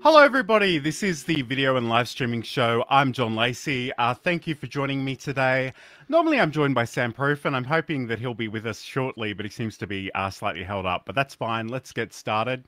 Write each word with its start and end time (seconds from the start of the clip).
Hello, 0.00 0.20
everybody. 0.22 0.78
This 0.78 1.02
is 1.02 1.24
the 1.24 1.42
video 1.42 1.74
and 1.74 1.88
live 1.88 2.08
streaming 2.08 2.42
show. 2.42 2.84
I'm 2.88 3.12
John 3.12 3.34
Lacey. 3.34 3.92
Uh, 3.98 4.14
thank 4.14 4.46
you 4.46 4.54
for 4.54 4.68
joining 4.68 5.04
me 5.04 5.16
today. 5.16 5.72
Normally, 6.08 6.38
I'm 6.38 6.52
joined 6.52 6.76
by 6.76 6.84
Sam 6.84 7.12
Proof, 7.12 7.44
and 7.44 7.56
I'm 7.56 7.64
hoping 7.64 8.06
that 8.06 8.20
he'll 8.20 8.32
be 8.32 8.46
with 8.46 8.64
us 8.64 8.80
shortly, 8.80 9.32
but 9.32 9.44
he 9.44 9.50
seems 9.50 9.76
to 9.78 9.88
be 9.88 10.08
uh, 10.14 10.30
slightly 10.30 10.62
held 10.62 10.86
up. 10.86 11.02
But 11.04 11.16
that's 11.16 11.34
fine. 11.34 11.66
Let's 11.66 11.92
get 11.92 12.14
started. 12.14 12.62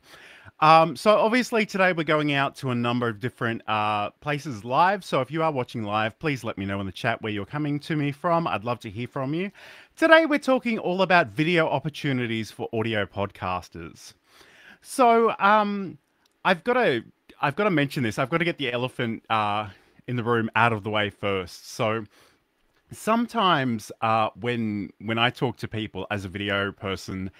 Um, 0.58 0.96
so, 0.96 1.18
obviously, 1.18 1.64
today 1.64 1.92
we're 1.92 2.02
going 2.02 2.32
out 2.32 2.56
to 2.56 2.70
a 2.70 2.74
number 2.74 3.06
of 3.06 3.20
different 3.20 3.62
uh, 3.68 4.10
places 4.10 4.64
live. 4.64 5.04
So, 5.04 5.20
if 5.20 5.30
you 5.30 5.44
are 5.44 5.52
watching 5.52 5.84
live, 5.84 6.18
please 6.18 6.42
let 6.42 6.58
me 6.58 6.66
know 6.66 6.80
in 6.80 6.86
the 6.86 6.92
chat 6.92 7.22
where 7.22 7.32
you're 7.32 7.46
coming 7.46 7.78
to 7.78 7.94
me 7.94 8.10
from. 8.10 8.48
I'd 8.48 8.64
love 8.64 8.80
to 8.80 8.90
hear 8.90 9.06
from 9.06 9.34
you. 9.34 9.52
Today, 9.96 10.26
we're 10.26 10.40
talking 10.40 10.80
all 10.80 11.00
about 11.00 11.28
video 11.28 11.68
opportunities 11.68 12.50
for 12.50 12.68
audio 12.72 13.06
podcasters. 13.06 14.14
So, 14.82 15.32
um, 15.38 15.96
I've 16.44 16.64
got 16.64 16.74
to 16.74 17.04
I've 17.40 17.56
got 17.56 17.64
to 17.64 17.70
mention 17.70 18.02
this. 18.02 18.18
I've 18.18 18.30
got 18.30 18.38
to 18.38 18.44
get 18.44 18.58
the 18.58 18.72
elephant 18.72 19.24
uh, 19.30 19.68
in 20.06 20.16
the 20.16 20.24
room 20.24 20.50
out 20.54 20.72
of 20.72 20.82
the 20.82 20.90
way 20.90 21.10
first. 21.10 21.70
So 21.70 22.04
sometimes 22.92 23.90
uh, 24.00 24.30
when 24.38 24.92
when 25.00 25.18
I 25.18 25.30
talk 25.30 25.56
to 25.58 25.68
people 25.68 26.06
as 26.10 26.24
a 26.24 26.28
video 26.28 26.72
person, 26.72 27.30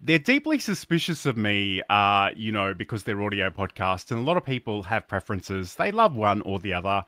they're 0.00 0.18
deeply 0.18 0.58
suspicious 0.58 1.26
of 1.26 1.36
me, 1.36 1.82
uh, 1.88 2.30
you 2.34 2.52
know, 2.52 2.74
because 2.74 3.04
they're 3.04 3.22
audio 3.22 3.50
podcasts, 3.50 4.10
and 4.10 4.20
a 4.20 4.22
lot 4.22 4.36
of 4.36 4.44
people 4.44 4.82
have 4.84 5.06
preferences. 5.06 5.76
They 5.76 5.92
love 5.92 6.16
one 6.16 6.40
or 6.42 6.58
the 6.58 6.74
other. 6.74 7.04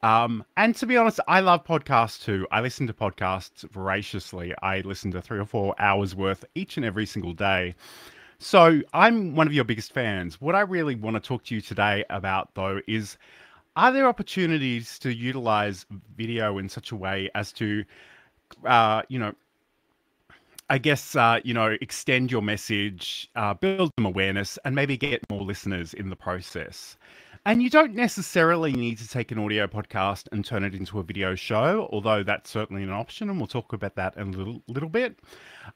Um, 0.00 0.44
and 0.56 0.76
to 0.76 0.86
be 0.86 0.96
honest, 0.96 1.18
I 1.26 1.40
love 1.40 1.64
podcasts 1.64 2.22
too. 2.22 2.46
I 2.52 2.60
listen 2.60 2.86
to 2.86 2.92
podcasts 2.92 3.68
voraciously. 3.68 4.54
I 4.62 4.80
listen 4.80 5.10
to 5.10 5.20
three 5.20 5.40
or 5.40 5.44
four 5.44 5.74
hours 5.78 6.14
worth 6.14 6.44
each 6.54 6.76
and 6.76 6.86
every 6.86 7.04
single 7.04 7.32
day. 7.32 7.74
So 8.40 8.80
I'm 8.92 9.34
one 9.34 9.46
of 9.48 9.52
your 9.52 9.64
biggest 9.64 9.92
fans. 9.92 10.40
What 10.40 10.54
I 10.54 10.60
really 10.60 10.94
want 10.94 11.16
to 11.16 11.20
talk 11.20 11.44
to 11.44 11.54
you 11.54 11.60
today 11.60 12.04
about, 12.08 12.54
though, 12.54 12.80
is 12.86 13.16
are 13.76 13.92
there 13.92 14.06
opportunities 14.06 14.98
to 15.00 15.12
utilize 15.12 15.86
video 16.16 16.58
in 16.58 16.68
such 16.68 16.92
a 16.92 16.96
way 16.96 17.30
as 17.34 17.52
to, 17.54 17.84
uh, 18.64 19.02
you 19.08 19.18
know, 19.18 19.34
I 20.70 20.78
guess, 20.78 21.16
uh, 21.16 21.40
you 21.44 21.54
know, 21.54 21.76
extend 21.80 22.30
your 22.30 22.42
message, 22.42 23.30
uh, 23.34 23.54
build 23.54 23.90
some 23.98 24.06
awareness, 24.06 24.58
and 24.64 24.74
maybe 24.74 24.96
get 24.96 25.28
more 25.30 25.42
listeners 25.42 25.94
in 25.94 26.10
the 26.10 26.16
process. 26.16 26.96
And 27.48 27.62
you 27.62 27.70
don't 27.70 27.94
necessarily 27.94 28.74
need 28.74 28.98
to 28.98 29.08
take 29.08 29.32
an 29.32 29.38
audio 29.38 29.66
podcast 29.66 30.28
and 30.32 30.44
turn 30.44 30.64
it 30.64 30.74
into 30.74 30.98
a 30.98 31.02
video 31.02 31.34
show, 31.34 31.88
although 31.90 32.22
that's 32.22 32.50
certainly 32.50 32.82
an 32.82 32.90
option, 32.90 33.30
and 33.30 33.38
we'll 33.38 33.46
talk 33.46 33.72
about 33.72 33.94
that 33.94 34.14
in 34.18 34.34
a 34.34 34.36
little 34.36 34.62
little 34.68 34.90
bit. 34.90 35.18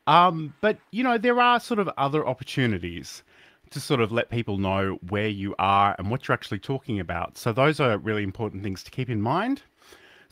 Um, 0.07 0.53
but 0.61 0.77
you 0.91 1.03
know, 1.03 1.17
there 1.17 1.41
are 1.41 1.59
sort 1.59 1.81
of 1.81 1.89
other 1.97 2.29
opportunities 2.29 3.23
to 3.71 3.81
sort 3.81 4.03
of 4.03 4.13
let 4.13 4.29
people 4.29 4.59
know 4.59 4.99
where 5.09 5.29
you 5.29 5.55
are 5.59 5.97
and 5.99 6.11
what 6.11 6.29
you're 6.29 6.35
actually 6.35 6.59
talking 6.59 7.01
about. 7.01 7.39
So 7.39 7.55
those 7.55 7.81
are 7.81 7.97
really 7.97 8.23
important 8.23 8.63
things 8.63 8.83
to 8.83 8.91
keep 8.91 9.09
in 9.09 9.23
mind. 9.23 9.63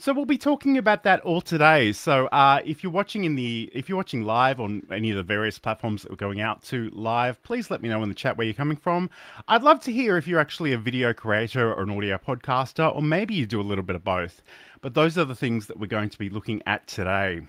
So 0.01 0.15
we'll 0.15 0.25
be 0.25 0.39
talking 0.39 0.79
about 0.79 1.03
that 1.03 1.20
all 1.20 1.43
today. 1.43 1.93
So 1.93 2.25
uh, 2.29 2.62
if 2.65 2.83
you're 2.83 2.91
watching 2.91 3.25
in 3.25 3.34
the 3.34 3.70
if 3.75 3.87
you're 3.87 3.98
watching 3.98 4.23
live 4.23 4.59
on 4.59 4.83
any 4.91 5.11
of 5.11 5.19
the 5.19 5.23
various 5.23 5.59
platforms 5.59 6.01
that 6.01 6.11
we're 6.11 6.17
going 6.17 6.41
out 6.41 6.62
to 6.65 6.89
live, 6.95 7.43
please 7.43 7.70
let 7.70 7.83
me 7.83 7.91
know 7.91 8.03
in 8.03 8.09
the 8.09 8.15
chat 8.15 8.39
where 8.39 8.47
you're 8.47 8.55
coming 8.55 8.78
from. 8.78 9.11
I'd 9.47 9.62
love 9.62 9.78
to 9.81 9.93
hear 9.93 10.17
if 10.17 10.27
you're 10.27 10.41
actually 10.41 10.73
a 10.73 10.78
video 10.78 11.12
creator 11.12 11.75
or 11.75 11.83
an 11.83 11.91
audio 11.91 12.17
podcaster, 12.17 12.97
or 12.97 13.03
maybe 13.03 13.34
you 13.34 13.45
do 13.45 13.61
a 13.61 13.62
little 13.62 13.84
bit 13.84 13.95
of 13.95 14.03
both. 14.03 14.41
But 14.81 14.95
those 14.95 15.19
are 15.19 15.27
the 15.27 15.34
things 15.34 15.67
that 15.67 15.78
we're 15.78 15.87
going 15.87 16.09
to 16.09 16.19
be 16.19 16.31
looking 16.31 16.62
at 16.65 16.87
today. 16.87 17.43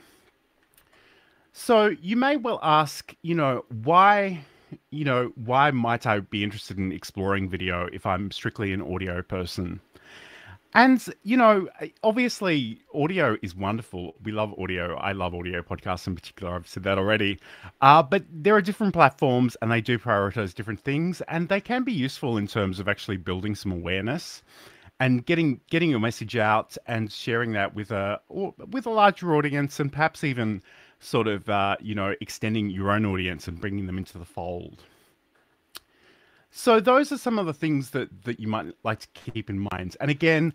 So 1.54 1.96
you 2.02 2.18
may 2.18 2.36
well 2.36 2.60
ask, 2.62 3.16
you 3.22 3.34
know, 3.34 3.64
why 3.82 4.44
you 4.90 5.06
know, 5.06 5.32
why 5.36 5.72
might 5.72 6.06
I 6.06 6.20
be 6.20 6.44
interested 6.44 6.78
in 6.78 6.92
exploring 6.92 7.48
video 7.48 7.88
if 7.94 8.06
I'm 8.06 8.30
strictly 8.30 8.74
an 8.74 8.82
audio 8.82 9.22
person? 9.22 9.80
And, 10.74 11.04
you 11.24 11.36
know, 11.36 11.68
obviously, 12.04 12.82
audio 12.94 13.38
is 13.42 13.56
wonderful. 13.56 14.16
We 14.24 14.32
love 14.32 14.54
audio. 14.58 14.96
I 14.96 15.12
love 15.12 15.36
audio 15.36 15.62
podcasts 15.62 16.08
in 16.08 16.16
particular. 16.16 16.56
I've 16.56 16.68
said 16.68 16.84
that 16.84 16.98
already. 16.98 17.40
Uh, 17.82 18.02
but 18.04 18.24
there 18.32 18.56
are 18.56 18.62
different 18.62 18.94
platforms 18.94 19.58
and 19.62 19.70
they 19.72 19.82
do 19.82 20.00
prioritize 20.00 20.54
different 20.54 20.80
things. 20.80 21.22
And 21.28 21.50
they 21.50 21.60
can 21.60 21.84
be 21.84 21.92
useful 21.92 22.38
in 22.38 22.48
terms 22.48 22.80
of 22.80 22.88
actually 22.88 23.18
building 23.18 23.54
some 23.54 23.72
awareness 23.72 24.44
and 25.02 25.26
getting 25.26 25.60
getting 25.70 25.90
your 25.90 26.00
message 26.00 26.38
out 26.38 26.78
and 26.86 27.12
sharing 27.12 27.54
that 27.54 27.74
with 27.76 27.92
a 27.92 28.22
with 28.30 28.86
a 28.86 28.90
larger 28.90 29.36
audience 29.36 29.80
and 29.80 29.92
perhaps 29.92 30.24
even 30.24 30.62
sort 31.00 31.28
of 31.28 31.50
uh, 31.50 31.76
you 31.82 31.96
know 31.96 32.14
extending 32.22 32.70
your 32.70 32.92
own 32.92 33.06
audience 33.06 33.48
and 33.48 33.60
bringing 33.60 33.88
them 33.88 33.98
into 33.98 34.18
the 34.18 34.26
fold. 34.26 34.84
So 36.52 36.80
those 36.80 37.12
are 37.12 37.18
some 37.18 37.40
of 37.40 37.46
the 37.46 37.54
things 37.54 37.92
that 37.92 38.24
that 38.24 38.40
you 38.40 38.48
might 38.48 38.68
like 38.84 39.00
to 39.00 39.08
keep 39.32 39.50
in 39.50 39.68
mind. 39.72 39.96
And 40.00 40.12
again, 40.12 40.54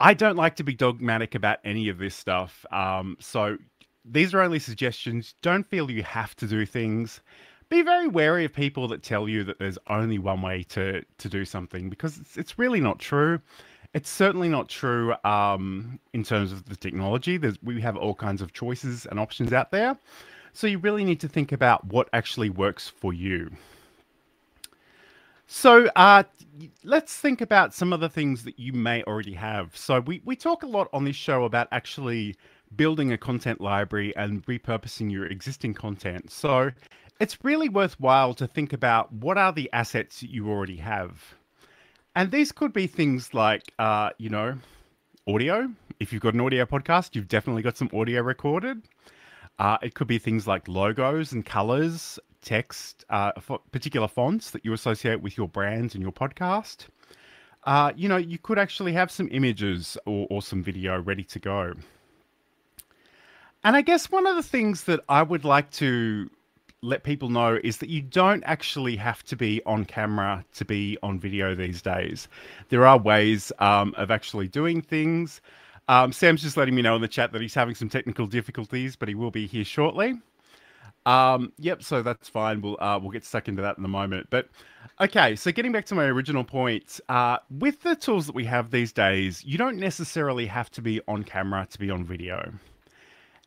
I 0.00 0.14
don't 0.14 0.36
like 0.36 0.56
to 0.56 0.64
be 0.64 0.74
dogmatic 0.74 1.34
about 1.34 1.58
any 1.64 1.88
of 1.88 1.98
this 1.98 2.14
stuff. 2.14 2.64
Um, 2.72 3.16
so 3.20 3.58
these 4.04 4.34
are 4.34 4.40
only 4.40 4.58
suggestions. 4.58 5.34
Don't 5.42 5.68
feel 5.68 5.90
you 5.90 6.02
have 6.02 6.34
to 6.36 6.46
do 6.46 6.66
things. 6.66 7.20
Be 7.68 7.82
very 7.82 8.08
wary 8.08 8.44
of 8.44 8.52
people 8.52 8.88
that 8.88 9.02
tell 9.02 9.28
you 9.28 9.44
that 9.44 9.58
there's 9.58 9.78
only 9.88 10.18
one 10.18 10.42
way 10.42 10.62
to 10.70 11.02
to 11.18 11.28
do 11.28 11.44
something 11.44 11.90
because 11.90 12.18
it's, 12.18 12.36
it's 12.36 12.58
really 12.58 12.80
not 12.80 12.98
true. 12.98 13.40
It's 13.92 14.10
certainly 14.10 14.48
not 14.48 14.68
true 14.68 15.14
um, 15.24 16.00
in 16.12 16.24
terms 16.24 16.50
of 16.50 16.64
the 16.68 16.74
technology. 16.74 17.36
There's, 17.36 17.62
we 17.62 17.80
have 17.80 17.96
all 17.96 18.14
kinds 18.14 18.42
of 18.42 18.52
choices 18.52 19.06
and 19.06 19.20
options 19.20 19.52
out 19.52 19.70
there. 19.70 19.96
So 20.52 20.66
you 20.66 20.78
really 20.78 21.04
need 21.04 21.20
to 21.20 21.28
think 21.28 21.52
about 21.52 21.86
what 21.86 22.08
actually 22.12 22.50
works 22.50 22.88
for 22.88 23.12
you. 23.12 23.52
So 25.46 25.88
uh, 25.96 26.24
let's 26.82 27.16
think 27.16 27.40
about 27.40 27.74
some 27.74 27.92
of 27.92 28.00
the 28.00 28.08
things 28.08 28.44
that 28.44 28.58
you 28.58 28.72
may 28.72 29.02
already 29.04 29.34
have. 29.34 29.76
So 29.76 30.00
we, 30.00 30.22
we 30.24 30.36
talk 30.36 30.62
a 30.62 30.66
lot 30.66 30.88
on 30.92 31.04
this 31.04 31.16
show 31.16 31.44
about 31.44 31.68
actually 31.70 32.36
building 32.76 33.12
a 33.12 33.18
content 33.18 33.60
library 33.60 34.14
and 34.16 34.44
repurposing 34.46 35.10
your 35.10 35.26
existing 35.26 35.74
content. 35.74 36.30
So 36.30 36.70
it's 37.20 37.38
really 37.44 37.68
worthwhile 37.68 38.34
to 38.34 38.46
think 38.46 38.72
about 38.72 39.12
what 39.12 39.38
are 39.38 39.52
the 39.52 39.70
assets 39.72 40.20
that 40.20 40.30
you 40.30 40.48
already 40.48 40.76
have. 40.76 41.34
And 42.16 42.30
these 42.30 42.52
could 42.52 42.72
be 42.72 42.86
things 42.86 43.34
like, 43.34 43.72
uh, 43.78 44.10
you 44.18 44.30
know, 44.30 44.56
audio. 45.28 45.70
If 46.00 46.12
you've 46.12 46.22
got 46.22 46.34
an 46.34 46.40
audio 46.40 46.64
podcast, 46.64 47.14
you've 47.14 47.28
definitely 47.28 47.62
got 47.62 47.76
some 47.76 47.90
audio 47.92 48.22
recorded. 48.22 48.82
Uh, 49.58 49.78
it 49.82 49.94
could 49.94 50.08
be 50.08 50.18
things 50.18 50.46
like 50.46 50.66
logos 50.68 51.32
and 51.32 51.44
colors, 51.46 52.18
text, 52.42 53.04
uh, 53.10 53.32
particular 53.72 54.08
fonts 54.08 54.50
that 54.50 54.64
you 54.64 54.72
associate 54.72 55.22
with 55.22 55.36
your 55.36 55.48
brands 55.48 55.94
and 55.94 56.02
your 56.02 56.12
podcast. 56.12 56.86
Uh, 57.64 57.92
you 57.96 58.08
know, 58.08 58.16
you 58.16 58.38
could 58.38 58.58
actually 58.58 58.92
have 58.92 59.10
some 59.10 59.28
images 59.32 59.96
or, 60.06 60.26
or 60.30 60.42
some 60.42 60.62
video 60.62 61.00
ready 61.00 61.24
to 61.24 61.38
go. 61.38 61.72
And 63.62 63.76
I 63.76 63.80
guess 63.80 64.10
one 64.10 64.26
of 64.26 64.36
the 64.36 64.42
things 64.42 64.84
that 64.84 65.00
I 65.08 65.22
would 65.22 65.44
like 65.44 65.70
to 65.72 66.28
let 66.82 67.02
people 67.02 67.30
know 67.30 67.58
is 67.64 67.78
that 67.78 67.88
you 67.88 68.02
don't 68.02 68.44
actually 68.44 68.94
have 68.96 69.22
to 69.24 69.36
be 69.36 69.62
on 69.64 69.86
camera 69.86 70.44
to 70.52 70.66
be 70.66 70.98
on 71.02 71.18
video 71.18 71.54
these 71.54 71.80
days. 71.80 72.28
There 72.68 72.86
are 72.86 72.98
ways 72.98 73.50
um, 73.58 73.94
of 73.96 74.10
actually 74.10 74.48
doing 74.48 74.82
things. 74.82 75.40
Um, 75.88 76.12
Sam's 76.12 76.42
just 76.42 76.56
letting 76.56 76.74
me 76.74 76.82
know 76.82 76.96
in 76.96 77.02
the 77.02 77.08
chat 77.08 77.32
that 77.32 77.42
he's 77.42 77.54
having 77.54 77.74
some 77.74 77.88
technical 77.88 78.26
difficulties, 78.26 78.96
but 78.96 79.08
he 79.08 79.14
will 79.14 79.30
be 79.30 79.46
here 79.46 79.64
shortly. 79.64 80.14
Um, 81.06 81.52
yep, 81.58 81.82
so 81.82 82.02
that's 82.02 82.28
fine. 82.28 82.62
We'll 82.62 82.78
uh, 82.80 82.98
we'll 83.00 83.10
get 83.10 83.24
stuck 83.24 83.48
into 83.48 83.60
that 83.62 83.76
in 83.76 83.84
a 83.84 83.88
moment. 83.88 84.28
But 84.30 84.48
okay, 85.00 85.36
so 85.36 85.52
getting 85.52 85.72
back 85.72 85.84
to 85.86 85.94
my 85.94 86.04
original 86.04 86.44
point, 86.44 86.98
uh, 87.10 87.38
with 87.50 87.82
the 87.82 87.94
tools 87.94 88.26
that 88.26 88.34
we 88.34 88.44
have 88.46 88.70
these 88.70 88.92
days, 88.92 89.44
you 89.44 89.58
don't 89.58 89.76
necessarily 89.76 90.46
have 90.46 90.70
to 90.72 90.82
be 90.82 91.00
on 91.06 91.22
camera 91.22 91.66
to 91.70 91.78
be 91.78 91.90
on 91.90 92.04
video. 92.04 92.52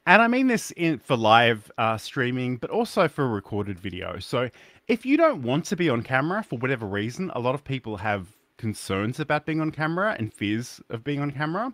And 0.05 0.21
I 0.21 0.27
mean 0.27 0.47
this 0.47 0.71
in, 0.71 0.99
for 0.99 1.17
live 1.17 1.69
uh, 1.77 1.97
streaming, 1.97 2.57
but 2.57 2.69
also 2.69 3.07
for 3.07 3.27
recorded 3.27 3.79
video. 3.79 4.19
So 4.19 4.49
if 4.87 5.05
you 5.05 5.17
don't 5.17 5.41
want 5.41 5.65
to 5.65 5.75
be 5.75 5.89
on 5.89 6.03
camera 6.03 6.43
for 6.43 6.57
whatever 6.59 6.85
reason, 6.85 7.31
a 7.33 7.39
lot 7.39 7.55
of 7.55 7.63
people 7.63 7.97
have 7.97 8.27
concerns 8.57 9.19
about 9.19 9.45
being 9.45 9.59
on 9.59 9.71
camera 9.71 10.15
and 10.17 10.33
fears 10.33 10.79
of 10.89 11.03
being 11.03 11.19
on 11.19 11.31
camera 11.31 11.73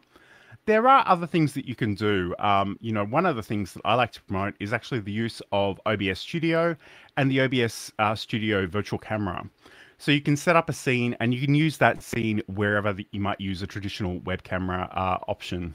there 0.65 0.87
are 0.87 1.03
other 1.07 1.27
things 1.27 1.53
that 1.53 1.67
you 1.67 1.75
can 1.75 1.93
do. 1.93 2.33
Um, 2.39 2.77
you 2.79 2.93
know, 2.93 3.05
one 3.05 3.25
of 3.25 3.35
the 3.35 3.43
things 3.43 3.73
that 3.73 3.81
I 3.83 3.95
like 3.95 4.11
to 4.13 4.21
promote 4.23 4.55
is 4.59 4.71
actually 4.71 5.01
the 5.01 5.11
use 5.11 5.41
of 5.51 5.79
OBS 5.85 6.19
Studio 6.19 6.75
and 7.17 7.29
the 7.29 7.41
OBS 7.41 7.91
uh, 7.99 8.15
Studio 8.15 8.65
virtual 8.67 8.99
camera. 8.99 9.49
So 9.97 10.11
you 10.11 10.21
can 10.21 10.35
set 10.37 10.55
up 10.55 10.69
a 10.69 10.73
scene 10.73 11.15
and 11.19 11.33
you 11.33 11.41
can 11.41 11.55
use 11.55 11.77
that 11.77 12.01
scene 12.01 12.41
wherever 12.47 12.95
you 13.11 13.19
might 13.19 13.39
use 13.39 13.61
a 13.61 13.67
traditional 13.67 14.19
web 14.19 14.43
camera 14.43 14.89
uh, 14.91 15.17
option. 15.29 15.73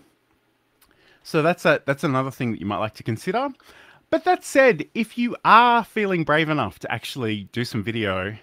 So 1.23 1.43
that's 1.43 1.65
a 1.67 1.83
that's 1.85 2.05
another 2.05 2.31
thing 2.31 2.53
that 2.53 2.61
you 2.61 2.67
might 2.67 2.79
like 2.79 2.95
to 2.95 3.03
consider. 3.03 3.49
But 4.11 4.25
that 4.25 4.45
said, 4.45 4.87
if 4.95 5.19
you 5.19 5.37
are 5.45 5.85
feeling 5.85 6.25
brave 6.25 6.49
enough 6.49 6.79
to 6.81 6.91
actually 6.91 7.45
do 7.53 7.65
some 7.65 7.83
video, 7.83 8.37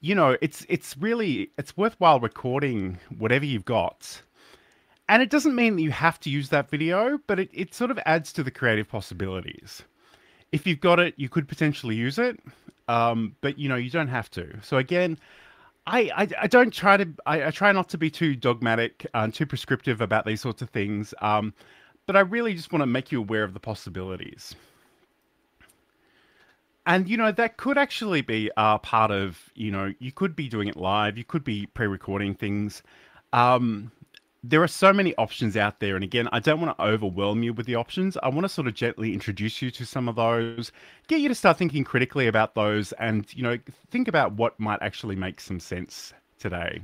you 0.00 0.14
know, 0.14 0.36
it's 0.40 0.64
it's 0.68 0.96
really 0.96 1.50
it's 1.58 1.76
worthwhile 1.76 2.20
recording 2.20 2.98
whatever 3.18 3.44
you've 3.44 3.64
got 3.64 4.22
and 5.12 5.20
it 5.20 5.28
doesn't 5.28 5.54
mean 5.54 5.76
that 5.76 5.82
you 5.82 5.90
have 5.90 6.18
to 6.20 6.30
use 6.30 6.48
that 6.48 6.70
video, 6.70 7.18
but 7.26 7.38
it, 7.38 7.50
it 7.52 7.74
sort 7.74 7.90
of 7.90 7.98
adds 8.06 8.32
to 8.32 8.42
the 8.42 8.50
creative 8.50 8.88
possibilities. 8.88 9.82
If 10.52 10.66
you've 10.66 10.80
got 10.80 10.98
it, 11.00 11.12
you 11.18 11.28
could 11.28 11.46
potentially 11.46 11.94
use 11.94 12.18
it, 12.18 12.40
um, 12.88 13.36
but 13.42 13.58
you 13.58 13.68
know, 13.68 13.76
you 13.76 13.90
don't 13.90 14.08
have 14.08 14.30
to. 14.30 14.58
So 14.62 14.78
again, 14.78 15.18
I, 15.86 16.10
I, 16.16 16.28
I 16.40 16.46
don't 16.46 16.72
try 16.72 16.96
to 16.96 17.06
I, 17.26 17.48
I, 17.48 17.50
try 17.50 17.72
not 17.72 17.90
to 17.90 17.98
be 17.98 18.08
too 18.08 18.34
dogmatic 18.34 19.06
and 19.12 19.34
too 19.34 19.44
prescriptive 19.44 20.00
about 20.00 20.24
these 20.24 20.40
sorts 20.40 20.62
of 20.62 20.70
things 20.70 21.12
um, 21.20 21.52
but 22.06 22.14
i 22.14 22.20
really 22.20 22.54
just 22.54 22.72
want 22.72 22.82
to 22.82 22.86
make 22.86 23.10
you 23.10 23.18
aware 23.18 23.42
of 23.42 23.52
the 23.52 23.58
possibilities 23.58 24.54
and 26.86 27.08
you 27.08 27.16
know 27.16 27.32
that 27.32 27.56
could 27.56 27.76
actually 27.76 28.20
be 28.20 28.48
a 28.56 28.78
part 28.78 29.10
of 29.10 29.50
you 29.56 29.72
know 29.72 29.92
you 29.98 30.12
could 30.12 30.36
be 30.36 30.48
doing 30.48 30.68
it 30.68 30.76
live 30.76 31.18
you 31.18 31.24
could 31.24 31.42
be 31.42 31.66
pre-recording 31.66 32.32
things 32.32 32.84
um, 33.32 33.90
there 34.44 34.62
are 34.62 34.68
so 34.68 34.92
many 34.92 35.14
options 35.16 35.56
out 35.56 35.78
there. 35.78 35.94
And 35.94 36.02
again, 36.02 36.28
I 36.32 36.40
don't 36.40 36.60
want 36.60 36.76
to 36.76 36.84
overwhelm 36.84 37.42
you 37.42 37.52
with 37.52 37.66
the 37.66 37.76
options. 37.76 38.16
I 38.22 38.28
want 38.28 38.42
to 38.44 38.48
sort 38.48 38.66
of 38.66 38.74
gently 38.74 39.12
introduce 39.12 39.62
you 39.62 39.70
to 39.70 39.86
some 39.86 40.08
of 40.08 40.16
those, 40.16 40.72
get 41.06 41.20
you 41.20 41.28
to 41.28 41.34
start 41.34 41.58
thinking 41.58 41.84
critically 41.84 42.26
about 42.26 42.54
those, 42.54 42.92
and, 42.94 43.26
you 43.34 43.42
know, 43.42 43.58
think 43.90 44.08
about 44.08 44.32
what 44.32 44.58
might 44.58 44.82
actually 44.82 45.14
make 45.14 45.40
some 45.40 45.60
sense 45.60 46.12
today. 46.38 46.80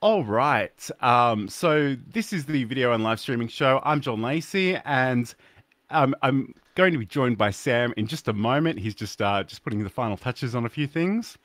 All 0.00 0.24
right. 0.24 0.90
Um, 1.00 1.48
so 1.48 1.96
this 2.08 2.32
is 2.32 2.46
the 2.46 2.64
video 2.64 2.92
and 2.92 3.04
live 3.04 3.20
streaming 3.20 3.48
show. 3.48 3.80
I'm 3.84 4.00
John 4.00 4.22
Lacey, 4.22 4.76
and 4.84 5.34
um, 5.90 6.14
I'm 6.22 6.54
going 6.74 6.92
to 6.92 6.98
be 6.98 7.06
joined 7.06 7.38
by 7.38 7.50
Sam 7.50 7.92
in 7.96 8.06
just 8.06 8.28
a 8.28 8.32
moment. 8.32 8.78
He's 8.78 8.94
just 8.94 9.20
uh, 9.20 9.44
just 9.44 9.62
putting 9.62 9.82
the 9.82 9.90
final 9.90 10.16
touches 10.16 10.54
on 10.54 10.64
a 10.64 10.68
few 10.68 10.86
things. 10.86 11.38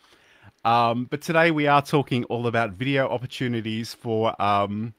Um, 0.66 1.06
but 1.06 1.22
today 1.22 1.52
we 1.52 1.68
are 1.68 1.82
talking 1.82 2.26
all 2.26 2.48
about 2.48 2.72
video 2.72 3.08
opportunities 3.08 3.94
for 3.94 4.40
um, 4.42 4.94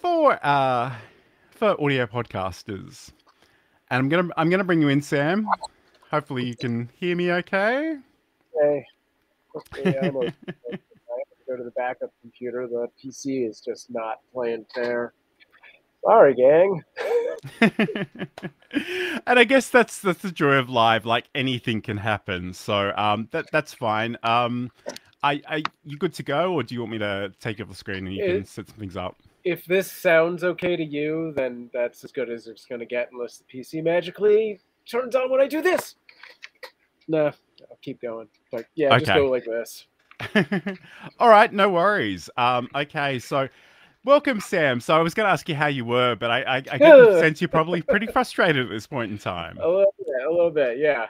for 0.00 0.38
uh, 0.44 0.94
for 1.50 1.80
audio 1.80 2.06
podcasters. 2.06 3.10
And 3.90 3.98
I'm 4.00 4.08
gonna 4.08 4.32
I'm 4.36 4.48
gonna 4.48 4.64
bring 4.64 4.80
you 4.80 4.88
in, 4.88 5.02
Sam. 5.02 5.46
Hopefully 6.10 6.44
you 6.44 6.56
can 6.56 6.88
hear 6.98 7.14
me 7.14 7.30
okay. 7.32 7.96
Hey. 8.58 8.84
Okay, 9.54 9.98
I'm 10.02 10.16
okay. 10.16 10.32
go 11.50 11.56
to 11.56 11.64
the 11.64 11.72
backup 11.72 12.10
computer. 12.20 12.66
The 12.66 12.88
PC 13.02 13.48
is 13.48 13.60
just 13.60 13.90
not 13.90 14.20
playing 14.32 14.64
fair. 14.74 15.12
Sorry, 16.04 16.34
gang. 16.34 16.82
and 19.26 19.38
I 19.38 19.44
guess 19.44 19.68
that's 19.68 20.00
that's 20.00 20.22
the 20.22 20.30
joy 20.30 20.54
of 20.54 20.70
live. 20.70 21.06
Like 21.06 21.26
anything 21.34 21.82
can 21.82 21.96
happen, 21.96 22.54
so 22.54 22.92
um, 22.96 23.28
that 23.32 23.46
that's 23.52 23.74
fine. 23.74 24.16
Um, 24.22 24.70
I, 25.22 25.42
I 25.48 25.62
you 25.84 25.98
good 25.98 26.14
to 26.14 26.22
go, 26.22 26.54
or 26.54 26.62
do 26.62 26.74
you 26.74 26.80
want 26.80 26.92
me 26.92 26.98
to 26.98 27.32
take 27.40 27.60
off 27.60 27.68
the 27.68 27.74
screen 27.74 28.06
and 28.06 28.14
you 28.14 28.24
it, 28.24 28.28
can 28.28 28.44
set 28.44 28.68
some 28.68 28.76
things 28.76 28.96
up? 28.96 29.16
If 29.44 29.64
this 29.66 29.90
sounds 29.90 30.44
okay 30.44 30.76
to 30.76 30.84
you, 30.84 31.32
then 31.36 31.70
that's 31.72 32.04
as 32.04 32.12
good 32.12 32.30
as 32.30 32.46
it's 32.46 32.64
going 32.66 32.80
to 32.80 32.86
get, 32.86 33.10
unless 33.12 33.38
the 33.38 33.44
PC 33.44 33.82
magically 33.82 34.60
turns 34.86 35.14
on 35.14 35.30
when 35.30 35.40
I 35.40 35.46
do 35.46 35.62
this. 35.62 35.96
Nah, 37.08 37.32
I'll 37.70 37.78
keep 37.82 38.00
going. 38.00 38.28
But 38.52 38.66
yeah, 38.74 38.94
okay. 38.94 39.04
just 39.04 39.16
go 39.16 39.30
like 39.30 39.44
this. 39.44 39.86
All 41.18 41.28
right, 41.28 41.52
no 41.52 41.70
worries. 41.70 42.28
Um, 42.36 42.68
okay, 42.74 43.18
so 43.18 43.48
Welcome, 44.02 44.40
Sam. 44.40 44.80
So 44.80 44.96
I 44.96 45.00
was 45.00 45.12
going 45.12 45.26
to 45.26 45.30
ask 45.30 45.46
you 45.46 45.54
how 45.54 45.66
you 45.66 45.84
were, 45.84 46.16
but 46.16 46.30
I, 46.30 46.40
I, 46.40 46.56
I 46.56 46.60
get 46.60 46.78
the 46.78 47.18
sense 47.20 47.42
you're 47.42 47.48
probably 47.48 47.82
pretty 47.82 48.06
frustrated 48.06 48.64
at 48.64 48.70
this 48.70 48.86
point 48.86 49.12
in 49.12 49.18
time. 49.18 49.58
A 49.58 49.68
little 49.68 49.94
bit, 49.98 50.26
a 50.26 50.30
little 50.30 50.50
bit, 50.50 50.78
yeah. 50.78 51.08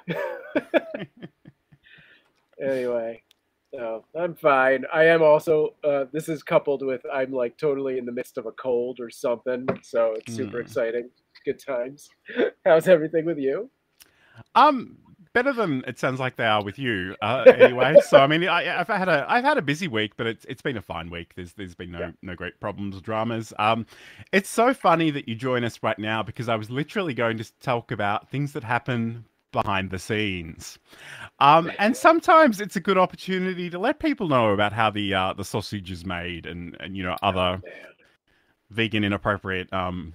anyway, 2.60 3.22
no, 3.72 4.04
I'm 4.18 4.34
fine. 4.34 4.84
I 4.92 5.04
am 5.04 5.22
also. 5.22 5.76
Uh, 5.84 6.06
this 6.12 6.28
is 6.28 6.42
coupled 6.42 6.84
with 6.84 7.02
I'm 7.12 7.30
like 7.30 7.56
totally 7.56 7.96
in 7.96 8.06
the 8.06 8.12
midst 8.12 8.36
of 8.38 8.46
a 8.46 8.52
cold 8.52 8.98
or 8.98 9.08
something, 9.08 9.68
so 9.82 10.14
it's 10.16 10.34
super 10.34 10.58
mm. 10.58 10.62
exciting. 10.62 11.10
Good 11.44 11.64
times. 11.64 12.08
How's 12.64 12.88
everything 12.88 13.24
with 13.24 13.38
you? 13.38 13.70
Um, 14.56 14.98
better 15.32 15.52
than 15.52 15.84
it 15.86 15.98
sounds 15.98 16.20
like 16.20 16.36
they 16.36 16.44
are 16.44 16.62
with 16.62 16.78
you. 16.78 17.14
Uh, 17.22 17.44
anyway, 17.58 17.96
so 18.06 18.18
I 18.18 18.26
mean, 18.26 18.48
I, 18.48 18.64
have 18.64 18.88
had 18.88 19.08
a 19.08 19.26
I've 19.28 19.44
had 19.44 19.58
a 19.58 19.62
busy 19.62 19.88
week, 19.88 20.16
but 20.16 20.26
it's 20.26 20.44
it's 20.46 20.62
been 20.62 20.76
a 20.76 20.82
fine 20.82 21.10
week. 21.10 21.32
There's 21.36 21.52
there's 21.54 21.74
been 21.74 21.92
no 21.92 22.00
yeah. 22.00 22.10
no 22.22 22.34
great 22.34 22.60
problems 22.60 22.96
or 22.96 23.00
dramas. 23.00 23.52
Um, 23.58 23.86
it's 24.32 24.48
so 24.48 24.74
funny 24.74 25.10
that 25.10 25.28
you 25.28 25.34
join 25.34 25.64
us 25.64 25.78
right 25.82 25.98
now 25.98 26.22
because 26.22 26.48
I 26.48 26.56
was 26.56 26.70
literally 26.70 27.14
going 27.14 27.38
to 27.38 27.52
talk 27.60 27.90
about 27.90 28.28
things 28.30 28.52
that 28.52 28.64
happen 28.64 29.24
behind 29.52 29.90
the 29.90 29.98
scenes. 29.98 30.78
Um, 31.40 31.72
and 31.78 31.96
sometimes 31.96 32.60
it's 32.60 32.76
a 32.76 32.80
good 32.80 32.98
opportunity 32.98 33.68
to 33.70 33.78
let 33.78 33.98
people 33.98 34.28
know 34.28 34.52
about 34.52 34.72
how 34.72 34.90
the 34.90 35.14
uh, 35.14 35.32
the 35.32 35.44
sausage 35.44 35.90
is 35.90 36.04
made 36.04 36.46
and 36.46 36.76
and 36.80 36.96
you 36.96 37.02
know 37.02 37.16
other. 37.22 37.60
Oh, 37.64 37.68
vegan 38.70 39.02
inappropriate 39.02 39.72
um, 39.72 40.12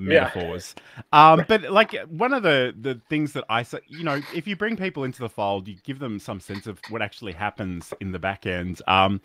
metaphors. 0.00 0.74
Yeah. 1.12 1.32
Um, 1.32 1.44
but 1.48 1.70
like 1.70 1.94
one 2.08 2.32
of 2.32 2.42
the 2.42 2.74
the 2.78 3.00
things 3.08 3.32
that 3.32 3.44
I 3.48 3.62
say, 3.62 3.78
you 3.88 4.04
know, 4.04 4.20
if 4.34 4.46
you 4.46 4.56
bring 4.56 4.76
people 4.76 5.04
into 5.04 5.20
the 5.20 5.28
fold, 5.28 5.68
you 5.68 5.76
give 5.84 5.98
them 5.98 6.18
some 6.18 6.40
sense 6.40 6.66
of 6.66 6.80
what 6.88 7.02
actually 7.02 7.32
happens 7.32 7.92
in 8.00 8.12
the 8.12 8.18
back 8.18 8.46
end. 8.46 8.80
Um, 8.86 9.20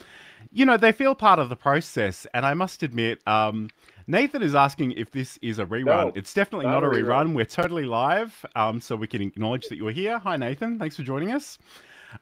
you 0.51 0.65
know, 0.65 0.77
they 0.77 0.91
feel 0.91 1.15
part 1.15 1.39
of 1.39 1.49
the 1.49 1.55
process. 1.55 2.27
And 2.33 2.45
I 2.45 2.53
must 2.53 2.83
admit, 2.83 3.19
um, 3.27 3.69
Nathan 4.07 4.41
is 4.41 4.55
asking 4.55 4.93
if 4.93 5.11
this 5.11 5.37
is 5.41 5.59
a 5.59 5.65
rerun. 5.65 5.85
No, 5.85 6.11
it's 6.15 6.33
definitely 6.33 6.67
not, 6.67 6.81
not 6.81 6.83
a 6.83 6.87
rerun. 6.87 7.27
rerun. 7.27 7.33
We're 7.33 7.45
totally 7.45 7.85
live, 7.85 8.45
um, 8.55 8.79
so 8.79 8.95
we 8.95 9.07
can 9.07 9.21
acknowledge 9.21 9.67
that 9.67 9.77
you're 9.77 9.91
here. 9.91 10.19
Hi, 10.19 10.37
Nathan. 10.37 10.79
Thanks 10.79 10.95
for 10.95 11.03
joining 11.03 11.31
us. 11.31 11.57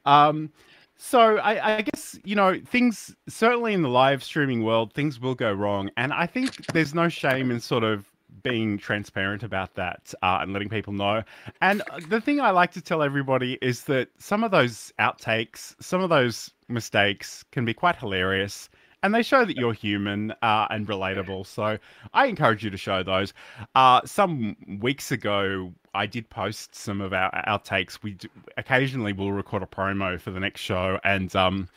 Um, 0.06 0.51
so 0.97 1.38
I, 1.38 1.77
I, 1.77 1.81
guess 1.81 2.18
you 2.24 2.36
know 2.36 2.59
things 2.65 3.13
certainly 3.27 3.74
in 3.74 3.81
the 3.81 3.89
live 3.89 4.24
streaming 4.24 4.63
world 4.63 4.94
things 4.94 5.19
will 5.19 5.36
go 5.36 5.51
wrong, 5.53 5.89
and 5.97 6.13
I 6.13 6.25
think 6.25 6.65
there's 6.68 6.94
no 6.95 7.09
shame 7.09 7.51
in 7.51 7.59
sort 7.59 7.83
of 7.83 8.06
being 8.44 8.78
transparent 8.78 9.44
about 9.44 9.76
that 9.76 10.14
uh, 10.22 10.40
and 10.42 10.54
letting 10.54 10.70
people 10.70 10.94
know. 10.94 11.24
And 11.62 11.82
the 12.08 12.22
thing 12.22 12.40
I 12.40 12.52
like 12.52 12.72
to 12.74 12.82
tell 12.82 13.02
everybody 13.02 13.58
is 13.62 13.84
that 13.86 14.10
some 14.18 14.44
of 14.44 14.52
those 14.52 14.94
outtakes, 15.00 15.76
some 15.82 16.02
of 16.02 16.10
those 16.10 16.52
mistakes 16.68 17.44
can 17.52 17.66
be 17.66 17.74
quite 17.74 17.96
hilarious. 17.96 18.70
And 19.04 19.14
they 19.14 19.22
show 19.22 19.46
that 19.46 19.56
you're 19.56 19.74
human 19.74 20.32
uh, 20.42 20.66
and 20.72 20.88
relatable. 20.88 21.46
So 21.46 21.78
I 22.14 22.26
encourage 22.26 22.64
you 22.64 22.72
to 22.72 22.78
show 22.78 23.04
those. 23.04 23.34
Uh, 23.76 24.02
some 24.04 24.56
weeks 24.80 25.12
ago, 25.12 25.74
I 25.94 26.08
did 26.08 26.30
post 26.30 26.74
some 26.74 27.02
of 27.02 27.14
our 27.14 27.31
outtakes. 27.48 28.00
We 28.02 28.14
do, 28.14 28.28
occasionally 28.58 29.14
will 29.14 29.31
record 29.31 29.62
a 29.62 29.68
promo 29.68 30.20
for 30.20 30.31
the 30.31 30.40
next 30.40 30.62
show, 30.62 31.00
and 31.04 31.34
um, 31.36 31.70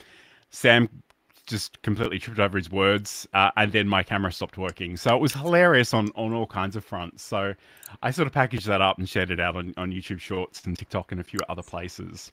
Sam 0.51 0.89
just 1.49 1.81
completely 1.83 2.19
tripped 2.19 2.39
over 2.39 2.57
his 2.57 2.71
words, 2.71 3.27
uh, 3.35 3.51
and 3.57 3.73
then 3.73 3.89
my 3.89 4.03
camera 4.03 4.31
stopped 4.31 4.59
working. 4.59 4.97
So 4.97 5.17
it 5.17 5.21
was 5.21 5.33
hilarious 5.33 5.93
on, 5.95 6.11
on 6.15 6.33
all 6.33 6.47
kinds 6.47 6.77
of 6.77 6.85
fronts. 6.85 7.25
So 7.25 7.55
I 8.03 8.11
sort 8.11 8.27
of 8.27 8.33
packaged 8.33 8.67
that 8.67 8.81
up 8.81 8.99
and 8.99 9.09
shared 9.09 9.31
it 9.31 9.41
out 9.41 9.57
on, 9.57 9.75
on 9.77 9.91
YouTube 9.91 10.21
Shorts 10.21 10.65
and 10.65 10.79
TikTok 10.79 11.11
and 11.11 11.21
a 11.21 11.25
few 11.25 11.41
other 11.49 11.63
places. 11.63 12.31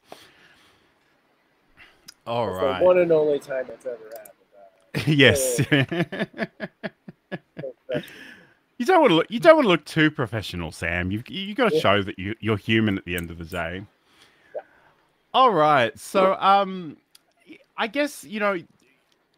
All 2.27 2.49
it's 2.49 2.61
right. 2.61 2.79
The 2.79 2.85
one 2.85 2.97
and 2.99 3.11
only 3.11 3.39
time 3.39 3.65
that's 3.67 3.85
ever 3.85 3.97
happened. 4.11 5.07
yes. 5.17 5.59
you 8.77 8.85
don't 8.85 9.01
want 9.01 9.11
to 9.11 9.15
look. 9.15 9.27
You 9.29 9.39
don't 9.39 9.55
want 9.55 9.65
to 9.65 9.69
look 9.69 9.85
too 9.85 10.11
professional, 10.11 10.71
Sam. 10.71 11.11
You've 11.11 11.29
you 11.29 11.53
got 11.55 11.71
to 11.71 11.79
show 11.79 12.01
that 12.01 12.17
you, 12.17 12.35
you're 12.39 12.57
human 12.57 12.97
at 12.97 13.05
the 13.05 13.15
end 13.15 13.31
of 13.31 13.37
the 13.37 13.45
day. 13.45 13.83
Yeah. 14.55 14.61
All 15.33 15.51
right. 15.51 15.97
So, 15.99 16.35
um, 16.39 16.97
I 17.77 17.87
guess 17.87 18.23
you 18.23 18.39
know 18.39 18.57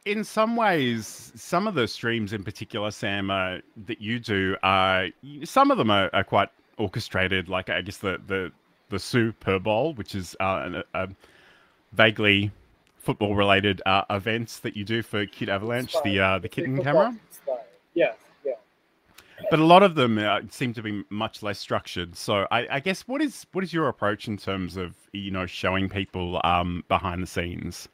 in 0.08 0.24
some 0.24 0.56
ways, 0.56 1.32
some 1.36 1.68
of 1.68 1.76
the 1.76 1.88
streams 1.88 2.34
in 2.34 2.44
particular, 2.44 2.92
Sam, 2.92 3.30
uh, 3.30 3.58
that 3.86 4.02
you 4.02 4.20
do, 4.20 4.56
uh, 4.64 5.08
some 5.44 5.70
of 5.70 5.78
them 5.78 5.92
are, 5.92 6.10
are, 6.14 6.24
quite 6.24 6.50
orchestrated. 6.78 7.50
Like 7.50 7.70
I 7.70 7.82
guess 7.82 7.98
the 7.98 8.20
the 8.26 8.52
the 8.90 9.00
Super 9.00 9.60
Bowl, 9.60 9.94
which 9.94 10.16
is 10.16 10.36
uh, 10.40 10.82
a, 10.94 11.04
a 11.04 11.10
vaguely 11.92 12.52
football 12.98 13.36
related 13.36 13.82
uh, 13.86 14.04
events 14.10 14.60
that 14.60 14.78
you 14.78 14.84
do 14.84 15.02
for 15.02 15.26
Cute 15.26 15.50
Avalanche, 15.50 15.96
the 16.04 16.20
uh, 16.20 16.40
the 16.40 16.50
kitten 16.50 16.82
camera. 16.82 17.16
Yes, 17.94 18.16
yeah. 18.46 18.54
But 19.50 19.60
a 19.60 19.66
lot 19.66 19.84
of 19.84 19.96
them 19.96 20.18
uh, 20.18 20.42
seem 20.50 20.74
to 20.74 20.82
be 20.82 21.04
much 21.10 21.44
less 21.44 21.60
structured. 21.60 22.16
So 22.16 22.48
I, 22.50 22.68
I, 22.72 22.80
guess 22.80 23.02
what 23.08 23.22
is 23.22 23.46
what 23.52 23.64
is 23.64 23.74
your 23.74 23.88
approach 23.88 24.28
in 24.28 24.38
terms 24.38 24.78
of 24.78 24.96
you 25.12 25.32
know 25.32 25.46
showing 25.46 25.90
people 25.90 26.40
um, 26.44 26.84
behind 26.88 27.24
the 27.24 27.28
scenes? 27.28 27.90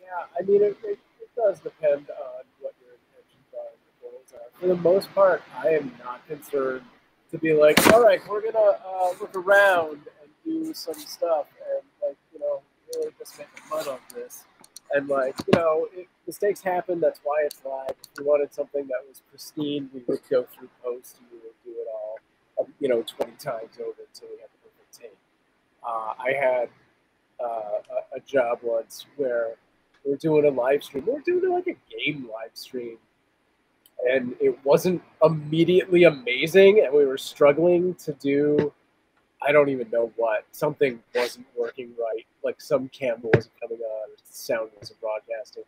Yeah, 0.00 0.08
I 0.38 0.42
mean, 0.42 0.62
it, 0.62 0.76
it 0.84 0.98
does 1.36 1.60
depend 1.60 2.10
on 2.10 2.44
what 2.60 2.74
your 2.80 2.94
intentions 2.94 3.50
are 3.54 3.70
and 3.72 3.80
your 3.86 4.10
goals 4.10 4.32
are. 4.34 4.60
For 4.60 4.66
the 4.68 4.76
most 4.76 5.12
part, 5.14 5.42
I 5.56 5.68
am 5.70 5.92
not 6.04 6.26
concerned 6.26 6.82
to 7.30 7.38
be 7.38 7.52
like, 7.52 7.78
all 7.92 8.02
right, 8.02 8.20
we're 8.28 8.42
gonna 8.42 8.78
uh, 8.86 9.10
look 9.20 9.34
around 9.34 10.00
and 10.22 10.30
do 10.44 10.72
some 10.74 10.94
stuff 10.94 11.46
and 11.72 11.82
like 12.02 12.16
you 12.32 12.40
know 12.40 12.62
really 12.94 13.12
just 13.18 13.38
make 13.38 13.48
a 13.48 13.74
mud 13.74 13.88
of 13.88 14.00
this. 14.14 14.44
And 14.92 15.08
like 15.08 15.34
you 15.46 15.58
know, 15.58 15.88
if 15.92 16.06
mistakes 16.26 16.60
happen. 16.60 17.00
That's 17.00 17.20
why 17.22 17.42
it's 17.44 17.60
live. 17.64 17.90
If 17.90 18.18
we 18.18 18.24
wanted 18.24 18.52
something 18.54 18.86
that 18.88 19.00
was 19.08 19.22
pristine, 19.30 19.90
we 19.92 20.02
would 20.06 20.20
go 20.30 20.44
through 20.44 20.68
post 20.82 21.18
and 21.18 21.26
we 21.30 21.38
would 21.38 21.56
do 21.64 21.80
it 21.80 21.88
all, 21.92 22.18
um, 22.60 22.72
you 22.80 22.88
know, 22.88 23.02
20 23.02 23.32
times 23.32 23.76
over 23.80 24.02
until 24.06 24.28
we 24.30 24.40
had 24.40 24.50
the 24.50 24.68
perfect 24.68 24.98
take. 24.98 25.18
Uh, 25.86 26.14
I 26.18 26.32
had 26.32 26.68
uh, 27.40 28.14
a, 28.14 28.16
a 28.16 28.20
job 28.26 28.58
once 28.62 29.06
where 29.16 29.56
we're 30.04 30.16
doing 30.16 30.44
a 30.46 30.50
live 30.50 30.84
stream. 30.84 31.04
We're 31.06 31.20
doing 31.20 31.52
like 31.52 31.66
a 31.66 31.76
game 31.94 32.28
live 32.32 32.50
stream. 32.54 32.98
And 34.10 34.34
it 34.40 34.58
wasn't 34.64 35.02
immediately 35.22 36.04
amazing, 36.04 36.80
and 36.84 36.92
we 36.92 37.06
were 37.06 37.16
struggling 37.16 37.94
to 37.96 38.12
do 38.14 38.72
I 39.46 39.52
don't 39.52 39.68
even 39.68 39.90
know 39.90 40.12
what. 40.16 40.44
Something 40.52 41.00
wasn't 41.14 41.46
working 41.56 41.90
right. 41.98 42.24
Like 42.42 42.60
some 42.60 42.88
camera 42.88 43.30
wasn't 43.34 43.54
coming 43.60 43.78
on 43.78 44.08
or 44.10 44.68
wasn't 44.78 45.00
broadcasting. 45.00 45.64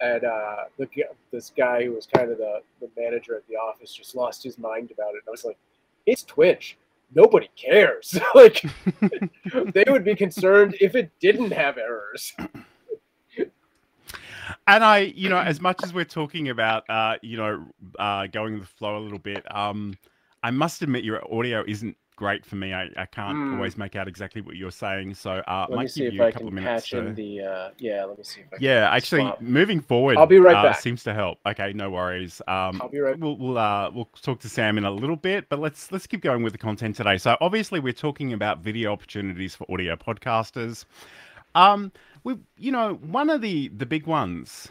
And 0.00 0.24
uh, 0.24 0.64
the, 0.78 0.88
this 1.30 1.52
guy 1.56 1.84
who 1.84 1.92
was 1.92 2.06
kind 2.06 2.30
of 2.30 2.38
the, 2.38 2.60
the 2.80 2.90
manager 2.96 3.36
at 3.36 3.46
the 3.48 3.54
office 3.54 3.94
just 3.94 4.14
lost 4.14 4.42
his 4.42 4.58
mind 4.58 4.90
about 4.90 5.10
it. 5.10 5.22
And 5.24 5.28
I 5.28 5.30
was 5.30 5.44
like, 5.44 5.56
it's 6.04 6.22
Twitch. 6.22 6.76
Nobody 7.14 7.48
cares. 7.56 8.18
like, 8.34 8.62
they 9.72 9.84
would 9.86 10.04
be 10.04 10.14
concerned 10.14 10.76
if 10.80 10.94
it 10.94 11.10
didn't 11.20 11.52
have 11.52 11.78
errors. 11.78 12.34
and 14.66 14.84
I, 14.84 14.98
you 15.14 15.28
know, 15.28 15.38
as 15.38 15.60
much 15.60 15.82
as 15.82 15.92
we're 15.92 16.04
talking 16.04 16.48
about, 16.48 16.88
uh, 16.88 17.16
you 17.22 17.36
know, 17.36 17.66
uh, 17.98 18.26
going 18.26 18.60
the 18.60 18.66
flow 18.66 18.98
a 18.98 19.00
little 19.00 19.18
bit, 19.18 19.44
um, 19.54 19.94
I 20.42 20.50
must 20.50 20.82
admit 20.82 21.04
your 21.04 21.22
audio 21.32 21.64
isn't 21.66 21.96
great 22.16 22.44
for 22.46 22.56
me. 22.56 22.72
I, 22.72 22.88
I 22.96 23.06
can't 23.06 23.36
mm. 23.36 23.54
always 23.56 23.76
make 23.76 23.96
out 23.96 24.08
exactly 24.08 24.40
what 24.40 24.56
you're 24.56 24.70
saying. 24.70 25.14
So 25.14 25.42
uh, 25.46 25.66
let 25.68 25.76
might 25.76 25.82
me 25.82 25.88
see 25.88 26.00
give 26.02 26.08
if 26.08 26.14
you 26.14 26.22
I 26.22 26.28
a 26.28 26.32
couple 26.32 26.48
can 26.48 26.58
of 26.58 26.64
minutes. 26.64 26.82
patch 26.84 26.90
to... 26.90 26.98
in 27.06 27.14
the. 27.14 27.40
Uh, 27.40 27.70
yeah, 27.78 28.04
let 28.04 28.18
me 28.18 28.24
see. 28.24 28.42
yeah, 28.60 28.90
actually, 28.90 29.22
swap. 29.22 29.40
moving 29.40 29.80
forward, 29.80 30.16
I'll 30.16 30.26
be 30.26 30.38
right 30.38 30.56
uh, 30.56 30.62
back. 30.62 30.80
Seems 30.80 31.02
to 31.04 31.14
help. 31.14 31.38
Okay, 31.46 31.72
no 31.72 31.90
worries. 31.90 32.40
Um, 32.46 32.80
I'll 32.80 32.88
be 32.88 33.00
right. 33.00 33.18
We'll 33.18 33.36
we'll 33.36 33.58
uh, 33.58 33.90
we'll 33.90 34.08
talk 34.22 34.40
to 34.40 34.48
Sam 34.48 34.78
in 34.78 34.84
a 34.84 34.90
little 34.90 35.16
bit, 35.16 35.48
but 35.48 35.58
let's 35.58 35.90
let's 35.92 36.06
keep 36.06 36.20
going 36.20 36.42
with 36.42 36.52
the 36.52 36.58
content 36.58 36.96
today. 36.96 37.18
So 37.18 37.36
obviously, 37.40 37.80
we're 37.80 37.92
talking 37.92 38.32
about 38.32 38.60
video 38.60 38.92
opportunities 38.92 39.54
for 39.54 39.70
audio 39.70 39.96
podcasters. 39.96 40.84
Um, 41.54 41.92
we 42.24 42.36
you 42.56 42.72
know 42.72 42.94
one 42.94 43.30
of 43.30 43.40
the 43.40 43.68
the 43.68 43.86
big 43.86 44.06
ones, 44.06 44.68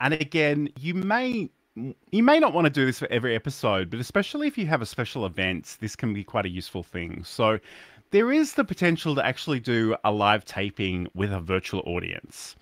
and 0.00 0.14
again, 0.14 0.70
you 0.80 0.94
may 0.94 1.50
you 2.10 2.22
may 2.22 2.38
not 2.38 2.52
want 2.52 2.66
to 2.66 2.70
do 2.70 2.86
this 2.86 2.98
for 2.98 3.10
every 3.10 3.34
episode, 3.34 3.90
but 3.90 4.00
especially 4.00 4.46
if 4.46 4.56
you 4.56 4.66
have 4.66 4.82
a 4.82 4.86
special 4.86 5.26
event, 5.26 5.76
this 5.80 5.96
can 5.96 6.14
be 6.14 6.24
quite 6.24 6.46
a 6.46 6.48
useful 6.48 6.82
thing. 6.82 7.22
So 7.24 7.58
there 8.10 8.32
is 8.32 8.54
the 8.54 8.64
potential 8.64 9.14
to 9.16 9.26
actually 9.26 9.60
do 9.60 9.96
a 10.04 10.12
live 10.12 10.44
taping 10.44 11.08
with 11.14 11.32
a 11.32 11.40
virtual 11.40 11.82
audience. 11.84 12.54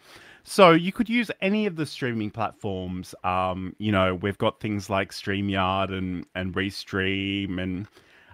So 0.45 0.71
you 0.73 0.93
could 0.93 1.09
use 1.09 1.31
any 1.41 1.67
of 1.67 1.77
the 1.77 1.87
streaming 1.87 2.31
platforms. 2.31 3.15
Um, 3.23 3.77
you 3.79 3.93
know, 3.93 4.15
we've 4.15 4.39
got 4.39 4.61
things 4.61 4.91
like 4.91 5.13
StreamYard 5.13 5.97
and 5.97 6.27
and 6.35 6.55
Restream 6.55 7.63
and 7.63 7.87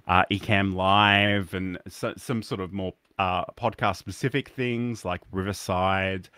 uh, 0.06 0.24
Ecamm 0.30 0.74
Live 0.74 1.54
and 1.54 1.78
so, 1.88 2.14
some 2.16 2.42
sort 2.42 2.60
of 2.60 2.72
more 2.72 2.94
uh, 3.18 3.44
podcast 3.56 3.96
specific 3.96 4.48
things 4.50 5.04
like 5.04 5.20
Riverside, 5.32 6.28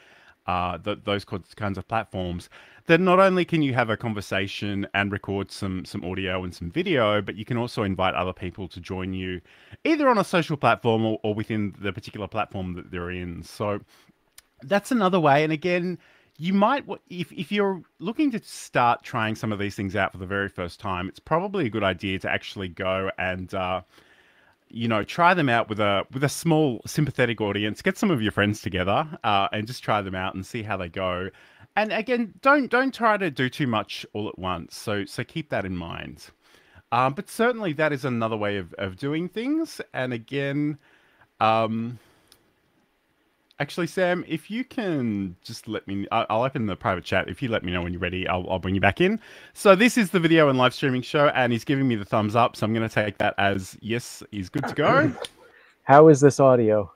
uh, 0.46 0.78
th- 0.78 0.98
those 1.04 1.24
kinds 1.24 1.78
of 1.78 1.86
platforms 1.88 2.48
then 2.90 3.04
not 3.04 3.20
only 3.20 3.44
can 3.44 3.62
you 3.62 3.72
have 3.72 3.88
a 3.88 3.96
conversation 3.96 4.84
and 4.94 5.12
record 5.12 5.52
some 5.52 5.84
some 5.84 6.04
audio 6.04 6.42
and 6.42 6.52
some 6.52 6.70
video, 6.72 7.22
but 7.22 7.36
you 7.36 7.44
can 7.44 7.56
also 7.56 7.84
invite 7.84 8.14
other 8.14 8.32
people 8.32 8.66
to 8.66 8.80
join 8.80 9.12
you, 9.12 9.40
either 9.84 10.08
on 10.08 10.18
a 10.18 10.24
social 10.24 10.56
platform 10.56 11.06
or, 11.06 11.20
or 11.22 11.32
within 11.32 11.72
the 11.80 11.92
particular 11.92 12.26
platform 12.26 12.74
that 12.74 12.90
they're 12.90 13.12
in. 13.12 13.44
So 13.44 13.80
that's 14.62 14.90
another 14.90 15.20
way. 15.20 15.44
And 15.44 15.52
again, 15.52 15.98
you 16.36 16.52
might 16.52 16.84
if 17.08 17.30
if 17.32 17.52
you're 17.52 17.82
looking 18.00 18.32
to 18.32 18.40
start 18.42 19.04
trying 19.04 19.36
some 19.36 19.52
of 19.52 19.60
these 19.60 19.76
things 19.76 19.94
out 19.94 20.10
for 20.10 20.18
the 20.18 20.26
very 20.26 20.48
first 20.48 20.80
time, 20.80 21.08
it's 21.08 21.20
probably 21.20 21.66
a 21.66 21.70
good 21.70 21.84
idea 21.84 22.18
to 22.18 22.28
actually 22.28 22.68
go 22.68 23.10
and 23.18 23.54
uh, 23.54 23.82
you 24.70 24.88
know 24.88 25.04
try 25.04 25.34
them 25.34 25.48
out 25.48 25.68
with 25.68 25.80
a 25.80 26.04
with 26.12 26.24
a 26.24 26.28
small 26.28 26.80
sympathetic 26.86 27.40
audience. 27.40 27.82
Get 27.82 27.98
some 27.98 28.10
of 28.10 28.22
your 28.22 28.32
friends 28.32 28.62
together 28.62 29.08
uh, 29.24 29.48
and 29.52 29.66
just 29.66 29.82
try 29.82 30.02
them 30.02 30.14
out 30.14 30.34
and 30.34 30.44
see 30.46 30.62
how 30.62 30.76
they 30.76 30.88
go 30.88 31.30
and 31.76 31.92
again, 31.92 32.34
don't 32.42 32.70
don't 32.70 32.92
try 32.92 33.16
to 33.16 33.30
do 33.30 33.48
too 33.48 33.66
much 33.66 34.04
all 34.12 34.28
at 34.28 34.38
once. 34.38 34.76
So 34.76 35.04
so 35.04 35.24
keep 35.24 35.50
that 35.50 35.64
in 35.64 35.76
mind. 35.76 36.26
Um, 36.92 37.14
but 37.14 37.30
certainly 37.30 37.72
that 37.74 37.92
is 37.92 38.04
another 38.04 38.36
way 38.36 38.56
of, 38.56 38.74
of 38.74 38.96
doing 38.96 39.28
things. 39.28 39.80
And 39.94 40.12
again, 40.12 40.76
um, 41.38 42.00
actually, 43.60 43.86
Sam, 43.86 44.24
if 44.26 44.50
you 44.50 44.64
can 44.64 45.36
just 45.42 45.68
let 45.68 45.86
me, 45.86 46.08
I'll 46.10 46.42
open 46.42 46.66
the 46.66 46.74
private 46.74 47.04
chat. 47.04 47.28
If 47.28 47.42
you 47.42 47.48
let 47.48 47.62
me 47.62 47.70
know 47.70 47.82
when 47.82 47.92
you're 47.92 48.00
ready, 48.00 48.26
I'll, 48.26 48.48
I'll 48.50 48.58
bring 48.58 48.74
you 48.74 48.80
back 48.80 49.00
in. 49.00 49.20
So 49.52 49.76
this 49.76 49.96
is 49.96 50.10
the 50.10 50.18
video 50.18 50.48
and 50.48 50.58
live 50.58 50.74
streaming 50.74 51.02
show, 51.02 51.28
and 51.28 51.52
he's 51.52 51.64
giving 51.64 51.86
me 51.86 51.94
the 51.94 52.04
thumbs 52.04 52.34
up. 52.34 52.56
So 52.56 52.66
I'm 52.66 52.74
going 52.74 52.88
to 52.88 52.92
take 52.92 53.18
that 53.18 53.34
as 53.38 53.76
yes, 53.80 54.22
he's 54.32 54.48
good 54.48 54.66
to 54.66 54.74
go. 54.74 55.12
How 55.84 56.08
is 56.08 56.20
this 56.20 56.40
audio? 56.40 56.90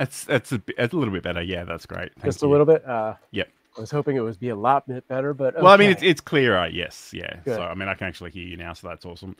It's 0.00 0.28
it's 0.28 0.52
a, 0.52 0.60
it's 0.76 0.92
a 0.92 0.96
little 0.96 1.12
bit 1.12 1.22
better. 1.22 1.42
Yeah, 1.42 1.64
that's 1.64 1.86
great. 1.86 2.12
Thank 2.14 2.24
Just 2.24 2.42
you. 2.42 2.48
a 2.48 2.50
little 2.50 2.66
bit. 2.66 2.84
Uh, 2.84 3.14
yep. 3.30 3.48
I 3.76 3.80
was 3.80 3.90
hoping 3.90 4.16
it 4.16 4.20
would 4.20 4.38
be 4.40 4.50
a 4.50 4.56
lot 4.56 4.86
bit 4.86 5.06
better, 5.08 5.34
but 5.34 5.54
okay. 5.54 5.62
well, 5.62 5.72
I 5.72 5.76
mean, 5.76 5.90
it's 5.90 6.02
it's 6.02 6.20
clearer. 6.20 6.66
Yes, 6.66 7.10
yeah. 7.12 7.36
Good. 7.44 7.56
So 7.56 7.62
I 7.62 7.74
mean, 7.74 7.88
I 7.88 7.94
can 7.94 8.06
actually 8.06 8.30
hear 8.30 8.46
you 8.46 8.56
now, 8.56 8.72
so 8.72 8.88
that's 8.88 9.04
awesome. 9.04 9.36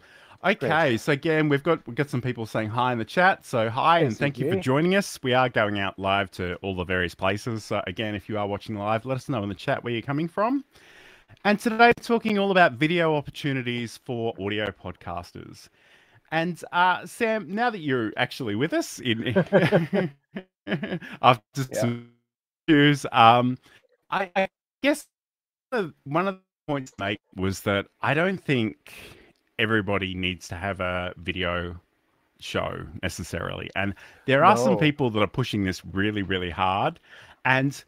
Okay, 0.46 0.96
so 0.96 1.12
again, 1.12 1.48
we've 1.48 1.64
got 1.64 1.84
we've 1.88 1.96
got 1.96 2.08
some 2.08 2.22
people 2.22 2.46
saying 2.46 2.68
hi 2.68 2.92
in 2.92 2.98
the 2.98 3.04
chat. 3.04 3.44
So 3.44 3.68
hi 3.68 4.00
and 4.00 4.16
thank 4.16 4.38
you 4.38 4.48
for 4.48 4.56
joining 4.56 4.94
us. 4.94 5.18
We 5.24 5.34
are 5.34 5.48
going 5.48 5.80
out 5.80 5.98
live 5.98 6.30
to 6.32 6.54
all 6.56 6.76
the 6.76 6.84
various 6.84 7.16
places. 7.16 7.64
So 7.64 7.82
again, 7.88 8.14
if 8.14 8.28
you 8.28 8.38
are 8.38 8.46
watching 8.46 8.76
live, 8.76 9.04
let 9.04 9.16
us 9.16 9.28
know 9.28 9.42
in 9.42 9.48
the 9.48 9.56
chat 9.56 9.82
where 9.82 9.92
you're 9.92 10.02
coming 10.02 10.28
from. 10.28 10.64
And 11.44 11.58
today, 11.58 11.88
we're 11.88 12.04
talking 12.04 12.38
all 12.38 12.52
about 12.52 12.74
video 12.74 13.16
opportunities 13.16 13.98
for 14.04 14.34
audio 14.40 14.66
podcasters. 14.70 15.68
And 16.30 16.62
uh, 16.72 17.06
Sam, 17.06 17.52
now 17.52 17.70
that 17.70 17.80
you're 17.80 18.12
actually 18.16 18.54
with 18.54 18.72
us 18.72 19.00
in 19.00 19.44
after 21.22 21.42
Yeah. 21.56 21.80
some 21.80 22.10
news, 22.68 23.04
um, 23.10 23.58
I, 24.10 24.30
I 24.36 24.48
guess 24.82 25.06
one 26.04 26.28
of 26.28 26.36
the 26.36 26.40
points 26.68 26.92
to 26.92 27.04
make 27.04 27.20
was 27.36 27.60
that 27.62 27.86
I 28.00 28.14
don't 28.14 28.42
think 28.42 28.92
everybody 29.58 30.14
needs 30.14 30.48
to 30.48 30.54
have 30.54 30.80
a 30.80 31.14
video 31.16 31.80
show 32.38 32.86
necessarily. 33.02 33.70
And 33.74 33.94
there 34.26 34.44
are 34.44 34.56
some 34.56 34.76
people 34.76 35.10
that 35.10 35.20
are 35.20 35.26
pushing 35.26 35.64
this 35.64 35.84
really, 35.84 36.22
really 36.22 36.50
hard. 36.50 37.00
And 37.44 37.82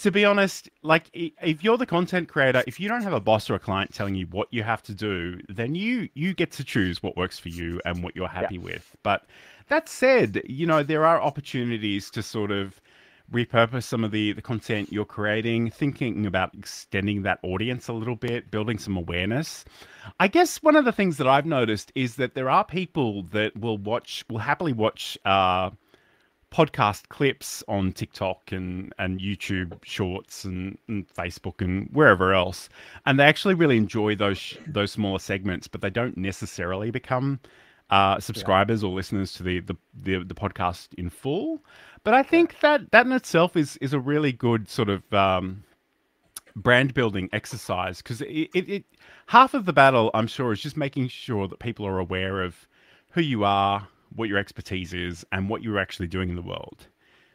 to 0.00 0.10
be 0.10 0.24
honest, 0.24 0.68
like 0.82 1.08
if 1.12 1.62
you're 1.62 1.78
the 1.78 1.86
content 1.86 2.28
creator, 2.28 2.64
if 2.66 2.80
you 2.80 2.88
don't 2.88 3.02
have 3.02 3.12
a 3.12 3.20
boss 3.20 3.48
or 3.48 3.54
a 3.54 3.58
client 3.60 3.94
telling 3.94 4.14
you 4.14 4.26
what 4.26 4.48
you 4.50 4.62
have 4.62 4.82
to 4.84 4.94
do, 4.94 5.40
then 5.48 5.74
you 5.74 6.08
you 6.14 6.34
get 6.34 6.50
to 6.52 6.64
choose 6.64 7.02
what 7.02 7.16
works 7.16 7.38
for 7.38 7.48
you 7.48 7.80
and 7.84 8.02
what 8.02 8.16
you're 8.16 8.28
happy 8.28 8.58
with. 8.58 8.96
But 9.02 9.24
that 9.68 9.88
said, 9.88 10.42
you 10.46 10.66
know, 10.66 10.82
there 10.82 11.06
are 11.06 11.20
opportunities 11.20 12.10
to 12.10 12.22
sort 12.22 12.50
of 12.50 12.80
repurpose 13.34 13.82
some 13.82 14.04
of 14.04 14.10
the 14.10 14.32
the 14.32 14.42
content 14.42 14.92
you're 14.92 15.04
creating 15.04 15.70
thinking 15.70 16.24
about 16.24 16.54
extending 16.54 17.22
that 17.22 17.38
audience 17.42 17.88
a 17.88 17.92
little 17.92 18.16
bit 18.16 18.50
building 18.50 18.78
some 18.78 18.96
awareness 18.96 19.64
i 20.20 20.28
guess 20.28 20.62
one 20.62 20.76
of 20.76 20.84
the 20.84 20.92
things 20.92 21.16
that 21.16 21.26
i've 21.26 21.44
noticed 21.44 21.90
is 21.94 22.16
that 22.16 22.34
there 22.34 22.48
are 22.48 22.64
people 22.64 23.22
that 23.24 23.54
will 23.56 23.78
watch 23.78 24.24
will 24.30 24.38
happily 24.38 24.72
watch 24.72 25.18
uh 25.24 25.68
podcast 26.52 27.08
clips 27.08 27.64
on 27.66 27.92
tiktok 27.92 28.52
and 28.52 28.92
and 28.98 29.20
youtube 29.20 29.76
shorts 29.82 30.44
and, 30.44 30.78
and 30.86 31.08
facebook 31.08 31.60
and 31.60 31.88
wherever 31.92 32.32
else 32.32 32.68
and 33.06 33.18
they 33.18 33.24
actually 33.24 33.54
really 33.54 33.76
enjoy 33.76 34.14
those 34.14 34.38
sh- 34.38 34.56
those 34.68 34.92
smaller 34.92 35.18
segments 35.18 35.66
but 35.66 35.80
they 35.80 35.90
don't 35.90 36.16
necessarily 36.16 36.92
become 36.92 37.40
uh, 37.90 38.18
subscribers 38.18 38.82
or 38.82 38.92
listeners 38.92 39.32
to 39.34 39.42
the, 39.42 39.60
the 39.60 39.76
the 40.02 40.24
the 40.24 40.34
podcast 40.34 40.88
in 40.96 41.10
full. 41.10 41.62
But 42.04 42.14
I 42.14 42.22
think 42.22 42.60
that 42.60 42.90
that 42.92 43.06
in 43.06 43.12
itself 43.12 43.56
is 43.56 43.78
is 43.78 43.92
a 43.94 43.98
really 43.98 44.30
good 44.30 44.68
sort 44.68 44.90
of 44.90 45.12
um, 45.12 45.64
brand 46.54 46.94
building 46.94 47.28
exercise 47.32 47.98
because 47.98 48.20
it, 48.20 48.50
it, 48.54 48.68
it 48.68 48.84
half 49.26 49.54
of 49.54 49.64
the 49.64 49.72
battle 49.72 50.10
I'm 50.14 50.26
sure 50.26 50.52
is 50.52 50.60
just 50.60 50.76
making 50.76 51.08
sure 51.08 51.48
that 51.48 51.58
people 51.58 51.86
are 51.86 51.98
aware 51.98 52.42
of 52.42 52.68
who 53.10 53.22
you 53.22 53.44
are, 53.44 53.88
what 54.14 54.28
your 54.28 54.38
expertise 54.38 54.92
is, 54.92 55.24
and 55.32 55.48
what 55.48 55.62
you're 55.62 55.78
actually 55.78 56.08
doing 56.08 56.28
in 56.28 56.36
the 56.36 56.42
world. 56.42 56.86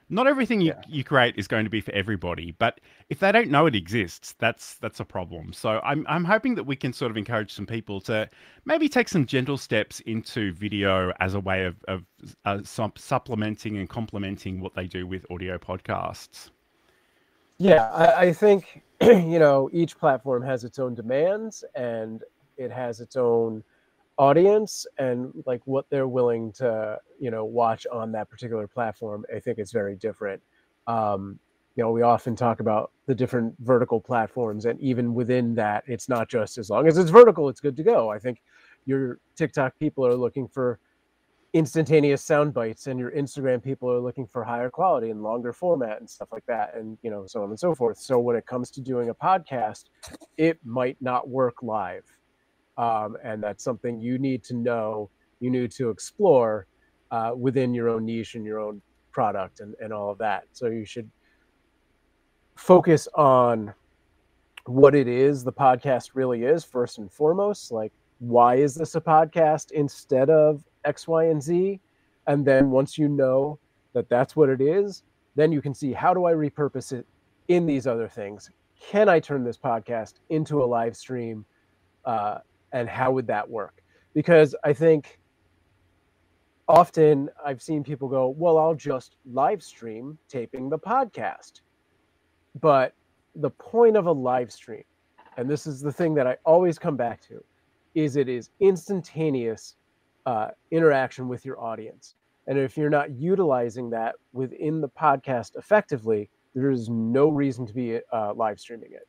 Not 0.09 0.27
everything 0.27 0.59
you, 0.61 0.73
Yeah. 0.75 0.81
you 0.87 1.03
create 1.03 1.35
is 1.37 1.47
going 1.47 1.65
to 1.65 1.69
be 1.69 1.81
for 1.81 1.91
everybody, 1.91 2.51
but 2.51 2.81
if 3.09 3.19
they 3.19 3.31
don't 3.31 3.49
know 3.49 3.67
it 3.67 3.75
exists, 3.75 4.33
that's 4.39 4.75
that's 4.75 4.99
a 4.99 5.05
problem. 5.05 5.53
So 5.53 5.79
I'm 5.83 6.05
I'm 6.09 6.25
hoping 6.25 6.55
that 6.55 6.63
we 6.63 6.75
can 6.75 6.93
sort 6.93 7.11
of 7.11 7.17
encourage 7.17 7.53
some 7.53 7.67
people 7.67 8.01
to 8.01 8.29
maybe 8.65 8.89
take 8.89 9.07
some 9.09 9.25
gentle 9.25 9.57
steps 9.57 9.99
into 10.01 10.51
video 10.53 11.13
as 11.19 11.35
a 11.35 11.39
way 11.39 11.65
of 11.65 11.75
of 11.87 12.05
uh, 12.45 12.59
sup- 12.63 12.97
supplementing 12.99 13.77
and 13.77 13.87
complementing 13.89 14.59
what 14.61 14.73
they 14.73 14.87
do 14.87 15.05
with 15.05 15.25
audio 15.29 15.57
podcasts. 15.59 16.49
Yeah, 17.59 17.89
I, 17.91 18.27
I 18.27 18.33
think 18.33 18.83
you 19.01 19.39
know 19.39 19.69
each 19.71 19.97
platform 19.97 20.43
has 20.43 20.63
its 20.63 20.79
own 20.79 20.95
demands 20.95 21.63
and 21.75 22.23
it 22.57 22.71
has 22.71 22.99
its 22.99 23.15
own 23.15 23.63
audience 24.19 24.85
and 24.97 25.31
like 25.45 25.61
what 25.65 25.85
they're 25.89 26.07
willing 26.07 26.51
to 26.51 26.99
you 27.19 27.31
know 27.31 27.45
watch 27.45 27.87
on 27.91 28.11
that 28.11 28.29
particular 28.29 28.67
platform. 28.67 29.25
I 29.35 29.39
think 29.39 29.57
it's 29.57 29.71
very 29.71 29.95
different. 29.95 30.41
Um, 30.85 31.39
you 31.75 31.83
know, 31.83 31.91
we 31.91 32.01
often 32.01 32.35
talk 32.35 32.59
about 32.59 32.91
the 33.05 33.15
different 33.15 33.55
vertical 33.59 34.01
platforms, 34.01 34.65
and 34.65 34.79
even 34.81 35.13
within 35.13 35.55
that, 35.55 35.85
it's 35.87 36.09
not 36.09 36.27
just 36.29 36.57
as 36.57 36.69
long 36.69 36.87
as 36.87 36.97
it's 36.97 37.09
vertical, 37.09 37.47
it's 37.47 37.61
good 37.61 37.77
to 37.77 37.83
go. 37.83 38.09
I 38.09 38.19
think 38.19 38.41
your 38.85 39.19
TikTok 39.35 39.79
people 39.79 40.05
are 40.05 40.15
looking 40.15 40.47
for 40.47 40.79
instantaneous 41.53 42.23
sound 42.23 42.53
bites 42.53 42.85
and 42.85 42.99
your 42.99 43.09
instagram 43.09 43.63
people 43.63 43.91
are 43.91 43.99
looking 43.99 44.27
for 44.27 44.43
higher 44.43 44.69
quality 44.69 45.09
and 45.09 45.23
longer 45.23 45.51
format 45.51 45.99
and 45.99 46.07
stuff 46.07 46.27
like 46.31 46.45
that 46.45 46.75
and 46.75 46.95
you 47.01 47.09
know 47.09 47.25
so 47.25 47.41
on 47.41 47.49
and 47.49 47.59
so 47.59 47.73
forth 47.73 47.97
so 47.97 48.19
when 48.19 48.35
it 48.35 48.45
comes 48.45 48.69
to 48.69 48.81
doing 48.81 49.09
a 49.09 49.15
podcast 49.15 49.85
it 50.37 50.59
might 50.63 50.95
not 51.01 51.27
work 51.27 51.63
live 51.63 52.03
um, 52.79 53.17
and 53.23 53.43
that's 53.43 53.63
something 53.63 53.99
you 53.99 54.17
need 54.17 54.41
to 54.45 54.55
know 54.55 55.09
you 55.41 55.49
need 55.49 55.69
to 55.71 55.89
explore 55.89 56.65
uh, 57.11 57.31
within 57.35 57.73
your 57.73 57.89
own 57.89 58.05
niche 58.05 58.35
and 58.35 58.45
your 58.45 58.59
own 58.59 58.81
product 59.11 59.59
and, 59.59 59.75
and 59.81 59.91
all 59.91 60.09
of 60.09 60.17
that. 60.19 60.45
So 60.53 60.67
you 60.67 60.85
should 60.85 61.09
focus 62.55 63.07
on 63.15 63.73
what 64.65 64.95
it 64.95 65.07
is 65.07 65.43
the 65.43 65.51
podcast 65.51 66.11
really 66.13 66.43
is 66.43 66.63
first 66.63 66.99
and 66.99 67.11
foremost 67.11 67.71
like 67.71 67.91
why 68.19 68.55
is 68.55 68.75
this 68.75 68.95
a 68.95 69.01
podcast 69.01 69.71
instead 69.71 70.29
of 70.29 70.63
x 70.85 71.07
y 71.07 71.25
and 71.25 71.41
z? 71.41 71.79
And 72.27 72.45
then 72.45 72.69
once 72.69 72.97
you 72.97 73.09
know 73.09 73.59
that 73.93 74.07
that's 74.09 74.35
what 74.35 74.49
it 74.49 74.61
is 74.61 75.03
then 75.35 75.51
you 75.51 75.61
can 75.61 75.73
see 75.73 75.93
how 75.93 76.13
do 76.13 76.25
i 76.25 76.33
repurpose 76.33 76.91
it 76.91 77.05
in 77.47 77.65
these 77.65 77.87
other 77.87 78.07
things? 78.07 78.51
Can 78.79 79.09
i 79.09 79.19
turn 79.19 79.43
this 79.43 79.57
podcast 79.57 80.15
into 80.29 80.63
a 80.63 80.65
live 80.65 80.95
stream 80.95 81.45
uh, 82.05 82.39
and 82.71 82.87
how 82.89 83.11
would 83.11 83.27
that 83.27 83.49
work 83.49 83.81
because 84.13 84.55
i 84.63 84.73
think 84.73 85.19
often 86.67 87.29
i've 87.45 87.61
seen 87.61 87.83
people 87.83 88.07
go 88.07 88.29
well 88.37 88.57
i'll 88.57 88.75
just 88.75 89.15
live 89.25 89.63
stream 89.63 90.17
taping 90.27 90.69
the 90.69 90.77
podcast 90.77 91.61
but 92.61 92.93
the 93.35 93.49
point 93.51 93.95
of 93.95 94.07
a 94.07 94.11
live 94.11 94.51
stream, 94.51 94.83
and 95.37 95.49
this 95.49 95.67
is 95.67 95.81
the 95.81 95.91
thing 95.91 96.13
that 96.15 96.27
I 96.27 96.37
always 96.45 96.79
come 96.79 96.97
back 96.97 97.21
to, 97.27 97.43
is 97.95 98.15
it 98.15 98.27
is 98.27 98.49
instantaneous 98.59 99.75
uh, 100.25 100.49
interaction 100.71 101.27
with 101.27 101.45
your 101.45 101.59
audience. 101.61 102.15
And 102.47 102.57
if 102.57 102.77
you're 102.77 102.89
not 102.89 103.11
utilizing 103.11 103.89
that 103.91 104.15
within 104.33 104.81
the 104.81 104.89
podcast 104.89 105.55
effectively, 105.57 106.29
there 106.55 106.71
is 106.71 106.89
no 106.89 107.29
reason 107.29 107.65
to 107.67 107.73
be 107.73 107.99
uh, 108.11 108.33
live 108.33 108.59
streaming 108.59 108.91
it. 108.93 109.07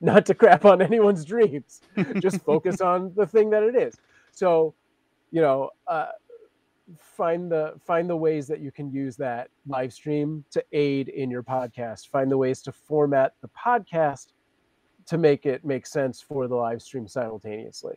Not 0.00 0.26
to 0.26 0.34
crap 0.34 0.64
on 0.64 0.80
anyone's 0.80 1.24
dreams, 1.24 1.82
just 2.20 2.42
focus 2.42 2.80
on 2.80 3.12
the 3.14 3.26
thing 3.26 3.50
that 3.50 3.62
it 3.62 3.76
is. 3.76 3.96
So, 4.32 4.74
you 5.30 5.40
know, 5.40 5.70
uh, 5.86 6.08
find 6.98 7.50
the 7.50 7.74
find 7.84 8.08
the 8.08 8.16
ways 8.16 8.46
that 8.48 8.60
you 8.60 8.72
can 8.72 8.90
use 8.90 9.16
that 9.16 9.48
live 9.66 9.92
stream 9.92 10.44
to 10.50 10.64
aid 10.72 11.08
in 11.08 11.30
your 11.30 11.42
podcast. 11.42 12.08
Find 12.08 12.30
the 12.30 12.38
ways 12.38 12.62
to 12.62 12.72
format 12.72 13.34
the 13.42 13.48
podcast 13.48 14.28
to 15.06 15.18
make 15.18 15.46
it 15.46 15.64
make 15.64 15.86
sense 15.86 16.20
for 16.20 16.48
the 16.48 16.54
live 16.54 16.82
stream 16.82 17.06
simultaneously. 17.06 17.96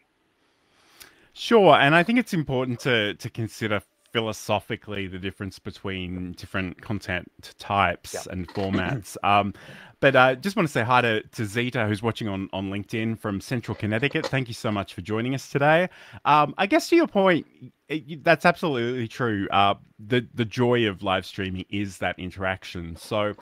Sure 1.35 1.75
and 1.75 1.95
i 1.95 2.03
think 2.03 2.19
it's 2.19 2.33
important 2.33 2.79
to 2.79 3.15
to 3.15 3.27
consider 3.27 3.81
philosophically 4.13 5.07
the 5.07 5.17
difference 5.17 5.59
between 5.59 6.33
different 6.33 6.81
content 6.81 7.27
types 7.57 8.27
and 8.27 8.47
formats. 8.53 9.17
Um, 9.23 9.53
but 9.99 10.15
I 10.15 10.33
uh, 10.33 10.35
just 10.35 10.55
want 10.55 10.67
to 10.67 10.71
say 10.71 10.83
hi 10.83 11.01
to, 11.01 11.23
to 11.23 11.45
Zita, 11.45 11.87
who's 11.87 12.03
watching 12.03 12.27
on, 12.27 12.49
on 12.53 12.69
LinkedIn 12.69 13.17
from 13.19 13.41
Central 13.41 13.73
Connecticut. 13.75 14.25
Thank 14.25 14.47
you 14.47 14.53
so 14.53 14.71
much 14.71 14.93
for 14.93 15.01
joining 15.01 15.33
us 15.33 15.49
today. 15.49 15.89
Um, 16.25 16.53
I 16.57 16.67
guess 16.67 16.89
to 16.89 16.95
your 16.95 17.07
point, 17.07 17.47
it, 17.89 18.23
that's 18.23 18.45
absolutely 18.45 19.07
true. 19.07 19.47
Uh, 19.49 19.75
the 19.99 20.27
the 20.33 20.45
joy 20.45 20.87
of 20.87 21.03
live 21.03 21.25
streaming 21.25 21.65
is 21.69 21.97
that 21.99 22.19
interaction. 22.19 22.95
So 22.97 23.33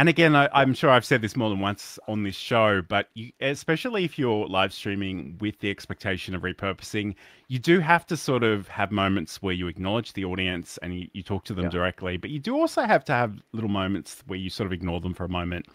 and 0.00 0.08
again, 0.08 0.34
I, 0.34 0.48
am 0.62 0.72
sure 0.72 0.88
I've 0.88 1.04
said 1.04 1.20
this 1.20 1.36
more 1.36 1.50
than 1.50 1.60
once 1.60 1.98
on 2.08 2.22
this 2.22 2.34
show, 2.34 2.80
but 2.80 3.10
you, 3.12 3.32
especially 3.42 4.02
if 4.02 4.18
you're 4.18 4.46
live 4.46 4.72
streaming 4.72 5.36
with 5.42 5.58
the 5.58 5.68
expectation 5.68 6.34
of 6.34 6.40
repurposing, 6.40 7.14
you 7.48 7.58
do 7.58 7.80
have 7.80 8.06
to 8.06 8.16
sort 8.16 8.42
of 8.42 8.66
have 8.68 8.90
moments 8.92 9.42
where 9.42 9.52
you 9.52 9.68
acknowledge 9.68 10.14
the 10.14 10.24
audience 10.24 10.78
and 10.80 10.98
you, 10.98 11.08
you 11.12 11.22
talk 11.22 11.44
to 11.44 11.52
them 11.52 11.64
yeah. 11.64 11.70
directly. 11.70 12.16
But 12.16 12.30
you 12.30 12.38
do 12.38 12.58
also 12.58 12.80
have 12.84 13.04
to 13.04 13.12
have 13.12 13.42
little 13.52 13.68
moments 13.68 14.22
where 14.26 14.38
you 14.38 14.48
sort 14.48 14.66
of 14.68 14.72
ignore 14.72 15.02
them 15.02 15.12
for 15.12 15.24
a 15.24 15.28
moment 15.28 15.66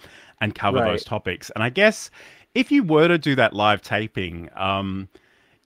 and 0.41 0.55
cover 0.55 0.79
right. 0.79 0.89
those 0.89 1.03
topics. 1.03 1.51
And 1.51 1.63
I 1.63 1.69
guess 1.69 2.09
if 2.55 2.71
you 2.71 2.81
were 2.81 3.07
to 3.07 3.19
do 3.19 3.35
that 3.35 3.53
live 3.53 3.83
taping, 3.83 4.49
um, 4.55 5.07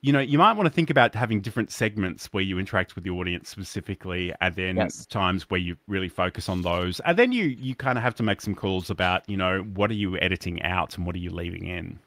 you 0.02 0.12
know, 0.12 0.20
you 0.20 0.38
might 0.38 0.54
want 0.54 0.66
to 0.66 0.72
think 0.72 0.88
about 0.88 1.14
having 1.14 1.40
different 1.40 1.70
segments 1.70 2.26
where 2.32 2.42
you 2.42 2.58
interact 2.58 2.94
with 2.94 3.04
the 3.04 3.10
audience 3.10 3.50
specifically, 3.50 4.32
and 4.40 4.54
then 4.54 4.76
yes. 4.76 5.04
times 5.06 5.50
where 5.50 5.60
you 5.60 5.76
really 5.88 6.08
focus 6.08 6.48
on 6.48 6.62
those, 6.62 7.00
and 7.00 7.18
then 7.18 7.32
you 7.32 7.44
you 7.44 7.74
kind 7.74 7.98
of 7.98 8.04
have 8.04 8.14
to 8.14 8.22
make 8.22 8.40
some 8.40 8.54
calls 8.54 8.88
about, 8.88 9.28
you 9.28 9.36
know, 9.36 9.60
what 9.74 9.90
are 9.90 9.94
you 9.94 10.16
editing 10.18 10.62
out 10.62 10.96
and 10.96 11.06
what 11.06 11.14
are 11.14 11.18
you 11.18 11.30
leaving 11.30 11.66
in. 11.66 11.98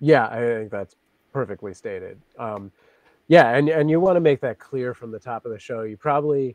Yeah, 0.00 0.28
I 0.28 0.38
think 0.38 0.70
that's 0.70 0.94
perfectly 1.32 1.74
stated. 1.74 2.20
Um, 2.38 2.70
yeah, 3.28 3.56
and 3.56 3.68
and 3.68 3.90
you 3.90 3.98
want 3.98 4.16
to 4.16 4.20
make 4.20 4.40
that 4.42 4.60
clear 4.60 4.94
from 4.94 5.10
the 5.10 5.18
top 5.18 5.44
of 5.44 5.50
the 5.50 5.58
show. 5.58 5.82
You 5.82 5.96
probably, 5.96 6.54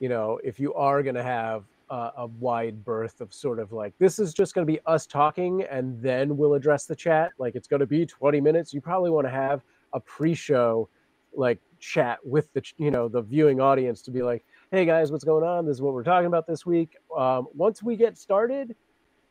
you 0.00 0.08
know, 0.08 0.40
if 0.42 0.58
you 0.58 0.74
are 0.74 1.02
going 1.04 1.14
to 1.14 1.22
have 1.22 1.62
a, 1.90 2.12
a 2.18 2.26
wide 2.26 2.84
berth 2.84 3.20
of 3.20 3.34
sort 3.34 3.58
of 3.58 3.72
like 3.72 3.92
this 3.98 4.18
is 4.18 4.32
just 4.32 4.54
going 4.54 4.66
to 4.66 4.72
be 4.72 4.78
us 4.86 5.06
talking 5.06 5.64
and 5.70 6.00
then 6.00 6.36
we'll 6.36 6.54
address 6.54 6.86
the 6.86 6.96
chat. 6.96 7.32
Like 7.38 7.56
it's 7.56 7.68
going 7.68 7.80
to 7.80 7.86
be 7.86 8.06
20 8.06 8.40
minutes. 8.40 8.72
You 8.72 8.80
probably 8.80 9.10
want 9.10 9.26
to 9.26 9.30
have 9.30 9.62
a 9.92 10.00
pre-show 10.00 10.88
like 11.34 11.60
chat 11.78 12.18
with 12.24 12.52
the 12.52 12.62
you 12.76 12.90
know 12.90 13.08
the 13.08 13.22
viewing 13.22 13.60
audience 13.60 14.02
to 14.02 14.10
be 14.10 14.20
like 14.22 14.44
hey 14.70 14.84
guys 14.84 15.12
what's 15.12 15.24
going 15.24 15.44
on? 15.44 15.66
This 15.66 15.74
is 15.74 15.82
what 15.82 15.94
we're 15.94 16.04
talking 16.04 16.26
about 16.26 16.46
this 16.46 16.64
week. 16.64 16.96
Um, 17.16 17.48
once 17.54 17.82
we 17.82 17.96
get 17.96 18.16
started 18.16 18.74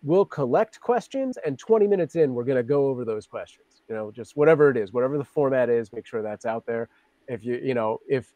we'll 0.02 0.26
collect 0.26 0.80
questions 0.80 1.38
and 1.45 1.60
20 1.60 1.86
minutes 1.86 2.15
in 2.15 2.34
we're 2.34 2.45
going 2.45 2.56
to 2.56 2.63
go 2.63 2.88
over 2.88 3.04
those 3.04 3.28
questions. 3.28 3.84
You 3.88 3.95
know 3.95 4.12
just 4.12 4.36
whatever 4.36 4.69
it 4.69 4.78
is 4.78 4.93
whatever 4.93 5.17
the 5.17 5.26
format 5.26 5.69
is 5.69 5.91
make 5.93 6.06
sure 6.06 6.22
that's 6.22 6.45
out 6.45 6.65
there. 6.65 6.89
If 7.28 7.43
you 7.43 7.60
you 7.62 7.74
know 7.74 8.00
if 8.08 8.34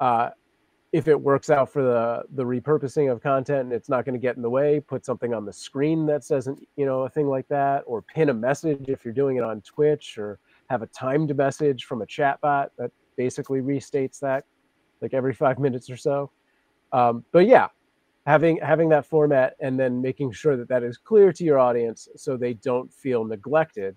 uh, 0.00 0.30
if 0.92 1.06
it 1.06 1.20
works 1.20 1.50
out 1.50 1.72
for 1.72 1.82
the 1.82 2.22
the 2.34 2.42
repurposing 2.42 3.10
of 3.10 3.22
content 3.22 3.60
and 3.60 3.72
it's 3.72 3.88
not 3.88 4.04
going 4.04 4.14
to 4.14 4.20
get 4.20 4.36
in 4.36 4.42
the 4.42 4.50
way 4.50 4.80
put 4.80 5.04
something 5.04 5.32
on 5.32 5.44
the 5.44 5.52
screen 5.52 6.04
that 6.06 6.24
says 6.24 6.48
you 6.76 6.84
know 6.84 7.02
a 7.02 7.08
thing 7.08 7.28
like 7.28 7.46
that 7.48 7.82
or 7.86 8.02
pin 8.02 8.28
a 8.28 8.34
message 8.34 8.88
if 8.88 9.04
you're 9.04 9.14
doing 9.14 9.36
it 9.36 9.44
on 9.44 9.60
twitch 9.60 10.18
or 10.18 10.38
have 10.68 10.82
a 10.82 10.86
timed 10.88 11.36
message 11.36 11.84
from 11.84 12.02
a 12.02 12.06
chat 12.06 12.40
bot 12.40 12.72
that 12.76 12.90
basically 13.16 13.60
restates 13.60 14.18
that 14.18 14.44
like 15.00 15.14
every 15.14 15.32
five 15.32 15.58
minutes 15.58 15.88
or 15.90 15.96
so. 15.96 16.30
Um, 16.92 17.24
but 17.32 17.46
yeah 17.46 17.68
having 18.26 18.58
having 18.58 18.88
that 18.90 19.06
format 19.06 19.56
and 19.60 19.78
then 19.80 20.00
making 20.00 20.30
sure 20.32 20.56
that 20.56 20.68
that 20.68 20.82
is 20.82 20.96
clear 20.98 21.32
to 21.32 21.44
your 21.44 21.58
audience 21.58 22.08
so 22.16 22.36
they 22.36 22.54
don't 22.54 22.92
feel 22.92 23.24
neglected 23.24 23.96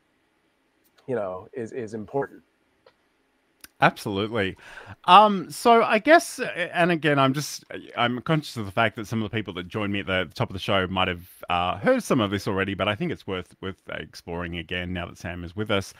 you 1.08 1.16
know 1.16 1.48
is 1.54 1.74
is 1.74 1.94
important 1.94 2.42
Absolutely. 3.84 4.56
Um, 5.06 5.52
so 5.52 5.84
I 5.84 6.00
guess, 6.00 6.40
and 6.40 6.90
again, 6.90 7.20
I'm 7.20 7.34
just 7.34 7.66
I'm 7.98 8.22
conscious 8.22 8.56
of 8.56 8.66
the 8.66 8.72
fact 8.72 8.96
that 8.96 9.08
some 9.08 9.22
of 9.22 9.30
the 9.30 9.36
people 9.36 9.54
that 9.56 9.68
joined 9.68 9.92
me 9.92 10.00
at 10.00 10.08
the 10.08 10.30
top 10.34 10.50
of 10.50 10.54
the 10.54 10.60
show 10.60 10.88
might 10.88 11.10
have 11.10 11.28
uh, 11.50 11.78
heard 11.78 12.02
some 12.02 12.22
of 12.22 12.32
this 12.32 12.48
already, 12.48 12.76
but 12.76 12.88
I 12.88 12.96
think 12.96 13.12
it's 13.12 13.28
worth 13.28 13.56
worth 13.62 13.82
exploring 13.90 14.58
again 14.58 14.94
now 14.94 15.06
that 15.08 15.18
Sam 15.18 15.44
is 15.44 15.54
with 15.54 15.70
us. 15.70 15.94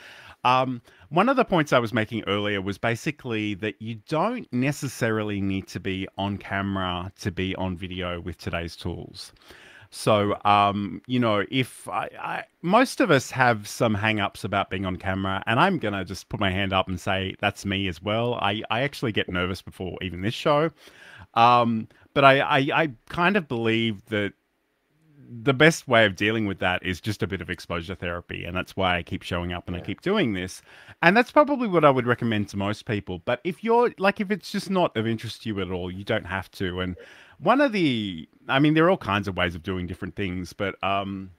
Um, 0.46 0.82
one 1.10 1.28
of 1.28 1.36
the 1.36 1.44
points 1.44 1.74
I 1.74 1.80
was 1.80 1.94
making 1.94 2.24
earlier 2.26 2.62
was 2.62 2.78
basically 2.78 3.54
that 3.56 3.82
you 3.82 3.96
don't 4.08 4.52
necessarily 4.54 5.42
need 5.42 5.68
to 5.68 5.80
be 5.82 6.08
on 6.18 6.38
camera 6.38 7.12
to 7.20 7.32
be 7.32 7.54
on 7.56 7.76
video 7.76 8.22
with 8.22 8.38
today's 8.38 8.78
tools. 8.78 9.34
So, 9.96 10.36
um, 10.44 11.04
you 11.06 11.20
know, 11.20 11.46
if 11.52 11.88
I, 11.88 12.10
I, 12.20 12.44
most 12.64 13.00
of 13.00 13.12
us 13.12 13.30
have 13.30 13.68
some 13.68 13.94
hang-ups 13.94 14.44
about 14.44 14.72
being 14.72 14.88
on 14.88 14.96
camera, 14.96 15.44
and 15.46 15.60
I'm 15.60 15.78
gonna 15.78 16.04
just 16.04 16.30
put 16.30 16.40
my 16.40 16.50
hand 16.50 16.74
up 16.74 16.88
and 16.88 17.00
say 17.00 17.36
that's 17.40 17.64
me 17.64 17.88
as 17.88 18.02
well. 18.02 18.34
I, 18.34 18.64
I 18.72 18.82
actually 18.82 19.12
get 19.12 19.30
nervous 19.30 19.62
before 19.62 20.00
even 20.02 20.22
this 20.22 20.34
show, 20.34 20.72
um, 21.36 21.88
but 22.16 22.26
I, 22.26 22.40
I, 22.40 22.58
I 22.74 22.92
kind 23.10 23.38
of 23.38 23.48
believe 23.48 24.04
that 24.06 24.34
the 25.44 25.54
best 25.54 25.88
way 25.88 26.06
of 26.06 26.16
dealing 26.16 26.48
with 26.48 26.58
that 26.58 26.84
is 26.84 27.00
just 27.00 27.22
a 27.22 27.28
bit 27.28 27.42
of 27.42 27.50
exposure 27.50 27.96
therapy 27.96 28.46
and 28.46 28.56
that's 28.56 28.76
why 28.76 28.98
i 28.98 29.02
keep 29.02 29.24
showing 29.24 29.52
up 29.52 29.68
and 29.68 29.76
yeah. 29.76 29.82
i 29.82 29.86
keep 29.86 30.02
doing 30.02 30.34
this 30.34 30.62
and 31.02 31.18
that's 31.18 31.32
probably 31.32 31.68
what 31.68 31.84
i 31.84 31.90
would 31.90 32.06
recommend 32.06 32.48
to 32.48 32.56
most 32.56 32.86
people 32.86 33.20
but 33.26 33.42
if 33.44 33.64
you're 33.64 33.92
like 33.98 34.20
if 34.20 34.30
it's 34.30 34.52
just 34.52 34.70
not 34.70 34.96
of 34.96 35.08
interest 35.08 35.42
to 35.42 35.50
you 35.50 35.60
at 35.60 35.72
all 35.72 35.90
you 35.90 36.04
don't 36.04 36.26
have 36.26 36.52
to 36.52 36.82
and 36.82 36.96
one 37.40 37.62
of 37.62 37.72
the 37.72 38.28
i 38.48 38.60
mean 38.60 38.74
there 38.74 38.86
are 38.86 38.90
all 38.90 38.98
kinds 38.98 39.28
of 39.28 39.36
ways 39.38 39.56
of 39.56 39.64
doing 39.64 39.88
different 39.88 40.16
things 40.16 40.54
but 40.54 40.82
um 40.84 41.30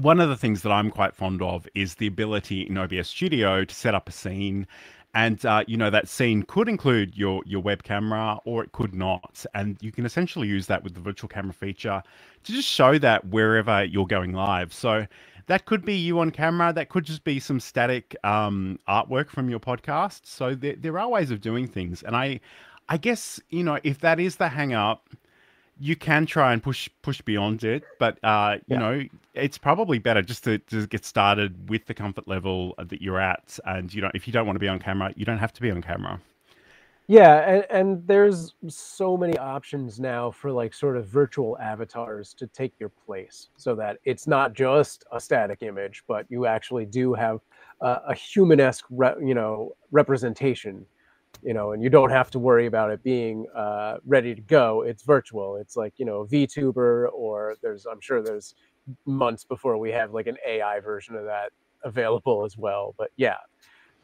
one 0.00 0.20
of 0.20 0.28
the 0.28 0.36
things 0.36 0.62
that 0.62 0.72
i'm 0.72 0.90
quite 0.90 1.14
fond 1.14 1.40
of 1.42 1.68
is 1.74 1.96
the 1.96 2.06
ability 2.06 2.62
in 2.62 2.76
obs 2.78 3.08
studio 3.08 3.64
to 3.64 3.74
set 3.74 3.94
up 3.94 4.08
a 4.08 4.12
scene. 4.12 4.66
And 5.16 5.44
uh, 5.46 5.62
you 5.68 5.76
know 5.76 5.90
that 5.90 6.08
scene 6.08 6.42
could 6.42 6.68
include 6.68 7.16
your 7.16 7.42
your 7.46 7.62
web 7.62 7.84
camera 7.84 8.38
or 8.44 8.64
it 8.64 8.72
could 8.72 8.94
not. 8.94 9.46
And 9.54 9.76
you 9.80 9.92
can 9.92 10.04
essentially 10.04 10.48
use 10.48 10.66
that 10.66 10.82
with 10.82 10.94
the 10.94 11.00
virtual 11.00 11.28
camera 11.28 11.52
feature 11.52 12.02
to 12.42 12.52
just 12.52 12.68
show 12.68 12.98
that 12.98 13.24
wherever 13.28 13.84
you're 13.84 14.08
going 14.08 14.32
live. 14.32 14.72
So 14.72 15.06
that 15.46 15.66
could 15.66 15.84
be 15.84 15.94
you 15.94 16.18
on 16.18 16.32
camera. 16.32 16.72
That 16.72 16.88
could 16.88 17.04
just 17.04 17.22
be 17.22 17.38
some 17.38 17.60
static 17.60 18.16
um, 18.24 18.80
artwork 18.88 19.28
from 19.28 19.48
your 19.48 19.60
podcast. 19.60 20.22
So 20.24 20.54
there, 20.56 20.74
there 20.74 20.98
are 20.98 21.08
ways 21.08 21.30
of 21.30 21.40
doing 21.40 21.68
things. 21.68 22.02
And 22.02 22.16
i 22.16 22.40
i 22.88 22.96
guess 22.98 23.40
you 23.48 23.62
know 23.64 23.78
if 23.82 24.00
that 24.00 24.20
is 24.20 24.36
the 24.36 24.48
hang 24.48 24.74
up 24.74 25.08
you 25.84 25.94
can 25.94 26.24
try 26.24 26.54
and 26.54 26.62
push 26.62 26.88
push 27.02 27.20
beyond 27.20 27.62
it, 27.62 27.84
but 27.98 28.18
uh, 28.24 28.56
you 28.68 28.74
yeah. 28.74 28.78
know 28.78 29.02
it's 29.34 29.58
probably 29.58 29.98
better 29.98 30.22
just 30.22 30.42
to, 30.44 30.56
to 30.58 30.86
get 30.86 31.04
started 31.04 31.68
with 31.68 31.84
the 31.84 31.92
comfort 31.92 32.26
level 32.26 32.74
that 32.78 33.02
you're 33.02 33.20
at, 33.20 33.58
and 33.66 33.92
you 33.92 34.00
know 34.00 34.10
if 34.14 34.26
you 34.26 34.32
don't 34.32 34.46
want 34.46 34.56
to 34.56 34.60
be 34.60 34.68
on 34.68 34.78
camera, 34.78 35.12
you 35.14 35.26
don't 35.26 35.38
have 35.38 35.52
to 35.52 35.60
be 35.60 35.70
on 35.70 35.82
camera. 35.82 36.18
Yeah, 37.06 37.36
and, 37.46 37.66
and 37.68 38.06
there's 38.06 38.54
so 38.66 39.14
many 39.18 39.36
options 39.36 40.00
now 40.00 40.30
for 40.30 40.50
like 40.50 40.72
sort 40.72 40.96
of 40.96 41.06
virtual 41.06 41.58
avatars 41.58 42.32
to 42.38 42.46
take 42.46 42.72
your 42.80 42.88
place, 42.88 43.50
so 43.58 43.74
that 43.74 43.98
it's 44.06 44.26
not 44.26 44.54
just 44.54 45.04
a 45.12 45.20
static 45.20 45.62
image, 45.62 46.02
but 46.08 46.24
you 46.30 46.46
actually 46.46 46.86
do 46.86 47.12
have 47.12 47.40
a, 47.82 48.00
a 48.08 48.14
humanesque, 48.14 48.86
re, 48.88 49.12
you 49.22 49.34
know, 49.34 49.76
representation 49.90 50.86
you 51.42 51.54
know, 51.54 51.72
and 51.72 51.82
you 51.82 51.90
don't 51.90 52.10
have 52.10 52.30
to 52.30 52.38
worry 52.38 52.66
about 52.66 52.90
it 52.90 53.02
being 53.02 53.46
uh, 53.54 53.98
ready 54.06 54.34
to 54.34 54.40
go. 54.40 54.82
It's 54.82 55.02
virtual. 55.02 55.56
It's 55.56 55.76
like 55.76 55.94
you 55.96 56.04
know, 56.04 56.24
VTuber, 56.24 57.08
or 57.12 57.56
there's 57.62 57.86
I'm 57.86 58.00
sure 58.00 58.22
there's 58.22 58.54
months 59.06 59.44
before 59.44 59.78
we 59.78 59.90
have 59.90 60.12
like 60.12 60.26
an 60.26 60.36
AI 60.46 60.80
version 60.80 61.16
of 61.16 61.24
that 61.24 61.50
available 61.84 62.44
as 62.44 62.56
well. 62.56 62.94
But 62.98 63.10
yeah, 63.16 63.36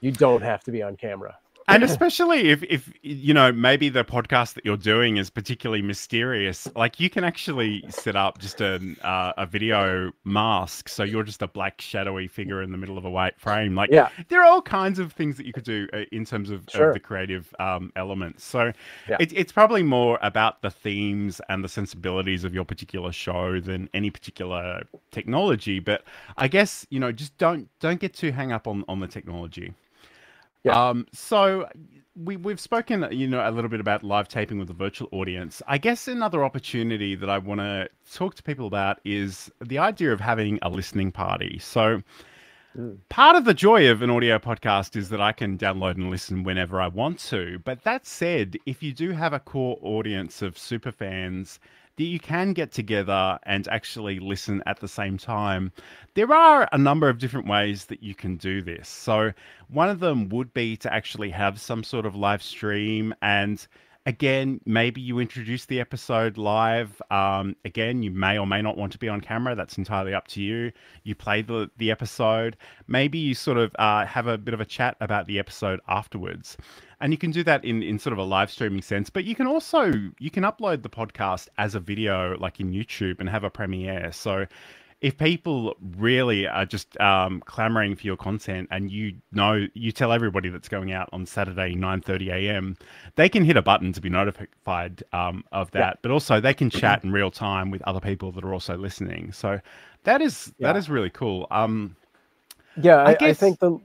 you 0.01 0.11
don't 0.11 0.43
have 0.43 0.64
to 0.64 0.73
be 0.73 0.83
on 0.83 0.97
camera 0.97 1.37
and 1.70 1.83
especially 1.83 2.50
if 2.50 2.62
if 2.64 2.92
you 3.02 3.33
know 3.35 3.52
maybe 3.52 3.88
the 3.88 4.04
podcast 4.04 4.54
that 4.54 4.64
you're 4.64 4.76
doing 4.76 5.16
is 5.16 5.30
particularly 5.30 5.83
mysterious 5.83 6.68
like 6.76 7.00
you 7.00 7.09
can 7.09 7.24
actually 7.24 7.85
set 7.88 8.16
up 8.16 8.38
just 8.38 8.61
a 8.61 8.80
uh, 9.02 9.33
a 9.38 9.46
video 9.46 10.11
mask 10.24 10.88
so 10.88 11.02
you're 11.02 11.22
just 11.22 11.42
a 11.42 11.48
black 11.48 11.80
shadowy 11.80 12.26
figure 12.28 12.62
in 12.62 12.72
the 12.72 12.78
middle 12.78 12.98
of 12.98 13.04
a 13.04 13.11
white 13.11 13.38
frame 13.40 13.74
like 13.74 13.90
yeah 13.90 14.09
there 14.28 14.40
are 14.42 14.46
all 14.50 14.62
kinds 14.62 14.98
of 14.98 15.12
things 15.12 15.37
that 15.37 15.46
you 15.46 15.52
could 15.52 15.64
do 15.64 15.88
uh, 15.92 15.98
in 16.12 16.24
terms 16.24 16.50
of, 16.50 16.64
Sure. 16.68 16.88
of 16.88 16.94
the 16.94 17.00
creative 17.00 17.54
um, 17.59 17.92
elements 17.96 18.44
so 18.44 18.72
Yeah. 19.09 19.16
it, 19.20 19.33
it's 19.33 19.52
probably 19.52 19.83
more 19.83 20.18
about 20.22 20.62
the 20.62 20.70
themes 20.70 21.40
and 21.48 21.64
the 21.64 21.68
sensibilities 21.68 22.44
of 22.44 22.54
your 22.54 22.64
particular 22.64 23.12
show 23.12 23.61
than 23.61 23.88
any 23.94 24.11
particular 24.11 24.83
technology 25.11 25.78
but 25.80 26.04
i 26.37 26.46
guess 26.48 26.87
you 26.90 27.00
know 27.00 27.12
just 27.12 27.37
don't 27.38 27.68
don't 27.80 28.00
get 28.00 28.14
too 28.14 28.33
hang 28.33 28.52
up 28.52 28.66
on 28.66 28.85
on 28.88 29.00
the 29.00 29.09
technology 29.09 29.72
Yeah. 30.64 30.88
um, 30.90 31.07
so 31.12 31.68
we 32.16 32.37
we've 32.37 32.61
spoken, 32.61 33.07
you 33.11 33.27
know, 33.29 33.49
a 33.49 33.51
little 33.51 33.70
bit 33.70 33.81
about 33.81 34.03
live 34.03 34.29
taping 34.29 34.59
with 34.59 34.68
a 34.70 34.75
virtual 34.75 35.09
audience. 35.12 35.62
I 35.66 35.79
guess 35.79 36.07
another 36.09 36.44
opportunity 36.44 37.14
that 37.14 37.31
I 37.31 37.38
want 37.38 37.61
to 37.61 37.88
talk 38.12 38.35
to 38.37 38.42
people 38.42 38.66
about 38.66 39.01
is 39.05 39.51
the 39.64 39.79
idea 39.79 40.12
of 40.12 40.20
having 40.20 40.59
a 40.62 40.68
listening 40.68 41.12
party. 41.12 41.59
So 41.59 42.03
Mm. 42.79 42.99
part 43.09 43.35
of 43.35 43.44
the 43.44 43.53
joy 43.53 43.90
of 43.90 44.01
an 44.01 44.11
audio 44.11 44.38
podcast 44.38 44.94
is 44.94 45.09
that 45.09 45.20
I 45.20 45.33
can 45.33 45.59
download 45.59 45.96
and 45.96 46.09
listen 46.09 46.44
whenever 46.44 46.81
I 46.81 46.87
want 46.87 47.18
to. 47.31 47.59
But 47.64 47.83
that 47.83 48.07
said, 48.07 48.59
if 48.64 48.81
you 48.81 48.92
do 48.92 49.11
have 49.11 49.33
a 49.33 49.40
core 49.40 49.77
audience 49.83 50.40
of 50.40 50.57
super 50.57 50.92
fans 50.92 51.59
you 52.05 52.21
can 52.21 52.53
get 52.53 52.73
together 52.73 53.39
and 53.45 53.67
actually 53.69 54.19
listen 54.19 54.63
at 54.67 54.81
the 54.81 54.89
same 54.89 55.19
time, 55.19 55.73
there 56.15 56.33
are 56.33 56.69
a 56.73 56.79
number 56.79 57.09
of 57.09 57.19
different 57.19 57.47
ways 57.47 57.87
that 57.87 58.03
you 58.03 58.15
can 58.15 58.37
do 58.37 58.63
this. 58.63 58.89
So, 58.89 59.33
one 59.69 59.89
of 59.89 60.01
them 60.01 60.29
would 60.31 60.53
be 60.53 60.77
to 60.79 60.93
actually 60.93 61.31
have 61.31 61.61
some 61.61 61.85
sort 61.85 62.07
of 62.07 62.15
live 62.15 62.43
stream 62.43 63.15
and 63.23 63.67
Again, 64.11 64.61
maybe 64.66 65.01
you 65.01 65.20
introduce 65.20 65.66
the 65.66 65.79
episode 65.79 66.37
live. 66.37 67.01
Um, 67.12 67.55
again, 67.64 68.03
you 68.03 68.11
may 68.11 68.38
or 68.38 68.44
may 68.44 68.61
not 68.61 68.77
want 68.77 68.90
to 68.90 68.99
be 68.99 69.09
on 69.09 69.20
camera. 69.20 69.55
That's 69.55 69.79
entirely 69.79 70.14
up 70.14 70.27
to 70.29 70.42
you. 70.42 70.73
You 71.05 71.14
play 71.14 71.42
the, 71.42 71.70
the 71.79 71.92
episode. 71.92 72.57
Maybe 72.88 73.18
you 73.18 73.37
sort 73.37 73.57
of 73.57 73.70
uh, 73.79 74.05
have 74.07 74.27
a 74.27 74.37
bit 74.37 74.53
of 74.53 74.61
a 74.61 74.64
chat 74.64 74.96
about 75.01 75.29
the 75.29 75.38
episode 75.38 75.79
afterwards. 75.87 76.57
And 77.01 77.12
you 77.12 77.18
can 77.18 77.31
do 77.31 77.44
that 77.44 77.64
in, 77.64 77.85
in 77.85 78.01
sort 78.01 78.12
of 78.12 78.18
a 78.18 78.25
live 78.25 78.51
streaming 78.51 78.83
sense. 78.83 79.11
But 79.11 79.23
you 79.27 79.37
can 79.37 79.46
also 79.46 79.92
you 80.18 80.31
can 80.33 80.42
upload 80.42 80.83
the 80.83 80.90
podcast 80.90 81.46
as 81.57 81.77
a 81.77 81.81
video, 81.81 82.37
like 82.37 82.59
in 82.59 82.73
YouTube, 82.73 83.20
and 83.20 83.29
have 83.29 83.44
a 83.44 83.51
premiere. 83.51 84.11
So 84.11 84.44
if 85.01 85.19
people 85.19 85.77
really 85.99 86.47
are 86.47 86.67
just 86.67 87.01
um, 87.01 87.43
clamoring 87.47 87.97
for 87.97 88.07
your 88.07 88.17
content 88.17 88.69
and 88.71 88.91
you 88.91 89.15
know 89.33 89.67
you 89.75 89.93
tell 89.93 90.13
everybody 90.13 90.49
that's 90.51 90.69
going 90.69 90.93
out 90.93 91.09
on 91.13 91.27
saturday 91.27 91.75
9.30 91.77 92.33
a.m 92.33 92.77
they 93.17 93.29
can 93.29 93.45
hit 93.45 93.57
a 93.57 93.63
button 93.63 93.93
to 93.93 94.01
be 94.01 94.11
notified 94.11 95.03
um, 95.13 95.45
of 95.53 95.71
that 95.73 95.79
Yeah. 95.79 95.91
but 96.03 96.11
also 96.13 96.41
they 96.41 96.55
can 96.55 96.71
chat 96.71 97.05
in 97.05 97.13
real 97.13 97.31
time 97.31 97.71
with 97.71 97.83
other 97.83 98.01
people 98.01 98.33
that 98.33 98.45
are 98.45 98.53
also 98.55 98.77
listening. 98.77 99.33
So 99.33 99.61
that 100.05 100.23
is 100.23 100.53
that 100.63 100.77
Yeah. 100.77 100.77
is 100.77 100.91
really 100.91 101.11
cool. 101.11 101.47
Um 101.51 101.97
Yeah, 102.77 102.99
I 103.05 103.15
I, 103.15 103.19
I 103.23 103.35
think 103.35 103.61
the 103.61 103.79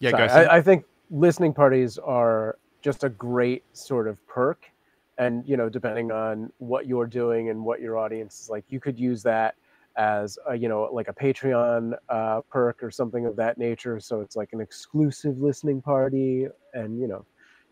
yeah 0.00 0.12
sorry, 0.12 0.28
go 0.28 0.28
I, 0.28 0.58
I 0.58 0.62
think 0.62 0.84
listening 1.10 1.54
parties 1.54 1.98
are 1.98 2.58
just 2.82 3.04
a 3.04 3.08
great 3.10 3.64
sort 3.74 4.08
of 4.08 4.24
perk, 4.26 4.70
and 5.18 5.46
you 5.46 5.56
know, 5.56 5.68
depending 5.68 6.12
on 6.12 6.52
what 6.58 6.86
you're 6.86 7.06
doing 7.06 7.50
and 7.50 7.64
what 7.64 7.80
your 7.80 7.98
audience 7.98 8.42
is 8.42 8.50
like, 8.50 8.64
you 8.68 8.80
could 8.80 8.98
use 8.98 9.22
that 9.24 9.56
as 9.98 10.38
a, 10.48 10.56
you 10.56 10.68
know, 10.68 10.88
like 10.92 11.08
a 11.08 11.12
Patreon 11.12 11.94
uh, 12.08 12.40
perk 12.50 12.82
or 12.82 12.90
something 12.90 13.26
of 13.26 13.36
that 13.36 13.58
nature. 13.58 14.00
So 14.00 14.20
it's 14.22 14.36
like 14.36 14.52
an 14.52 14.60
exclusive 14.60 15.38
listening 15.38 15.82
party, 15.82 16.46
and 16.72 16.98
you 16.98 17.08
know, 17.08 17.26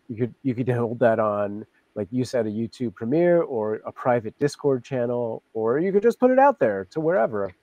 you 0.09 0.17
could 0.17 0.35
you 0.43 0.53
could 0.53 0.69
hold 0.69 0.99
that 0.99 1.19
on. 1.19 1.65
Like 1.95 2.09
you 2.11 2.25
said, 2.25 2.45
a 2.45 2.51
YouTube 2.51 2.93
premiere 2.93 3.41
or 3.41 3.81
a 3.85 3.91
private 3.91 4.37
Discord 4.37 4.83
channel, 4.83 5.41
or 5.53 5.79
you 5.79 5.91
could 5.91 6.03
just 6.03 6.19
put 6.19 6.29
it 6.29 6.37
out 6.37 6.59
there 6.59 6.85
to 6.91 6.99
wherever. 6.99 7.55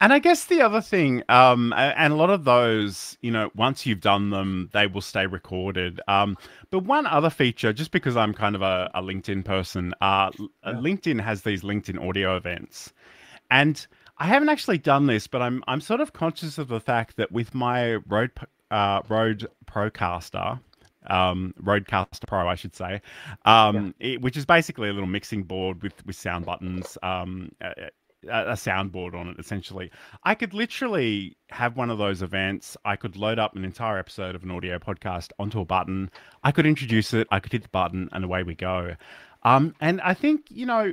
And 0.00 0.12
I 0.12 0.20
guess 0.20 0.44
the 0.44 0.60
other 0.60 0.80
thing, 0.80 1.24
um, 1.28 1.72
and 1.76 2.12
a 2.12 2.16
lot 2.16 2.30
of 2.30 2.44
those, 2.44 3.18
you 3.20 3.32
know, 3.32 3.50
once 3.56 3.84
you've 3.84 4.00
done 4.00 4.30
them, 4.30 4.70
they 4.72 4.86
will 4.86 5.00
stay 5.00 5.26
recorded. 5.26 6.00
Um, 6.06 6.36
but 6.70 6.84
one 6.84 7.04
other 7.06 7.30
feature, 7.30 7.72
just 7.72 7.90
because 7.90 8.16
I'm 8.16 8.32
kind 8.32 8.54
of 8.54 8.62
a, 8.62 8.90
a 8.94 9.02
LinkedIn 9.02 9.44
person, 9.44 9.94
uh, 10.00 10.30
Yeah. 10.38 10.74
LinkedIn 10.74 11.20
has 11.20 11.42
these 11.42 11.62
LinkedIn 11.62 11.98
audio 12.08 12.36
events, 12.36 12.92
and 13.50 13.86
I 14.18 14.26
haven't 14.26 14.48
actually 14.48 14.78
done 14.78 15.06
this, 15.06 15.26
but 15.26 15.42
I'm 15.42 15.62
I'm 15.68 15.80
sort 15.80 16.00
of 16.00 16.12
conscious 16.12 16.58
of 16.58 16.68
the 16.68 16.80
fact 16.80 17.16
that 17.16 17.32
with 17.32 17.54
my 17.54 17.94
road 18.08 18.32
uh, 18.70 19.02
Rode 19.08 19.46
Procaster. 19.66 20.60
Um, 21.06 21.54
Rodecaster 21.62 22.26
Pro, 22.26 22.46
I 22.46 22.54
should 22.54 22.76
say, 22.76 23.00
um, 23.46 23.94
it, 23.98 24.20
which 24.20 24.36
is 24.36 24.44
basically 24.44 24.90
a 24.90 24.92
little 24.92 25.08
mixing 25.08 25.42
board 25.42 25.82
with 25.82 26.04
with 26.04 26.16
sound 26.16 26.44
buttons, 26.44 26.98
um, 27.02 27.50
a, 27.62 27.88
a 28.28 28.50
a 28.50 28.54
soundboard 28.54 29.14
on 29.14 29.28
it, 29.28 29.36
essentially. 29.38 29.90
I 30.24 30.34
could 30.34 30.52
literally 30.52 31.36
have 31.50 31.76
one 31.76 31.88
of 31.88 31.98
those 31.98 32.20
events. 32.20 32.76
I 32.84 32.96
could 32.96 33.16
load 33.16 33.38
up 33.38 33.54
an 33.56 33.64
entire 33.64 33.98
episode 33.98 34.34
of 34.34 34.42
an 34.42 34.50
audio 34.50 34.78
podcast 34.78 35.30
onto 35.38 35.60
a 35.60 35.64
button. 35.64 36.10
I 36.44 36.52
could 36.52 36.66
introduce 36.66 37.14
it. 37.14 37.28
I 37.30 37.40
could 37.40 37.52
hit 37.52 37.62
the 37.62 37.68
button, 37.68 38.08
and 38.12 38.24
away 38.24 38.42
we 38.42 38.54
go. 38.54 38.96
Um, 39.44 39.74
and 39.80 40.00
I 40.00 40.14
think 40.14 40.46
you 40.50 40.66
know, 40.66 40.92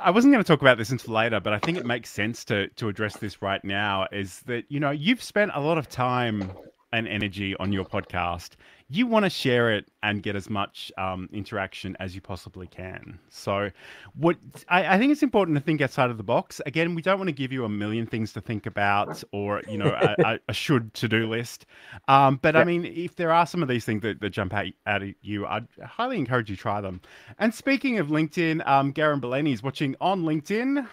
I, 0.00 0.10
wasn't 0.10 0.32
going 0.32 0.42
to 0.42 0.48
talk 0.48 0.60
about 0.60 0.76
this 0.76 0.90
until 0.90 1.14
later, 1.14 1.40
but 1.40 1.52
I 1.52 1.58
think 1.58 1.78
it 1.78 1.86
makes 1.86 2.10
sense 2.10 2.44
to 2.46 2.68
to 2.68 2.88
address 2.88 3.16
this 3.16 3.40
right 3.42 3.62
now. 3.64 4.06
Is 4.10 4.40
that 4.40 4.64
you 4.68 4.80
know 4.80 4.90
you've 4.90 5.22
spent 5.22 5.52
a 5.54 5.60
lot 5.60 5.78
of 5.78 5.88
time 5.88 6.50
and 6.92 7.06
energy 7.06 7.54
on 7.56 7.72
your 7.72 7.84
podcast. 7.84 8.50
You 8.90 9.06
want 9.06 9.24
to 9.24 9.30
share 9.30 9.70
it 9.70 9.90
and 10.02 10.22
get 10.22 10.34
as 10.34 10.48
much 10.48 10.90
um, 10.96 11.28
interaction 11.32 11.96
as 12.00 12.14
you 12.14 12.20
possibly 12.20 12.66
can. 12.66 13.18
So, 13.28 13.70
what 14.14 14.36
I, 14.68 14.94
I 14.94 14.98
think 14.98 15.12
it's 15.12 15.22
important 15.22 15.56
to 15.58 15.62
think 15.62 15.80
outside 15.82 16.10
of 16.10 16.16
the 16.16 16.22
box. 16.22 16.60
Again, 16.64 16.94
we 16.94 17.02
don't 17.02 17.18
want 17.18 17.28
to 17.28 17.34
give 17.34 17.52
you 17.52 17.64
a 17.64 17.68
million 17.68 18.06
things 18.06 18.32
to 18.32 18.40
think 18.40 18.64
about 18.66 19.22
or 19.32 19.62
you 19.68 19.76
know 19.76 19.94
a, 20.24 20.38
a, 20.48 20.54
should 20.54 20.94
to 20.94 21.08
do 21.08 21.28
list. 21.28 21.66
Um, 22.08 22.38
but 22.40 22.56
I 22.56 22.64
mean, 22.64 22.84
if 22.86 23.16
there 23.16 23.30
are 23.30 23.46
some 23.46 23.62
of 23.62 23.68
these 23.68 23.84
things 23.84 24.02
that, 24.02 24.20
that 24.20 24.30
jump 24.30 24.54
out, 24.54 24.66
out 24.86 25.02
at 25.02 25.14
you, 25.20 25.46
I'd 25.46 25.66
highly 25.84 26.16
encourage 26.16 26.48
you 26.48 26.56
try 26.56 26.80
them. 26.80 27.00
And 27.38 27.54
speaking 27.54 27.98
of 27.98 28.08
LinkedIn, 28.08 28.66
um, 28.66 28.92
Garen 28.92 29.20
Bellini 29.20 29.52
is 29.52 29.62
watching 29.62 29.96
on 30.00 30.22
LinkedIn. 30.22 30.86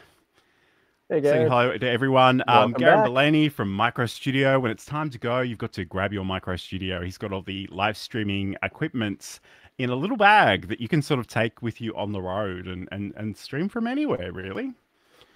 Hey, 1.08 1.22
Saying 1.22 1.50
hello 1.50 1.78
to 1.78 1.88
everyone. 1.88 2.42
Um, 2.48 2.74
Garen 2.74 3.14
back. 3.14 3.52
From 3.52 3.72
Micro 3.72 4.08
Studio. 4.08 4.60
When 4.60 4.72
it's 4.72 4.86
time 4.86 5.12
to 5.12 5.20
go, 5.20 5.42
you've 5.42 5.60
got 5.60 5.72
to 5.74 5.86
grab 5.86 6.12
your 6.12 6.26
Micro 6.26 6.56
Studio. 6.56 7.04
He's 7.04 7.20
got 7.20 7.32
all 7.32 7.44
the 7.44 7.68
live 7.72 7.96
streaming 7.96 8.56
equipment 8.64 9.40
in 9.78 9.92
a 9.92 9.96
little 9.96 10.18
bag 10.18 10.68
that 10.68 10.82
you 10.82 10.88
can 10.88 11.04
sort 11.04 11.20
of 11.20 11.28
take 11.28 11.62
with 11.62 11.80
you 11.80 11.96
on 11.96 12.12
the 12.12 12.20
road 12.20 12.66
and, 12.66 12.90
and, 12.92 13.14
and 13.18 13.38
stream 13.38 13.70
from 13.70 13.86
anywhere, 13.86 14.32
really. 14.32 14.74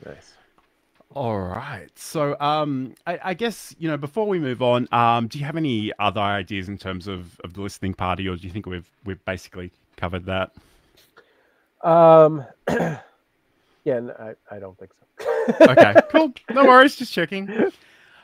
Nice. 0.04 0.34
All 1.14 1.40
right. 1.40 1.92
So, 1.94 2.36
um, 2.40 2.96
I, 3.06 3.20
I 3.26 3.34
guess 3.36 3.76
you 3.78 3.88
know 3.88 3.98
before 3.98 4.28
we 4.28 4.40
move 4.40 4.64
on, 4.64 4.88
um, 4.92 5.28
do 5.28 5.38
you 5.38 5.46
have 5.46 5.56
any 5.56 5.94
other 6.00 6.20
ideas 6.20 6.68
in 6.68 6.80
terms 6.80 7.08
of, 7.08 7.40
of 7.44 7.54
the 7.54 7.62
listening 7.62 7.94
party, 7.94 8.28
or 8.28 8.36
do 8.36 8.48
you 8.48 8.52
think 8.52 8.66
we've 8.66 8.90
we've 9.06 9.24
basically 9.24 9.70
covered 9.98 10.26
that? 10.26 10.50
Um, 11.84 12.44
yeah, 12.70 13.00
no, 13.86 14.16
I 14.20 14.56
I 14.56 14.58
don't 14.58 14.76
think 14.80 14.94
so. 14.94 15.06
Okay, 15.62 15.94
cool. 16.12 16.34
No 16.52 16.66
worries. 16.66 16.96
Just 16.96 17.14
checking. 17.14 17.72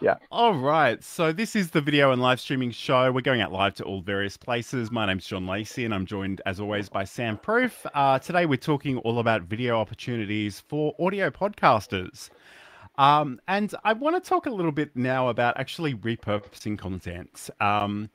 Yeah. 0.02 0.16
All 0.32 0.54
right. 0.54 1.04
So 1.04 1.32
this 1.32 1.56
is 1.56 1.72
the 1.72 1.82
video 1.82 2.12
and 2.12 2.22
live 2.22 2.40
streaming 2.40 2.72
show. 2.72 3.12
We're 3.12 3.22
going 3.22 3.42
out 3.42 3.52
live 3.52 3.74
to 3.76 3.84
all 3.84 4.02
various 4.02 4.38
places. 4.38 4.92
My 4.92 5.06
name's 5.06 5.26
John 5.26 5.48
Lacey, 5.48 5.86
and 5.86 5.94
I'm 5.94 6.06
joined, 6.06 6.42
as 6.46 6.60
always, 6.60 6.90
by 6.90 7.06
Sam 7.06 7.38
Proof. 7.38 7.86
Uh, 7.94 8.20
today, 8.20 8.46
we're 8.46 8.58
talking 8.58 8.98
all 9.00 9.20
about 9.20 9.44
video 9.44 9.80
opportunities 9.80 10.60
for 10.68 10.94
audio 11.00 11.30
podcasters. 11.30 12.30
Um, 12.98 13.40
and 13.48 13.74
I 13.84 13.94
want 13.94 14.22
to 14.22 14.30
talk 14.30 14.46
a 14.46 14.52
little 14.52 14.72
bit 14.72 14.96
now 14.96 15.30
about 15.30 15.58
actually 15.58 15.96
repurposing 15.96 16.78
content. 16.78 17.50
Um, 17.60 18.10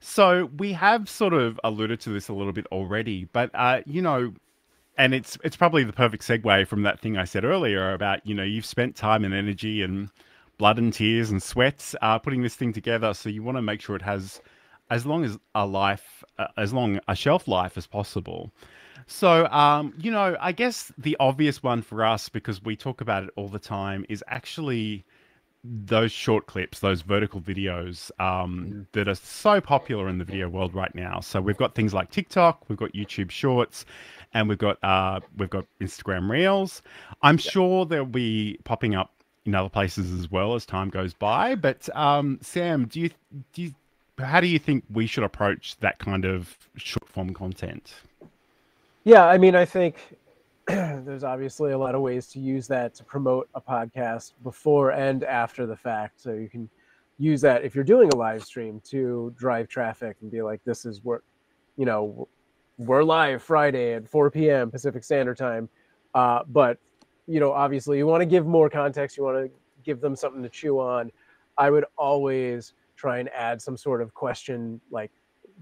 so 0.00 0.50
we 0.56 0.72
have 0.72 1.08
sort 1.08 1.34
of 1.34 1.58
alluded 1.64 2.00
to 2.00 2.10
this 2.10 2.28
a 2.28 2.32
little 2.32 2.52
bit 2.52 2.66
already, 2.66 3.24
but 3.32 3.50
uh, 3.54 3.80
you 3.86 4.02
know, 4.02 4.32
and 4.98 5.14
it's 5.14 5.38
it's 5.42 5.56
probably 5.56 5.84
the 5.84 5.92
perfect 5.92 6.24
segue 6.24 6.66
from 6.66 6.82
that 6.82 7.00
thing 7.00 7.16
I 7.16 7.24
said 7.24 7.44
earlier 7.44 7.94
about 7.94 8.26
you 8.26 8.34
know 8.34 8.42
you've 8.42 8.66
spent 8.66 8.96
time 8.96 9.24
and 9.24 9.32
energy 9.32 9.82
and 9.82 10.10
blood 10.58 10.78
and 10.78 10.92
tears 10.92 11.30
and 11.30 11.42
sweats 11.42 11.94
uh, 12.02 12.18
putting 12.18 12.42
this 12.42 12.56
thing 12.56 12.72
together, 12.72 13.14
so 13.14 13.28
you 13.28 13.42
want 13.42 13.56
to 13.56 13.62
make 13.62 13.80
sure 13.80 13.96
it 13.96 14.02
has 14.02 14.40
as 14.90 15.06
long 15.06 15.24
as 15.24 15.38
a 15.54 15.66
life, 15.66 16.24
uh, 16.38 16.48
as 16.56 16.72
long 16.72 16.98
a 17.08 17.14
shelf 17.14 17.46
life 17.46 17.76
as 17.78 17.86
possible. 17.86 18.50
So, 19.06 19.46
um, 19.46 19.94
you 19.98 20.10
know, 20.10 20.36
I 20.40 20.52
guess 20.52 20.92
the 20.98 21.16
obvious 21.20 21.62
one 21.62 21.82
for 21.82 22.04
us, 22.04 22.28
because 22.28 22.62
we 22.62 22.76
talk 22.76 23.00
about 23.00 23.24
it 23.24 23.30
all 23.36 23.48
the 23.48 23.58
time, 23.58 24.04
is 24.08 24.22
actually 24.28 25.04
those 25.64 26.12
short 26.12 26.46
clips, 26.46 26.80
those 26.80 27.02
vertical 27.02 27.40
videos 27.40 28.10
um, 28.20 28.86
that 28.92 29.08
are 29.08 29.14
so 29.14 29.60
popular 29.60 30.08
in 30.08 30.18
the 30.18 30.24
video 30.24 30.48
world 30.48 30.74
right 30.74 30.94
now. 30.94 31.20
So 31.20 31.40
we've 31.40 31.56
got 31.56 31.74
things 31.74 31.92
like 31.94 32.10
TikTok, 32.10 32.68
we've 32.68 32.78
got 32.78 32.92
YouTube 32.92 33.30
Shorts, 33.30 33.84
and 34.34 34.48
we've 34.48 34.58
got 34.58 34.82
uh, 34.82 35.20
we've 35.36 35.50
got 35.50 35.64
Instagram 35.80 36.30
Reels. 36.30 36.82
I'm 37.22 37.38
sure 37.38 37.84
they'll 37.86 38.04
be 38.04 38.58
popping 38.64 38.94
up 38.94 39.12
in 39.44 39.54
other 39.54 39.68
places 39.68 40.12
as 40.12 40.30
well 40.30 40.54
as 40.54 40.66
time 40.66 40.90
goes 40.90 41.14
by. 41.14 41.54
But 41.54 41.88
um, 41.96 42.38
Sam, 42.42 42.86
do 42.86 43.00
you 43.00 43.10
do 43.52 43.62
you, 43.62 43.74
how 44.18 44.40
do 44.40 44.46
you 44.46 44.58
think 44.58 44.84
we 44.92 45.06
should 45.06 45.24
approach 45.24 45.76
that 45.80 45.98
kind 45.98 46.24
of 46.24 46.56
short 46.76 47.08
form 47.08 47.32
content? 47.32 47.94
Yeah, 49.04 49.26
I 49.26 49.38
mean, 49.38 49.54
I 49.54 49.64
think 49.64 49.96
there's 50.66 51.24
obviously 51.24 51.72
a 51.72 51.78
lot 51.78 51.94
of 51.94 52.02
ways 52.02 52.26
to 52.28 52.40
use 52.40 52.68
that 52.68 52.94
to 52.96 53.04
promote 53.04 53.48
a 53.54 53.60
podcast 53.60 54.32
before 54.42 54.90
and 54.90 55.24
after 55.24 55.64
the 55.64 55.76
fact. 55.76 56.20
So 56.20 56.34
you 56.34 56.48
can 56.48 56.68
use 57.18 57.40
that 57.40 57.64
if 57.64 57.74
you're 57.74 57.84
doing 57.84 58.10
a 58.12 58.16
live 58.16 58.44
stream 58.44 58.80
to 58.90 59.34
drive 59.38 59.68
traffic 59.68 60.18
and 60.20 60.30
be 60.30 60.42
like, 60.42 60.62
this 60.64 60.84
is 60.84 61.00
where, 61.02 61.22
you 61.76 61.86
know, 61.86 62.28
we're 62.78 63.02
live 63.02 63.42
Friday 63.42 63.94
at 63.94 64.08
4 64.08 64.30
p.m. 64.30 64.70
Pacific 64.70 65.02
Standard 65.02 65.36
Time. 65.36 65.68
Uh, 66.14 66.40
but, 66.48 66.78
you 67.26 67.40
know, 67.40 67.52
obviously 67.52 67.98
you 67.98 68.06
want 68.06 68.20
to 68.20 68.26
give 68.26 68.46
more 68.46 68.70
context, 68.70 69.16
you 69.16 69.24
want 69.24 69.36
to 69.36 69.50
give 69.84 70.00
them 70.00 70.14
something 70.14 70.42
to 70.42 70.48
chew 70.48 70.78
on. 70.78 71.10
I 71.58 71.70
would 71.70 71.84
always 71.96 72.74
try 72.96 73.18
and 73.18 73.28
add 73.30 73.60
some 73.60 73.76
sort 73.76 74.00
of 74.00 74.14
question 74.14 74.80
like 74.90 75.10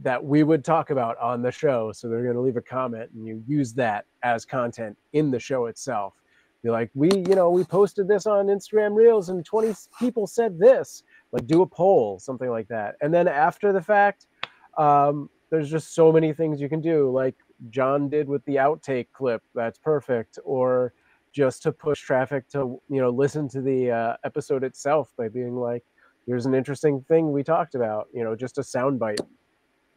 that 0.03 0.23
we 0.23 0.43
would 0.43 0.63
talk 0.63 0.91
about 0.91 1.17
on 1.19 1.41
the 1.41 1.51
show. 1.51 1.91
So 1.91 2.09
they're 2.09 2.23
going 2.23 2.35
to 2.35 2.41
leave 2.41 2.59
a 2.59 2.63
comment 2.63 3.11
and 3.15 3.27
you 3.27 3.43
use 3.47 3.73
that 3.75 4.05
as 4.23 4.45
content 4.45 4.97
in 5.15 5.31
the 5.31 5.41
show 5.41 5.67
itself. 5.67 6.15
Be 6.63 6.71
like, 6.71 6.91
we, 6.95 7.09
you 7.11 7.35
know, 7.35 7.49
we 7.51 7.65
posted 7.65 8.09
this 8.09 8.27
on 8.27 8.47
Instagram 8.47 8.95
Reels 8.95 9.31
and 9.31 9.45
20 9.45 9.75
people 9.99 10.27
said 10.27 10.59
this. 10.59 11.03
Like, 11.33 11.47
do 11.47 11.63
a 11.63 11.67
poll, 11.67 12.19
something 12.19 12.51
like 12.51 12.69
that. 12.69 12.97
And 13.01 13.13
then 13.13 13.27
after 13.27 13.73
the 13.73 13.81
fact, 13.81 14.27
um, 14.77 15.31
there's 15.51 15.71
just 15.71 15.95
so 15.95 16.11
many 16.11 16.33
things 16.33 16.61
you 16.61 16.69
can 16.69 16.81
do, 16.81 17.11
like 17.11 17.37
John 17.71 18.09
did 18.09 18.29
with 18.29 18.45
the 18.45 18.57
outtake 18.57 19.09
clip. 19.13 19.43
That's 19.55 19.79
perfect. 19.79 20.39
Or 20.45 20.93
just 21.33 21.63
to 21.63 21.73
push 21.73 22.01
traffic 22.01 22.49
to, 22.49 22.81
you 22.89 23.01
know, 23.01 23.11
listen 23.11 23.49
to 23.51 23.61
the 23.61 23.91
uh, 23.91 24.17
episode 24.25 24.65
itself 24.65 25.13
by 25.17 25.29
being 25.29 25.57
like, 25.57 25.85
here's 26.27 26.47
an 26.47 26.55
interesting 26.55 27.01
thing 27.03 27.33
we 27.33 27.43
talked 27.43 27.75
about, 27.75 28.09
you 28.13 28.25
know, 28.25 28.35
just 28.35 28.59
a 28.59 28.63
soundbite 28.63 29.21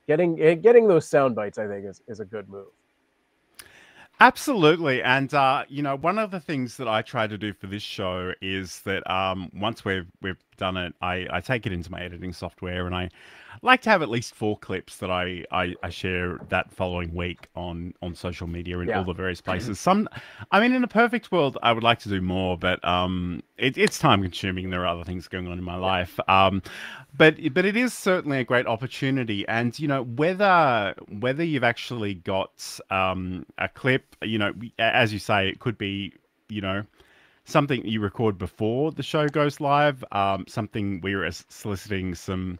getting 0.07 0.41
eh, 0.41 0.55
getting 0.55 0.87
those 0.87 1.07
sound 1.07 1.35
bites, 1.35 1.57
I 1.57 1.67
think, 1.67 1.85
is, 1.85 2.01
is 2.07 2.19
a 2.19 2.25
good 2.25 2.49
move. 2.49 2.67
Absolutely, 4.21 5.01
and 5.01 5.33
uh, 5.33 5.63
you 5.69 5.81
know, 5.81 5.95
one 5.95 6.19
of 6.19 6.29
the 6.29 6.41
things 6.41 6.75
that 6.75 6.89
I 6.89 7.01
try 7.01 7.25
to 7.25 7.37
do 7.37 7.53
for 7.53 7.67
this 7.67 7.83
show 7.83 8.33
is 8.41 8.81
that 8.81 9.09
um, 9.09 9.49
once 9.53 9.85
we've 9.85 10.07
we've 10.21 10.43
done 10.57 10.75
it, 10.75 10.93
I, 11.01 11.25
I 11.31 11.39
take 11.39 11.65
it 11.65 11.71
into 11.71 11.89
my 11.89 12.01
editing 12.01 12.33
software 12.33 12.85
and 12.85 12.93
I 12.93 13.09
like 13.61 13.81
to 13.83 13.89
have 13.89 14.01
at 14.01 14.09
least 14.09 14.35
four 14.35 14.57
clips 14.57 14.97
that 14.97 15.11
I, 15.11 15.43
I, 15.51 15.75
I 15.83 15.89
share 15.89 16.39
that 16.49 16.71
following 16.71 17.13
week 17.13 17.47
on, 17.55 17.93
on 18.01 18.15
social 18.15 18.47
media 18.47 18.79
in 18.79 18.89
yeah. 18.89 18.99
all 18.99 19.03
the 19.03 19.13
various 19.13 19.41
places. 19.41 19.79
Some, 19.79 20.07
I 20.51 20.59
mean, 20.59 20.73
in 20.73 20.83
a 20.83 20.87
perfect 20.87 21.31
world, 21.31 21.57
I 21.63 21.71
would 21.71 21.83
like 21.83 21.99
to 21.99 22.09
do 22.09 22.21
more, 22.21 22.57
but 22.57 22.83
um, 22.85 23.43
it, 23.57 23.77
it's 23.77 23.99
time 23.99 24.21
consuming. 24.21 24.69
There 24.69 24.81
are 24.81 24.87
other 24.87 25.03
things 25.03 25.27
going 25.27 25.47
on 25.47 25.57
in 25.57 25.63
my 25.63 25.75
life. 25.75 26.19
Um, 26.27 26.61
but 27.17 27.35
but 27.53 27.65
it 27.65 27.75
is 27.75 27.93
certainly 27.93 28.39
a 28.39 28.43
great 28.43 28.67
opportunity, 28.67 29.47
and 29.47 29.77
you 29.79 29.87
know 29.87 30.03
whether 30.03 30.93
whether 31.19 31.43
you've 31.43 31.63
actually 31.63 32.13
got 32.13 32.79
um, 32.91 33.45
a 33.57 33.67
clip, 33.67 34.15
you 34.21 34.37
know, 34.37 34.53
as 34.77 35.11
you 35.11 35.19
say, 35.19 35.49
it 35.49 35.59
could 35.59 35.77
be 35.77 36.13
you 36.49 36.61
know 36.61 36.83
something 37.45 37.85
you 37.85 37.99
record 37.99 38.37
before 38.37 38.91
the 38.91 39.03
show 39.03 39.27
goes 39.27 39.59
live, 39.59 40.03
um, 40.11 40.45
something 40.47 41.01
we're 41.01 41.29
soliciting 41.31 42.13
some 42.13 42.59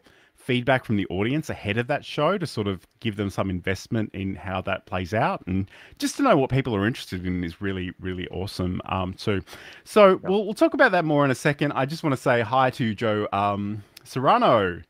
feedback 0.50 0.84
from 0.84 0.96
the 0.96 1.06
audience 1.10 1.48
ahead 1.48 1.78
of 1.78 1.86
that 1.86 2.04
show 2.04 2.36
to 2.36 2.44
sort 2.44 2.66
of 2.66 2.84
give 2.98 3.14
them 3.14 3.30
some 3.30 3.48
investment 3.48 4.10
in 4.12 4.34
how 4.34 4.60
that 4.60 4.84
plays 4.84 5.14
out 5.14 5.40
and 5.46 5.70
just 6.00 6.16
to 6.16 6.24
know 6.24 6.36
what 6.36 6.50
people 6.50 6.74
are 6.74 6.88
interested 6.88 7.24
in 7.24 7.44
is 7.44 7.60
really 7.60 7.92
really 8.00 8.26
awesome 8.30 8.82
um, 8.86 9.14
too 9.14 9.40
so 9.84 10.08
yeah. 10.08 10.28
we'll, 10.28 10.44
we'll 10.44 10.52
talk 10.52 10.74
about 10.74 10.90
that 10.90 11.04
more 11.04 11.24
in 11.24 11.30
a 11.30 11.36
second 11.36 11.70
i 11.74 11.86
just 11.86 12.02
want 12.02 12.12
to 12.12 12.20
say 12.20 12.40
hi 12.40 12.68
to 12.68 12.96
joe 12.96 13.28
um, 13.32 13.80
serrano 14.02 14.82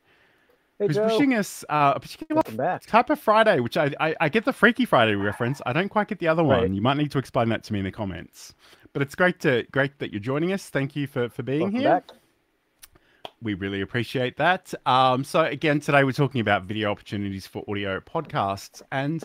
Hey, 0.79 0.87
who's 0.87 0.95
Joe. 0.95 1.05
wishing 1.05 1.35
us 1.35 1.63
uh, 1.69 1.93
a 1.95 1.99
particular 1.99 2.41
type 2.87 3.11
of 3.11 3.19
Friday, 3.19 3.59
which 3.59 3.77
I, 3.77 3.91
I, 3.99 4.15
I 4.19 4.29
get 4.29 4.45
the 4.45 4.53
Freaky 4.53 4.85
Friday 4.85 5.13
reference. 5.13 5.61
I 5.63 5.73
don't 5.73 5.89
quite 5.89 6.07
get 6.07 6.17
the 6.17 6.27
other 6.27 6.41
right. 6.41 6.63
one. 6.63 6.73
You 6.73 6.81
might 6.81 6.97
need 6.97 7.11
to 7.11 7.19
explain 7.19 7.49
that 7.49 7.63
to 7.65 7.73
me 7.73 7.77
in 7.77 7.85
the 7.85 7.91
comments. 7.91 8.55
But 8.91 9.03
it's 9.03 9.13
great 9.13 9.39
to 9.41 9.61
great 9.71 9.99
that 9.99 10.11
you're 10.11 10.19
joining 10.19 10.53
us. 10.53 10.69
Thank 10.69 10.95
you 10.95 11.05
for 11.05 11.29
for 11.29 11.43
being 11.43 11.61
Welcome 11.61 11.79
here. 11.81 11.89
Back. 11.89 12.11
We 13.41 13.55
really 13.55 13.81
appreciate 13.81 14.37
that. 14.37 14.73
Um, 14.85 15.23
so 15.23 15.43
again, 15.43 15.79
today 15.79 16.03
we're 16.03 16.11
talking 16.11 16.41
about 16.41 16.63
video 16.63 16.91
opportunities 16.91 17.47
for 17.47 17.63
audio 17.67 17.99
podcasts, 17.99 18.83
and 18.91 19.23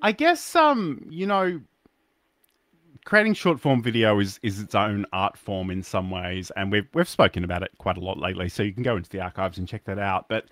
I 0.00 0.12
guess 0.12 0.56
um, 0.56 1.06
you 1.10 1.26
know, 1.26 1.60
creating 3.04 3.34
short 3.34 3.60
form 3.60 3.82
video 3.82 4.18
is 4.18 4.40
is 4.42 4.60
its 4.60 4.74
own 4.74 5.04
art 5.12 5.36
form 5.36 5.70
in 5.70 5.82
some 5.82 6.10
ways, 6.10 6.50
and 6.56 6.72
we've 6.72 6.88
we've 6.94 7.08
spoken 7.08 7.44
about 7.44 7.62
it 7.62 7.70
quite 7.76 7.98
a 7.98 8.00
lot 8.00 8.18
lately. 8.18 8.48
So 8.48 8.62
you 8.62 8.72
can 8.72 8.82
go 8.82 8.96
into 8.96 9.10
the 9.10 9.20
archives 9.20 9.58
and 9.58 9.68
check 9.68 9.84
that 9.84 9.98
out. 9.98 10.26
But 10.28 10.46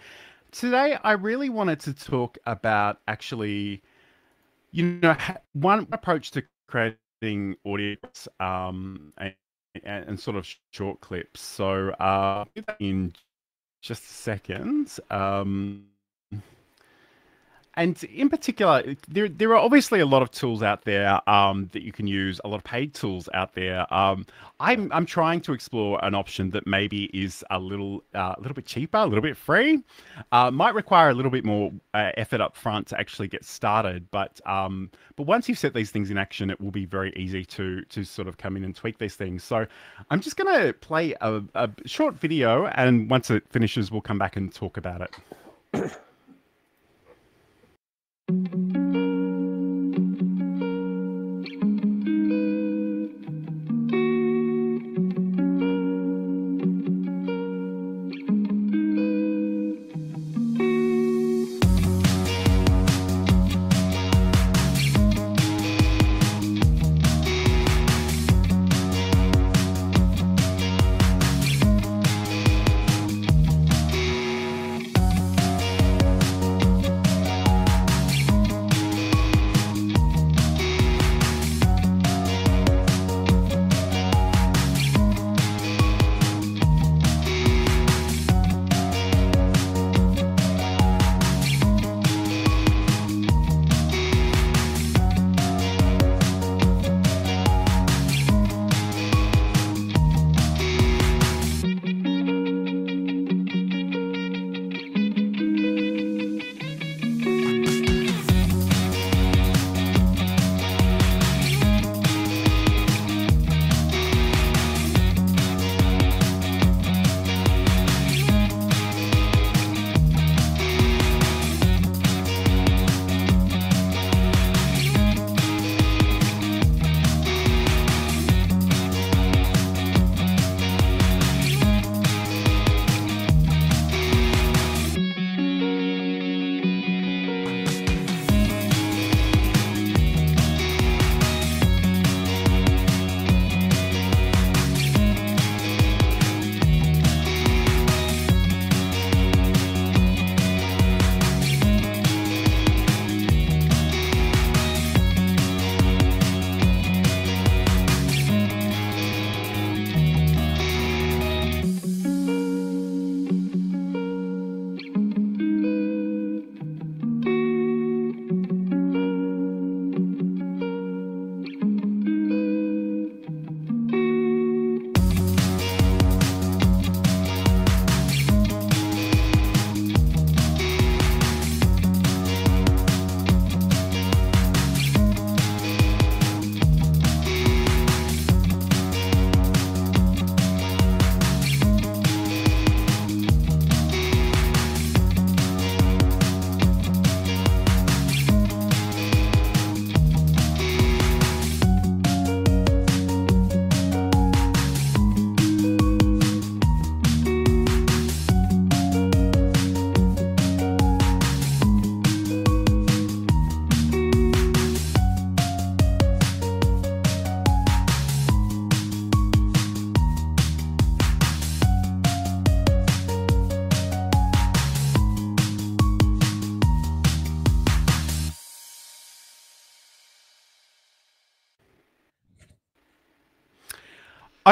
today, 0.50 0.98
I 1.02 1.12
really 1.12 1.48
wanted 1.48 1.80
to 1.80 1.94
talk 1.94 2.36
about 2.44 2.98
actually, 3.08 3.82
you 4.70 4.84
know, 5.00 5.16
one 5.54 5.86
approach 5.92 6.30
to 6.32 6.42
creating 6.66 7.56
audience 7.64 8.28
um, 8.38 9.12
and, 9.16 9.32
and, 9.84 10.18
sort 10.18 10.36
of 10.36 10.46
short 10.70 11.00
clips. 11.00 11.40
So 11.40 11.90
uh, 11.90 12.44
in 12.78 13.12
just 13.80 14.02
a 14.04 14.14
second. 14.14 14.98
Um, 15.10 15.86
and 17.74 18.02
in 18.04 18.28
particular, 18.28 18.94
there 19.08 19.28
there 19.28 19.50
are 19.50 19.56
obviously 19.56 20.00
a 20.00 20.06
lot 20.06 20.20
of 20.20 20.30
tools 20.30 20.62
out 20.62 20.84
there 20.84 21.26
um, 21.28 21.70
that 21.72 21.82
you 21.82 21.92
can 21.92 22.06
use, 22.06 22.40
a 22.44 22.48
lot 22.48 22.56
of 22.56 22.64
paid 22.64 22.92
tools 22.92 23.30
out 23.32 23.54
there. 23.54 23.92
Um, 23.92 24.26
I'm 24.60 24.92
I'm 24.92 25.06
trying 25.06 25.40
to 25.42 25.54
explore 25.54 25.98
an 26.04 26.14
option 26.14 26.50
that 26.50 26.66
maybe 26.66 27.04
is 27.14 27.42
a 27.50 27.58
little 27.58 28.04
uh, 28.14 28.34
a 28.36 28.40
little 28.40 28.54
bit 28.54 28.66
cheaper, 28.66 28.98
a 28.98 29.06
little 29.06 29.22
bit 29.22 29.38
free. 29.38 29.82
Uh, 30.32 30.50
might 30.50 30.74
require 30.74 31.08
a 31.08 31.14
little 31.14 31.30
bit 31.30 31.44
more 31.46 31.72
uh, 31.94 32.10
effort 32.18 32.42
up 32.42 32.56
front 32.56 32.88
to 32.88 33.00
actually 33.00 33.28
get 33.28 33.42
started, 33.44 34.10
but 34.10 34.40
um, 34.46 34.90
but 35.16 35.26
once 35.26 35.48
you've 35.48 35.58
set 35.58 35.72
these 35.72 35.90
things 35.90 36.10
in 36.10 36.18
action, 36.18 36.50
it 36.50 36.60
will 36.60 36.70
be 36.70 36.84
very 36.84 37.12
easy 37.16 37.44
to 37.46 37.82
to 37.86 38.04
sort 38.04 38.28
of 38.28 38.36
come 38.36 38.56
in 38.56 38.64
and 38.64 38.76
tweak 38.76 38.98
these 38.98 39.16
things. 39.16 39.42
So 39.42 39.66
I'm 40.10 40.20
just 40.20 40.36
going 40.36 40.60
to 40.60 40.74
play 40.74 41.14
a, 41.22 41.42
a 41.54 41.70
short 41.86 42.16
video, 42.16 42.66
and 42.66 43.08
once 43.08 43.30
it 43.30 43.44
finishes, 43.48 43.90
we'll 43.90 44.02
come 44.02 44.18
back 44.18 44.36
and 44.36 44.52
talk 44.54 44.76
about 44.76 45.00
it. 45.72 45.92
thank 48.28 48.76
you 48.76 48.81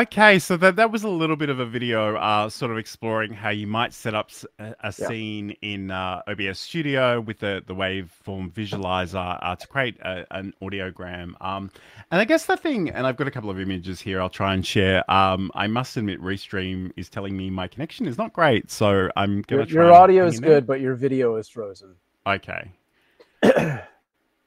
Okay, 0.00 0.38
so 0.38 0.56
that 0.56 0.76
that 0.76 0.90
was 0.90 1.04
a 1.04 1.10
little 1.10 1.36
bit 1.36 1.50
of 1.50 1.60
a 1.60 1.66
video, 1.66 2.16
uh, 2.16 2.48
sort 2.48 2.72
of 2.72 2.78
exploring 2.78 3.34
how 3.34 3.50
you 3.50 3.66
might 3.66 3.92
set 3.92 4.14
up 4.14 4.30
a, 4.58 4.68
a 4.68 4.74
yeah. 4.84 4.90
scene 4.90 5.50
in 5.60 5.90
uh, 5.90 6.22
OBS 6.26 6.58
Studio 6.58 7.20
with 7.20 7.40
the 7.40 7.62
the 7.66 7.74
waveform 7.74 8.50
visualizer 8.50 9.38
uh, 9.42 9.56
to 9.56 9.66
create 9.66 10.00
a, 10.00 10.24
an 10.30 10.54
audiogram. 10.62 11.34
Um, 11.42 11.70
and 12.10 12.18
I 12.18 12.24
guess 12.24 12.46
the 12.46 12.56
thing, 12.56 12.88
and 12.88 13.06
I've 13.06 13.18
got 13.18 13.28
a 13.28 13.30
couple 13.30 13.50
of 13.50 13.60
images 13.60 14.00
here. 14.00 14.22
I'll 14.22 14.30
try 14.30 14.54
and 14.54 14.66
share. 14.66 15.08
Um, 15.10 15.50
I 15.54 15.66
must 15.66 15.94
admit, 15.98 16.18
Restream 16.22 16.92
is 16.96 17.10
telling 17.10 17.36
me 17.36 17.50
my 17.50 17.68
connection 17.68 18.06
is 18.06 18.16
not 18.16 18.32
great, 18.32 18.70
so 18.70 19.10
I'm 19.16 19.42
gonna. 19.42 19.66
Your, 19.66 19.84
your 19.84 19.92
audio 19.92 20.24
is 20.24 20.40
good, 20.40 20.66
but 20.66 20.80
your 20.80 20.94
video 20.94 21.36
is 21.36 21.46
frozen. 21.46 21.94
Okay. 22.26 22.72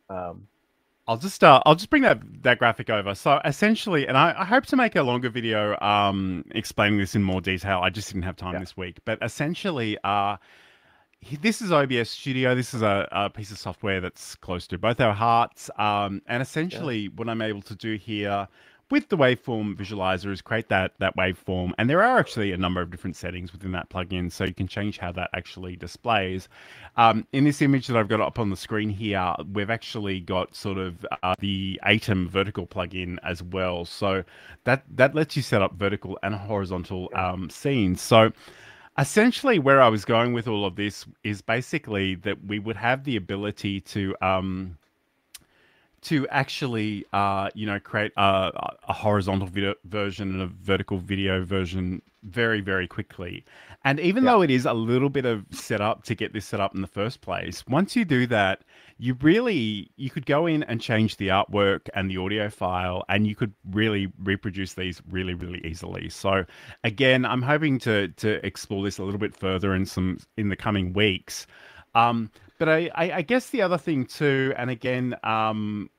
um, 0.09 0.47
I'll 1.07 1.17
just 1.17 1.43
uh, 1.43 1.61
I'll 1.65 1.75
just 1.75 1.89
bring 1.89 2.03
that 2.03 2.21
that 2.43 2.59
graphic 2.59 2.89
over. 2.89 3.13
So 3.13 3.41
essentially, 3.43 4.07
and 4.07 4.17
I, 4.17 4.33
I 4.37 4.45
hope 4.45 4.65
to 4.67 4.75
make 4.75 4.95
a 4.95 5.03
longer 5.03 5.29
video 5.29 5.77
um, 5.81 6.45
explaining 6.51 6.99
this 6.99 7.13
in 7.13 7.23
more 7.23 7.41
detail. 7.41 7.79
I 7.83 7.89
just 7.89 8.07
didn't 8.07 8.23
have 8.23 8.37
time 8.37 8.53
yeah. 8.53 8.59
this 8.59 8.77
week. 8.77 8.99
But 9.03 9.19
essentially, 9.21 9.97
uh, 10.05 10.37
this 11.41 11.61
is 11.61 11.71
OBS 11.71 12.09
Studio. 12.09 12.55
This 12.55 12.73
is 12.73 12.81
a, 12.81 13.07
a, 13.11 13.29
piece 13.29 13.51
of 13.51 13.57
software 13.57 13.99
that's 13.99 14.35
close 14.35 14.65
to 14.67 14.77
both 14.77 15.01
our 15.01 15.13
hearts. 15.13 15.69
Um, 15.77 16.21
and 16.27 16.41
essentially, 16.41 16.99
yeah. 16.99 17.09
what 17.15 17.27
I'm 17.27 17.41
able 17.41 17.61
to 17.63 17.75
do 17.75 17.95
here 17.95 18.47
with 18.89 19.09
the 19.09 19.17
waveform 19.17 19.75
visualizer 19.75 20.31
is 20.31 20.41
create 20.41 20.69
that 20.69 20.93
that 20.99 21.15
waveform. 21.17 21.71
And 21.77 21.89
there 21.89 22.03
are 22.03 22.19
actually 22.19 22.51
a 22.51 22.57
number 22.57 22.81
of 22.81 22.91
different 22.91 23.15
settings 23.15 23.51
within 23.51 23.71
that 23.71 23.89
plugin 23.89 24.31
so 24.31 24.43
you 24.43 24.53
can 24.53 24.67
change 24.67 24.97
how 24.97 25.11
that 25.13 25.29
actually 25.33 25.75
displays. 25.75 26.47
Um, 26.95 27.25
in 27.33 27.43
this 27.43 27.61
image 27.61 27.87
that 27.87 27.97
I've 27.97 28.07
got 28.07 28.21
up 28.21 28.39
on 28.39 28.49
the 28.49 28.57
screen 28.57 28.89
here 28.89 29.33
we've 29.51 29.69
actually 29.69 30.19
got 30.19 30.55
sort 30.55 30.77
of 30.77 31.05
uh, 31.23 31.35
the 31.39 31.79
Aitum 31.85 32.27
vertical 32.27 32.67
plugin 32.67 33.17
as 33.23 33.41
well. 33.41 33.85
So 33.85 34.23
that 34.65 34.83
that 34.95 35.15
lets 35.15 35.35
you 35.35 35.41
set 35.41 35.61
up 35.61 35.73
vertical 35.75 36.19
and 36.23 36.35
horizontal 36.35 37.09
um, 37.15 37.49
scenes. 37.49 38.01
So 38.01 38.31
essentially 38.97 39.59
where 39.59 39.81
I 39.81 39.87
was 39.87 40.05
going 40.05 40.33
with 40.33 40.47
all 40.47 40.65
of 40.65 40.75
this 40.75 41.05
is 41.23 41.41
basically 41.41 42.15
that 42.15 42.45
we 42.45 42.59
would 42.59 42.75
have 42.75 43.03
the 43.03 43.15
ability 43.15 43.81
to 43.81 44.15
um, 44.21 44.77
to 46.03 46.27
actually, 46.29 47.05
uh, 47.13 47.49
you 47.53 47.65
know, 47.65 47.79
create 47.79 48.11
a, 48.17 48.51
a 48.87 48.93
horizontal 48.93 49.47
video 49.47 49.73
version 49.85 50.33
and 50.33 50.41
a 50.41 50.47
vertical 50.47 50.97
video 50.97 51.43
version 51.43 52.01
very, 52.23 52.61
very 52.61 52.87
quickly. 52.87 53.43
And 53.83 53.99
even 53.99 54.23
yeah. 54.23 54.31
though 54.31 54.41
it 54.41 54.49
is 54.49 54.65
a 54.65 54.73
little 54.73 55.09
bit 55.09 55.25
of 55.25 55.45
setup 55.51 56.03
to 56.05 56.15
get 56.15 56.33
this 56.33 56.45
set 56.45 56.59
up 56.59 56.73
in 56.73 56.81
the 56.81 56.87
first 56.87 57.21
place, 57.21 57.65
once 57.67 57.95
you 57.95 58.05
do 58.05 58.25
that, 58.27 58.61
you 58.97 59.15
really 59.21 59.91
you 59.97 60.09
could 60.09 60.25
go 60.25 60.45
in 60.45 60.63
and 60.63 60.79
change 60.79 61.17
the 61.17 61.27
artwork 61.27 61.89
and 61.93 62.09
the 62.09 62.17
audio 62.17 62.49
file, 62.49 63.03
and 63.09 63.27
you 63.27 63.35
could 63.35 63.53
really 63.71 64.11
reproduce 64.23 64.73
these 64.73 65.01
really, 65.09 65.33
really 65.33 65.65
easily. 65.65 66.09
So, 66.09 66.45
again, 66.83 67.25
I'm 67.25 67.41
hoping 67.41 67.79
to 67.79 68.07
to 68.09 68.45
explore 68.45 68.83
this 68.83 68.99
a 68.99 69.03
little 69.03 69.19
bit 69.19 69.35
further 69.35 69.73
in 69.75 69.85
some 69.85 70.19
in 70.37 70.49
the 70.49 70.55
coming 70.55 70.93
weeks. 70.93 71.45
Um, 71.95 72.31
but 72.59 72.69
I, 72.69 72.89
I, 72.95 73.11
I, 73.11 73.21
guess 73.21 73.49
the 73.49 73.61
other 73.61 73.77
thing 73.77 74.05
too, 74.05 74.53
and 74.57 74.69
again, 74.69 75.15
um, 75.23 75.89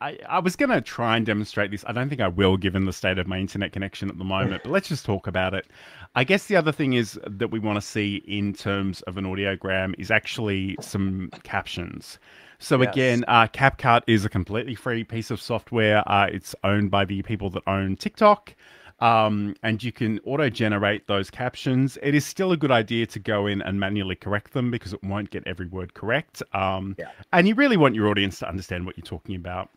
I, 0.00 0.18
I 0.28 0.38
was 0.38 0.54
going 0.54 0.70
to 0.70 0.80
try 0.80 1.16
and 1.16 1.26
demonstrate 1.26 1.70
this. 1.70 1.84
I 1.86 1.92
don't 1.92 2.08
think 2.08 2.20
I 2.20 2.28
will, 2.28 2.56
given 2.56 2.84
the 2.84 2.92
state 2.92 3.18
of 3.18 3.26
my 3.26 3.38
internet 3.38 3.72
connection 3.72 4.08
at 4.08 4.18
the 4.18 4.24
moment, 4.24 4.62
but 4.62 4.70
let's 4.70 4.88
just 4.88 5.04
talk 5.04 5.26
about 5.26 5.54
it. 5.54 5.66
I 6.14 6.24
guess 6.24 6.46
the 6.46 6.56
other 6.56 6.72
thing 6.72 6.92
is 6.92 7.18
that 7.26 7.50
we 7.50 7.58
want 7.58 7.76
to 7.76 7.86
see 7.86 8.22
in 8.26 8.52
terms 8.52 9.02
of 9.02 9.16
an 9.16 9.24
audiogram 9.24 9.94
is 9.98 10.10
actually 10.10 10.76
some 10.80 11.30
captions. 11.42 12.18
So 12.60 12.80
yes. 12.80 12.92
again, 12.92 13.24
uh, 13.28 13.46
CapCut 13.48 14.02
is 14.06 14.24
a 14.24 14.28
completely 14.28 14.74
free 14.74 15.04
piece 15.04 15.30
of 15.30 15.40
software. 15.40 16.02
Uh, 16.08 16.26
it's 16.26 16.54
owned 16.64 16.90
by 16.90 17.04
the 17.04 17.22
people 17.22 17.50
that 17.50 17.62
own 17.66 17.96
TikTok. 17.96 18.54
Um, 19.00 19.54
and 19.62 19.82
you 19.82 19.92
can 19.92 20.18
auto 20.24 20.50
generate 20.50 21.06
those 21.06 21.30
captions. 21.30 21.98
It 22.02 22.14
is 22.14 22.26
still 22.26 22.50
a 22.52 22.56
good 22.56 22.72
idea 22.72 23.06
to 23.06 23.18
go 23.20 23.46
in 23.46 23.62
and 23.62 23.78
manually 23.78 24.16
correct 24.16 24.52
them 24.52 24.70
because 24.70 24.92
it 24.92 25.02
won't 25.04 25.30
get 25.30 25.46
every 25.46 25.66
word 25.68 25.94
correct. 25.94 26.42
Um, 26.52 26.96
yeah. 26.98 27.10
And 27.32 27.46
you 27.46 27.54
really 27.54 27.76
want 27.76 27.94
your 27.94 28.08
audience 28.08 28.40
to 28.40 28.48
understand 28.48 28.86
what 28.86 28.96
you're 28.96 29.04
talking 29.04 29.36
about. 29.36 29.70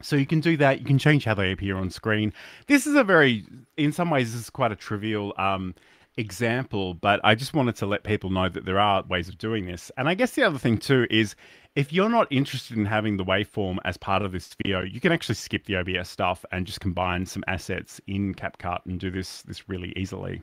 So 0.00 0.16
you 0.16 0.26
can 0.26 0.40
do 0.40 0.56
that. 0.56 0.80
You 0.80 0.86
can 0.86 0.98
change 0.98 1.24
how 1.24 1.34
they 1.34 1.52
appear 1.52 1.76
on 1.76 1.90
screen. 1.90 2.32
This 2.66 2.86
is 2.86 2.94
a 2.94 3.04
very, 3.04 3.44
in 3.76 3.92
some 3.92 4.10
ways, 4.10 4.32
this 4.32 4.40
is 4.40 4.50
quite 4.50 4.72
a 4.72 4.76
trivial 4.76 5.32
um, 5.36 5.74
example, 6.16 6.94
but 6.94 7.20
I 7.24 7.34
just 7.34 7.54
wanted 7.54 7.76
to 7.76 7.86
let 7.86 8.02
people 8.02 8.30
know 8.30 8.48
that 8.48 8.64
there 8.64 8.80
are 8.80 9.02
ways 9.04 9.28
of 9.28 9.38
doing 9.38 9.66
this. 9.66 9.90
And 9.96 10.08
I 10.08 10.14
guess 10.14 10.32
the 10.32 10.42
other 10.42 10.58
thing 10.58 10.78
too 10.78 11.06
is 11.10 11.36
if 11.74 11.92
you're 11.92 12.08
not 12.08 12.28
interested 12.30 12.76
in 12.76 12.84
having 12.84 13.16
the 13.16 13.24
waveform 13.24 13.78
as 13.84 13.96
part 13.96 14.22
of 14.22 14.32
this 14.32 14.54
video, 14.62 14.82
you 14.82 15.00
can 15.00 15.12
actually 15.12 15.34
skip 15.34 15.64
the 15.64 15.76
OBS 15.76 16.08
stuff 16.08 16.44
and 16.52 16.66
just 16.66 16.80
combine 16.80 17.24
some 17.24 17.42
assets 17.46 18.00
in 18.06 18.34
CapCut 18.34 18.80
and 18.86 19.00
do 19.00 19.10
this 19.10 19.42
this 19.42 19.68
really 19.68 19.92
easily. 19.96 20.42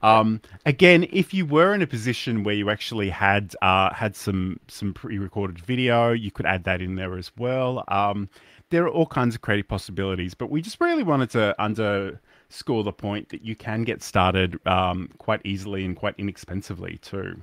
Um, 0.00 0.40
again, 0.64 1.08
if 1.10 1.34
you 1.34 1.44
were 1.44 1.74
in 1.74 1.82
a 1.82 1.86
position 1.86 2.44
where 2.44 2.54
you 2.54 2.70
actually 2.70 3.10
had 3.10 3.54
uh, 3.62 3.92
had 3.92 4.16
some 4.16 4.58
some 4.68 4.92
pre-recorded 4.94 5.58
video, 5.58 6.12
you 6.12 6.30
could 6.30 6.46
add 6.46 6.64
that 6.64 6.82
in 6.82 6.96
there 6.96 7.16
as 7.16 7.30
well. 7.36 7.84
Um, 7.88 8.28
there 8.70 8.84
are 8.84 8.90
all 8.90 9.06
kinds 9.06 9.34
of 9.34 9.40
creative 9.40 9.68
possibilities, 9.68 10.34
but 10.34 10.50
we 10.50 10.60
just 10.60 10.80
really 10.80 11.02
wanted 11.02 11.30
to 11.30 11.60
underscore 11.60 12.84
the 12.84 12.92
point 12.92 13.28
that 13.30 13.44
you 13.44 13.56
can 13.56 13.82
get 13.82 14.02
started 14.02 14.58
um, 14.66 15.08
quite 15.18 15.40
easily 15.44 15.84
and 15.84 15.96
quite 15.96 16.14
inexpensively 16.18 16.98
too. 16.98 17.40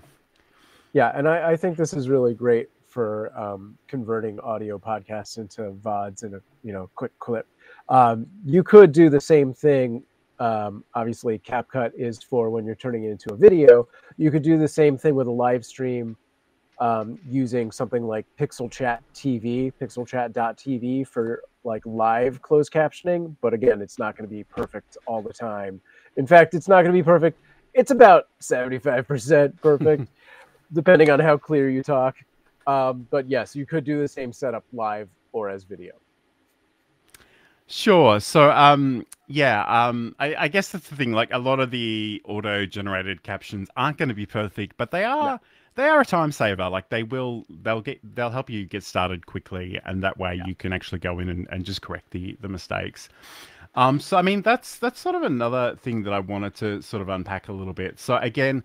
Yeah, 0.93 1.11
and 1.13 1.27
I, 1.27 1.51
I 1.51 1.55
think 1.57 1.75
this 1.75 1.93
is 1.93 2.07
really 2.07 2.33
great 2.33 2.69
for 2.95 3.37
um, 3.37 3.77
converting 3.89 4.39
audio 4.39 4.79
podcasts 4.79 5.37
into 5.37 5.63
vods 5.83 6.23
in 6.23 6.33
a 6.33 6.39
you 6.63 6.71
know 6.71 6.89
quick 6.95 7.11
clip. 7.19 7.45
Um, 7.89 8.25
you 8.45 8.63
could 8.63 8.93
do 8.93 9.09
the 9.09 9.19
same 9.19 9.53
thing. 9.53 10.01
Um, 10.39 10.85
obviously, 10.93 11.37
CapCut 11.39 11.91
is 11.97 12.23
for 12.23 12.49
when 12.49 12.65
you're 12.65 12.73
turning 12.75 13.03
it 13.03 13.11
into 13.11 13.33
a 13.33 13.35
video. 13.35 13.89
You 14.15 14.31
could 14.31 14.43
do 14.43 14.57
the 14.57 14.67
same 14.67 14.97
thing 14.97 15.13
with 15.13 15.27
a 15.27 15.31
live 15.31 15.65
stream 15.65 16.15
um, 16.79 17.19
using 17.27 17.69
something 17.69 18.07
like 18.07 18.25
Pixel 18.39 18.71
Chat 18.71 19.03
TV, 19.13 19.73
pixelchat.tv 19.81 21.05
for 21.05 21.41
like 21.65 21.85
live 21.85 22.41
closed 22.41 22.71
captioning. 22.71 23.35
But 23.41 23.53
again, 23.53 23.81
it's 23.81 23.99
not 23.99 24.15
going 24.15 24.29
to 24.29 24.33
be 24.33 24.45
perfect 24.45 24.95
all 25.05 25.21
the 25.21 25.33
time. 25.33 25.81
In 26.15 26.25
fact, 26.25 26.53
it's 26.53 26.69
not 26.69 26.83
going 26.83 26.93
to 26.95 26.97
be 26.97 27.03
perfect. 27.03 27.41
It's 27.73 27.91
about 27.91 28.29
75% 28.41 29.61
perfect, 29.61 30.07
depending 30.71 31.09
on 31.09 31.19
how 31.19 31.35
clear 31.35 31.69
you 31.69 31.83
talk. 31.83 32.15
Um, 32.67 33.07
but 33.09 33.29
yes, 33.29 33.55
you 33.55 33.65
could 33.65 33.83
do 33.83 33.99
the 34.01 34.07
same 34.07 34.33
setup 34.33 34.63
live 34.73 35.09
or 35.31 35.49
as 35.49 35.63
video. 35.63 35.93
Sure. 37.67 38.19
So, 38.19 38.51
um, 38.51 39.05
yeah, 39.27 39.63
um, 39.63 40.15
I, 40.19 40.35
I, 40.35 40.47
guess 40.47 40.69
that's 40.69 40.87
the 40.87 40.95
thing. 40.95 41.13
Like, 41.13 41.33
a 41.33 41.39
lot 41.39 41.59
of 41.59 41.71
the 41.71 42.21
auto-generated 42.25 43.23
captions 43.23 43.69
aren't 43.75 43.97
going 43.97 44.09
to 44.09 44.15
be 44.15 44.27
perfect, 44.27 44.77
but 44.77 44.91
they 44.91 45.03
are. 45.03 45.33
No 45.33 45.39
they 45.75 45.83
are 45.87 46.01
a 46.01 46.05
time 46.05 46.31
saver. 46.31 46.69
Like 46.69 46.89
they 46.89 47.03
will, 47.03 47.45
they'll 47.61 47.81
get, 47.81 47.99
they'll 48.15 48.29
help 48.29 48.49
you 48.49 48.65
get 48.65 48.83
started 48.83 49.25
quickly, 49.25 49.79
and 49.85 50.03
that 50.03 50.17
way 50.17 50.35
yeah. 50.35 50.45
you 50.47 50.55
can 50.55 50.73
actually 50.73 50.99
go 50.99 51.19
in 51.19 51.29
and, 51.29 51.47
and 51.51 51.63
just 51.63 51.81
correct 51.81 52.11
the 52.11 52.37
the 52.41 52.49
mistakes. 52.49 53.09
Um, 53.75 53.99
so 53.99 54.17
I 54.17 54.21
mean, 54.21 54.41
that's 54.41 54.79
that's 54.79 54.99
sort 54.99 55.15
of 55.15 55.23
another 55.23 55.75
thing 55.75 56.03
that 56.03 56.13
I 56.13 56.19
wanted 56.19 56.55
to 56.55 56.81
sort 56.81 57.01
of 57.01 57.09
unpack 57.09 57.49
a 57.49 57.53
little 57.53 57.73
bit. 57.73 57.99
So 57.99 58.15
again, 58.17 58.63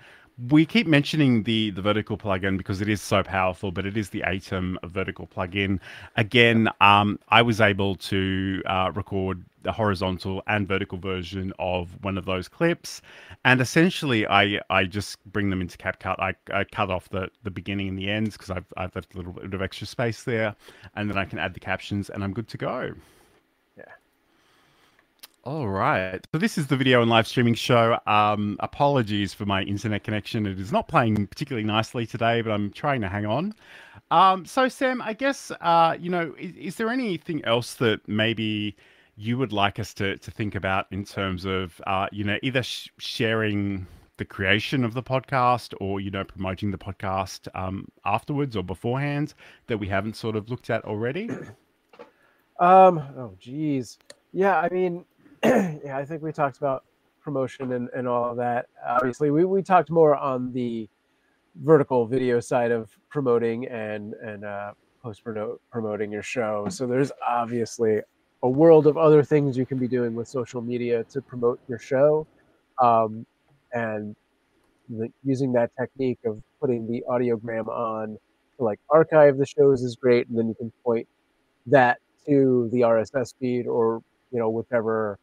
we 0.49 0.64
keep 0.64 0.86
mentioning 0.86 1.43
the 1.43 1.70
the 1.70 1.82
vertical 1.82 2.16
plugin 2.16 2.57
because 2.57 2.80
it 2.80 2.88
is 2.88 3.03
so 3.03 3.22
powerful, 3.22 3.70
but 3.70 3.84
it 3.84 3.97
is 3.97 4.11
the 4.11 4.22
Aitum 4.22 4.76
vertical 4.84 5.26
plugin. 5.26 5.78
Again, 6.16 6.68
um, 6.80 7.18
I 7.28 7.43
was 7.43 7.61
able 7.61 7.97
to 7.97 8.62
uh, 8.66 8.93
record 8.95 9.45
the 9.62 9.72
horizontal 9.72 10.43
and 10.47 10.66
vertical 10.66 10.97
version 10.97 11.53
of 11.59 12.03
one 12.03 12.16
of 12.16 12.24
those 12.24 12.49
clips, 12.49 13.03
and 13.45 13.61
essentially, 13.61 14.26
I 14.26 14.61
I 14.70 14.84
just 14.84 15.22
bring 15.26 15.51
them 15.51 15.61
into 15.61 15.76
CapCut. 15.76 16.16
I, 16.18 16.34
I 16.53 16.64
cut 16.64 16.91
off 16.91 17.09
the 17.11 17.28
the 17.43 17.51
beginning 17.51 17.88
and 17.88 17.99
the 17.99 18.09
ends 18.09 18.36
because 18.36 18.51
I've 18.51 18.72
I've 18.76 18.95
left 18.95 19.14
a 19.14 19.18
little 19.18 19.32
bit 19.32 19.53
of 19.53 19.61
extra 19.61 19.86
space 19.86 20.22
there, 20.22 20.55
and 20.95 21.11
then 21.11 21.18
I 21.18 21.24
can 21.24 21.38
add 21.38 21.55
the 21.55 21.61
captions, 21.61 22.09
and 22.09 22.24
I'm 22.24 22.32
good 22.32 22.49
to 22.49 22.57
go. 22.57 22.95
All 25.45 25.68
right. 25.68 26.20
So 26.32 26.38
this 26.38 26.59
is 26.59 26.66
the 26.66 26.76
video 26.76 27.01
and 27.01 27.11
live 27.11 27.26
streaming 27.26 27.55
show. 27.55 27.99
Um, 28.07 28.59
apologies 28.61 29.32
for 29.32 29.47
my 29.47 29.62
internet 29.62 30.05
connection. 30.05 30.45
It 30.45 30.61
is 30.61 30.70
not 30.70 30.86
playing 30.86 31.26
particularly 31.28 31.66
nicely 31.66 32.07
today, 32.07 32.43
but 32.43 32.51
I'm 32.51 32.70
trying 32.70 33.01
to 33.01 33.09
hang 33.09 33.24
on. 33.24 33.55
Um, 34.11 34.45
so 34.45 34.68
Sam, 34.68 35.01
I 35.01 35.14
guess 35.14 35.51
uh, 35.62 35.97
you 35.99 36.11
know, 36.11 36.34
is, 36.38 36.57
is, 36.57 36.76
there 36.76 36.91
anything 36.91 37.43
else 37.47 37.74
that 37.74 38.07
maybe 38.07 38.76
you 39.16 39.38
would 39.38 39.51
like 39.51 39.78
us 39.78 39.95
to 39.95 40.18
to 40.18 40.30
think 40.30 40.55
about 40.55 40.86
in 40.91 41.07
terms 41.07 41.47
of 41.47 41.80
uh, 41.86 42.09
you 42.12 42.24
know 42.24 42.36
either 42.43 42.62
sh- 42.62 42.88
sharing 42.99 43.86
the 44.18 44.26
creation 44.26 44.84
of 44.84 44.93
the 44.93 45.03
podcast 45.03 45.72
or 45.80 46.01
you 46.01 46.11
know 46.11 46.24
promoting 46.24 46.70
the 46.70 46.78
podcast 46.78 47.49
um, 47.55 47.88
afterwards 48.05 48.57
or 48.57 48.62
beforehand 48.62 49.32
that 49.68 49.78
we 49.78 49.88
haven't 49.88 50.16
sort 50.16 50.36
of 50.36 50.51
looked 50.51 50.68
at 50.68 50.84
already? 50.84 51.30
Um. 52.59 52.99
Oh, 53.16 53.34
geez. 53.41 53.99
Yeah. 54.34 54.61
I 54.61 54.68
mean, 54.68 55.07
yeah, 55.45 55.97
I 55.97 56.05
think 56.05 56.22
we 56.22 56.32
talked 56.32 56.59
about 56.59 56.84
promotion 57.22 57.72
and, 57.72 57.88
and 57.95 58.07
all 58.07 58.30
of 58.30 58.36
that. 58.36 58.66
Obviously, 58.86 59.30
we, 59.30 59.45
we 59.45 59.62
talked 59.62 59.91
more 59.91 60.16
on 60.16 60.53
the 60.53 60.88
vertical 61.62 62.07
video 62.07 62.41
side 62.41 62.70
of 62.70 62.91
promoting 63.09 63.66
and 63.68 64.14
and 64.14 64.45
uh, 64.45 64.72
post 65.03 65.22
promoting 65.70 66.12
your 66.12 66.22
show. 66.22 66.66
So 66.68 66.86
there's 66.86 67.12
obviously 67.26 68.01
a 68.43 68.49
world 68.49 68.86
of 68.86 68.97
other 68.97 69.22
things 69.22 69.57
you 69.57 69.66
can 69.66 69.78
be 69.78 69.88
doing 69.88 70.14
with 70.14 70.28
social 70.28 70.61
media 70.61 71.05
to 71.05 71.20
promote 71.20 71.61
your 71.68 71.78
show. 71.78 72.26
Um, 72.80 73.26
and 73.72 74.16
the, 74.88 75.09
using 75.24 75.53
that 75.53 75.70
technique 75.78 76.18
of 76.24 76.43
putting 76.61 76.86
the 76.86 77.03
audiogram 77.09 77.68
on 77.68 78.18
to 78.57 78.64
like 78.64 78.80
archive 78.88 79.36
the 79.36 79.47
shows 79.47 79.82
is 79.82 79.97
great. 79.97 80.28
And 80.28 80.38
then 80.38 80.49
you 80.49 80.55
can 80.55 80.72
point 80.84 81.07
that 81.66 81.99
to 82.26 82.68
the 82.72 82.80
RSS 82.80 83.34
feed 83.38 83.66
or, 83.66 84.03
you 84.32 84.38
know, 84.38 84.51
whichever 84.51 85.18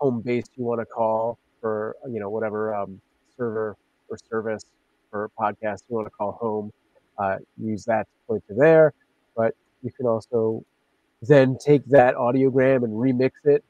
home 0.00 0.20
base 0.20 0.46
you 0.56 0.64
want 0.64 0.80
to 0.80 0.86
call 0.86 1.38
for, 1.60 1.96
you 2.08 2.18
know, 2.18 2.30
whatever 2.30 2.74
um, 2.74 3.00
server 3.36 3.76
or 4.08 4.18
service 4.28 4.64
or 5.12 5.30
podcast 5.38 5.82
you 5.88 5.96
want 5.96 6.06
to 6.06 6.10
call 6.10 6.32
home. 6.32 6.72
Uh, 7.18 7.36
use 7.58 7.84
that 7.84 8.04
to 8.04 8.26
point 8.26 8.42
to 8.48 8.54
there. 8.54 8.92
But 9.36 9.54
you 9.82 9.92
can 9.92 10.06
also 10.06 10.64
then 11.22 11.58
take 11.58 11.84
that 11.86 12.14
audiogram 12.14 12.76
and 12.76 12.92
remix 12.94 13.32
it 13.44 13.62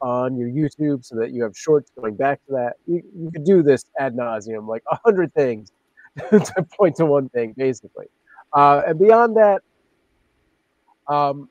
on 0.00 0.36
your 0.36 0.48
YouTube 0.48 1.04
so 1.04 1.16
that 1.16 1.32
you 1.32 1.42
have 1.42 1.56
shorts 1.56 1.90
going 1.98 2.14
back 2.14 2.44
to 2.46 2.52
that. 2.52 2.74
You, 2.86 3.02
you 3.16 3.30
could 3.30 3.44
do 3.44 3.62
this 3.62 3.86
ad 3.98 4.14
nauseum, 4.14 4.68
like 4.68 4.82
a 4.90 4.98
hundred 5.04 5.32
things 5.34 5.72
to 6.30 6.66
point 6.76 6.96
to 6.96 7.06
one 7.06 7.28
thing, 7.30 7.54
basically. 7.56 8.06
Uh, 8.52 8.82
and 8.86 8.98
beyond 8.98 9.36
that, 9.36 9.62
um, 11.08 11.48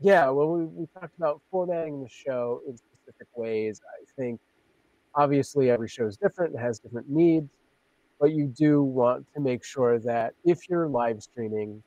yeah, 0.00 0.28
well, 0.28 0.48
we, 0.48 0.64
we 0.64 0.86
talked 0.98 1.16
about 1.16 1.40
formatting 1.50 2.02
the 2.02 2.08
show 2.08 2.60
in 2.68 2.76
specific 2.76 3.28
ways. 3.36 3.80
I 3.84 4.04
think 4.20 4.40
obviously 5.14 5.70
every 5.70 5.88
show 5.88 6.06
is 6.06 6.16
different, 6.16 6.58
has 6.58 6.78
different 6.78 7.08
needs, 7.08 7.48
but 8.20 8.32
you 8.32 8.46
do 8.46 8.82
want 8.82 9.26
to 9.34 9.40
make 9.40 9.64
sure 9.64 9.98
that 10.00 10.34
if 10.44 10.68
you're 10.68 10.88
live 10.88 11.22
streaming, 11.22 11.82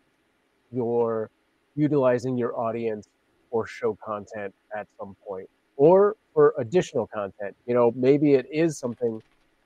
you're 0.72 1.30
utilizing 1.76 2.38
your 2.38 2.58
audience 2.60 3.08
for 3.50 3.66
show 3.68 3.98
content 4.04 4.54
at 4.76 4.88
some 5.00 5.16
point 5.26 5.50
or 5.78 6.16
for 6.34 6.54
additional 6.58 7.08
content. 7.08 7.56
You 7.66 7.74
know, 7.74 7.94
maybe 7.96 8.34
it 8.34 8.48
is 8.52 8.78
something 8.78 9.22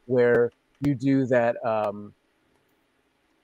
where 0.05 0.51
you 0.81 0.93
do 0.95 1.25
that, 1.27 1.63
um, 1.65 2.13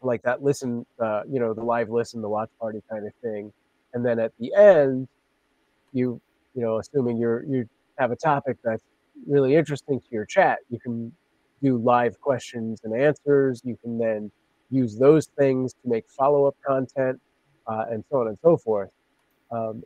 like 0.01 0.21
that 0.23 0.43
listen, 0.43 0.85
uh, 0.99 1.23
you 1.29 1.39
know, 1.39 1.53
the 1.53 1.63
live 1.63 1.89
listen, 1.89 2.21
the 2.21 2.29
watch 2.29 2.49
party 2.59 2.81
kind 2.89 3.07
of 3.07 3.13
thing. 3.21 3.51
And 3.93 4.05
then 4.05 4.19
at 4.19 4.31
the 4.39 4.53
end, 4.53 5.07
you, 5.93 6.21
you 6.53 6.61
know, 6.61 6.79
assuming 6.79 7.17
you're, 7.17 7.43
you 7.43 7.67
have 7.97 8.11
a 8.11 8.15
topic 8.15 8.57
that's 8.63 8.83
really 9.27 9.55
interesting 9.55 9.99
to 9.99 10.07
your 10.11 10.25
chat, 10.25 10.59
you 10.69 10.79
can 10.79 11.11
do 11.61 11.77
live 11.77 12.19
questions 12.19 12.81
and 12.83 12.95
answers. 12.95 13.61
You 13.63 13.77
can 13.81 13.97
then 13.97 14.31
use 14.69 14.97
those 14.97 15.27
things 15.37 15.73
to 15.73 15.89
make 15.89 16.05
follow 16.09 16.45
up 16.45 16.55
content 16.65 17.19
uh, 17.67 17.85
and 17.89 18.03
so 18.09 18.21
on 18.21 18.27
and 18.27 18.37
so 18.41 18.57
forth. 18.57 18.89
Um, 19.51 19.83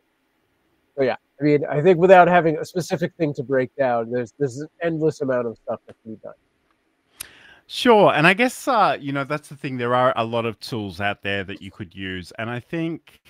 so 0.96 1.02
yeah, 1.02 1.16
I 1.40 1.44
mean, 1.44 1.64
I 1.68 1.80
think 1.80 1.98
without 1.98 2.28
having 2.28 2.58
a 2.58 2.64
specific 2.64 3.12
thing 3.16 3.32
to 3.34 3.42
break 3.42 3.74
down, 3.76 4.10
there's 4.10 4.34
there's 4.38 4.58
an 4.58 4.68
endless 4.82 5.20
amount 5.20 5.46
of 5.46 5.56
stuff 5.56 5.80
that 5.86 5.96
can 6.02 6.14
be 6.14 6.20
done. 6.22 6.34
Sure, 7.66 8.12
and 8.12 8.26
I 8.26 8.34
guess 8.34 8.68
uh, 8.68 8.96
you 9.00 9.12
know 9.12 9.24
that's 9.24 9.48
the 9.48 9.56
thing. 9.56 9.78
There 9.78 9.94
are 9.94 10.12
a 10.16 10.24
lot 10.24 10.44
of 10.44 10.60
tools 10.60 11.00
out 11.00 11.22
there 11.22 11.44
that 11.44 11.62
you 11.62 11.70
could 11.70 11.94
use, 11.94 12.32
and 12.38 12.50
I 12.50 12.60
think 12.60 13.22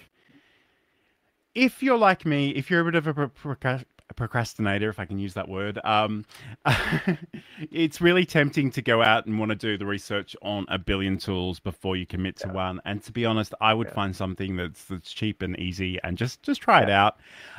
if 1.55 1.83
you're 1.83 1.99
like 1.99 2.25
me, 2.25 2.51
if 2.51 2.71
you're 2.71 2.81
a 2.81 2.93
bit 2.93 2.95
of 2.95 3.07
a 3.19 3.31
a 4.13 4.15
procrastinator, 4.15 4.91
if 4.91 5.01
I 5.01 5.07
can 5.07 5.19
use 5.19 5.33
that 5.35 5.49
word, 5.49 5.79
um, 5.85 6.27
it's 7.71 8.01
really 8.01 8.27
tempting 8.27 8.71
to 8.73 8.83
go 8.83 9.03
out 9.03 9.25
and 9.25 9.39
want 9.39 9.49
to 9.49 9.57
do 9.57 9.79
the 9.79 9.87
research 9.87 10.37
on 10.43 10.67
a 10.69 10.79
billion 10.79 11.17
tools 11.17 11.59
before 11.59 11.97
you 11.97 12.05
commit 12.05 12.37
to 12.37 12.49
yeah. 12.49 12.55
one. 12.55 12.81
And 12.85 13.03
to 13.05 13.13
be 13.13 13.25
honest, 13.25 13.55
I 13.61 13.73
would 13.73 13.89
yeah. 13.89 13.95
find 13.95 14.15
something 14.15 14.57
that's 14.57 14.85
that's 14.85 15.13
cheap 15.13 15.41
and 15.41 15.59
easy 15.59 15.99
and 16.05 16.19
just 16.19 16.43
just 16.43 16.61
try 16.61 16.81
yeah. 16.81 16.85
it 16.85 16.91
out. 16.91 17.17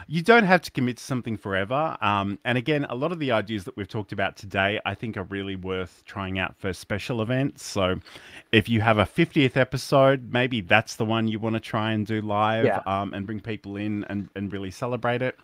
You 0.07 0.21
don't 0.21 0.43
have 0.43 0.61
to 0.61 0.71
commit 0.71 0.97
to 0.97 1.03
something 1.03 1.37
forever. 1.37 1.97
Um, 2.01 2.37
and 2.45 2.57
again, 2.57 2.85
a 2.89 2.95
lot 2.95 3.11
of 3.11 3.19
the 3.19 3.31
ideas 3.31 3.63
that 3.63 3.75
we've 3.75 3.87
talked 3.87 4.11
about 4.11 4.35
today, 4.35 4.79
I 4.85 4.93
think, 4.93 5.17
are 5.17 5.23
really 5.23 5.55
worth 5.55 6.03
trying 6.05 6.37
out 6.37 6.55
for 6.57 6.73
special 6.73 7.21
events. 7.21 7.63
So, 7.63 7.99
if 8.51 8.69
you 8.69 8.81
have 8.81 8.97
a 8.97 9.05
50th 9.05 9.55
episode, 9.57 10.31
maybe 10.31 10.61
that's 10.61 10.97
the 10.97 11.05
one 11.05 11.27
you 11.27 11.39
want 11.39 11.55
to 11.55 11.59
try 11.59 11.93
and 11.93 12.05
do 12.05 12.21
live 12.21 12.85
um, 12.85 13.13
and 13.13 13.25
bring 13.25 13.39
people 13.39 13.77
in 13.77 14.03
and, 14.09 14.29
and 14.35 14.51
really 14.51 14.71
celebrate 14.71 15.21
it. 15.21 15.39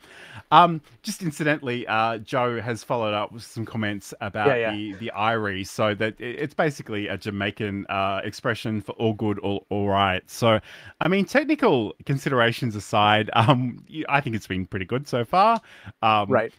Um, 0.51 0.81
just 1.01 1.21
incidentally, 1.23 1.87
uh, 1.87 2.17
Joe 2.17 2.61
has 2.61 2.83
followed 2.83 3.13
up 3.13 3.31
with 3.31 3.43
some 3.43 3.65
comments 3.65 4.13
about 4.21 4.47
yeah, 4.47 4.55
yeah. 4.55 4.71
the 4.71 4.93
the 4.93 5.11
Irie. 5.15 5.67
So 5.67 5.95
that 5.95 6.19
it's 6.19 6.53
basically 6.53 7.07
a 7.07 7.17
Jamaican 7.17 7.85
uh, 7.89 8.21
expression 8.23 8.81
for 8.81 8.93
all 8.93 9.13
good, 9.13 9.39
all 9.39 9.65
all 9.69 9.87
right. 9.87 10.27
So, 10.29 10.59
I 11.01 11.07
mean, 11.07 11.25
technical 11.25 11.95
considerations 12.05 12.75
aside, 12.75 13.29
um, 13.33 13.83
I 14.07 14.21
think 14.21 14.35
it's 14.35 14.47
been 14.47 14.65
pretty 14.65 14.85
good 14.85 15.07
so 15.07 15.25
far. 15.25 15.61
Um, 16.01 16.29
right. 16.29 16.53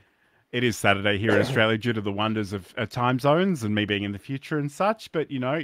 It 0.53 0.65
is 0.65 0.77
Saturday 0.77 1.17
here 1.17 1.31
in 1.31 1.41
Australia 1.41 1.79
due 1.79 1.93
to 1.93 2.01
the 2.01 2.11
wonders 2.11 2.53
of, 2.53 2.75
of 2.77 2.91
time 2.91 3.21
zones 3.21 3.63
and 3.63 3.73
me 3.73 3.85
being 3.85 4.03
in 4.03 4.11
the 4.11 4.19
future 4.19 4.59
and 4.59 4.71
such. 4.71 5.13
But 5.13 5.31
you 5.31 5.39
know, 5.39 5.61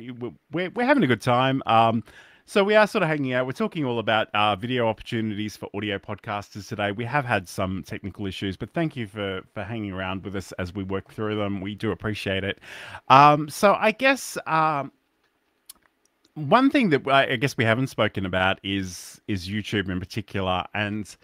we're 0.53 0.71
we're 0.71 0.87
having 0.87 1.03
a 1.03 1.09
good 1.09 1.21
time. 1.21 1.61
Um, 1.67 2.05
so 2.47 2.63
we 2.63 2.77
are 2.77 2.87
sort 2.87 3.03
of 3.03 3.09
hanging 3.09 3.33
out. 3.33 3.45
We're 3.45 3.53
talking 3.53 3.85
all 3.85 3.99
about 3.99 4.29
uh, 4.33 4.55
video 4.55 4.87
opportunities 4.87 5.57
for 5.57 5.69
audio 5.75 5.99
podcasters 5.99 6.69
today. 6.69 6.93
We 6.93 7.05
have 7.05 7.25
had 7.25 7.49
some 7.49 7.83
technical 7.83 8.25
issues, 8.25 8.57
but 8.57 8.73
thank 8.73 8.97
you 8.97 9.09
for 9.09 9.43
for 9.53 9.65
hanging 9.65 9.93
around 9.93 10.25
with 10.25 10.37
us 10.37 10.53
as 10.53 10.73
we 10.73 10.85
work 10.85 11.13
through 11.13 11.37
them. 11.37 11.61
We 11.61 11.75
do 11.75 11.91
appreciate 11.91 12.45
it. 12.45 12.61
Um, 13.09 13.49
so 13.49 13.77
I 13.79 13.91
guess 13.91 14.39
um, 14.47 14.93
one 16.35 16.71
thing 16.71 16.91
that 16.91 17.09
I 17.09 17.35
guess 17.35 17.57
we 17.57 17.65
haven't 17.65 17.89
spoken 17.89 18.25
about 18.25 18.61
is 18.63 19.21
is 19.27 19.49
YouTube 19.49 19.91
in 19.91 19.99
particular, 19.99 20.65
and 20.73 21.15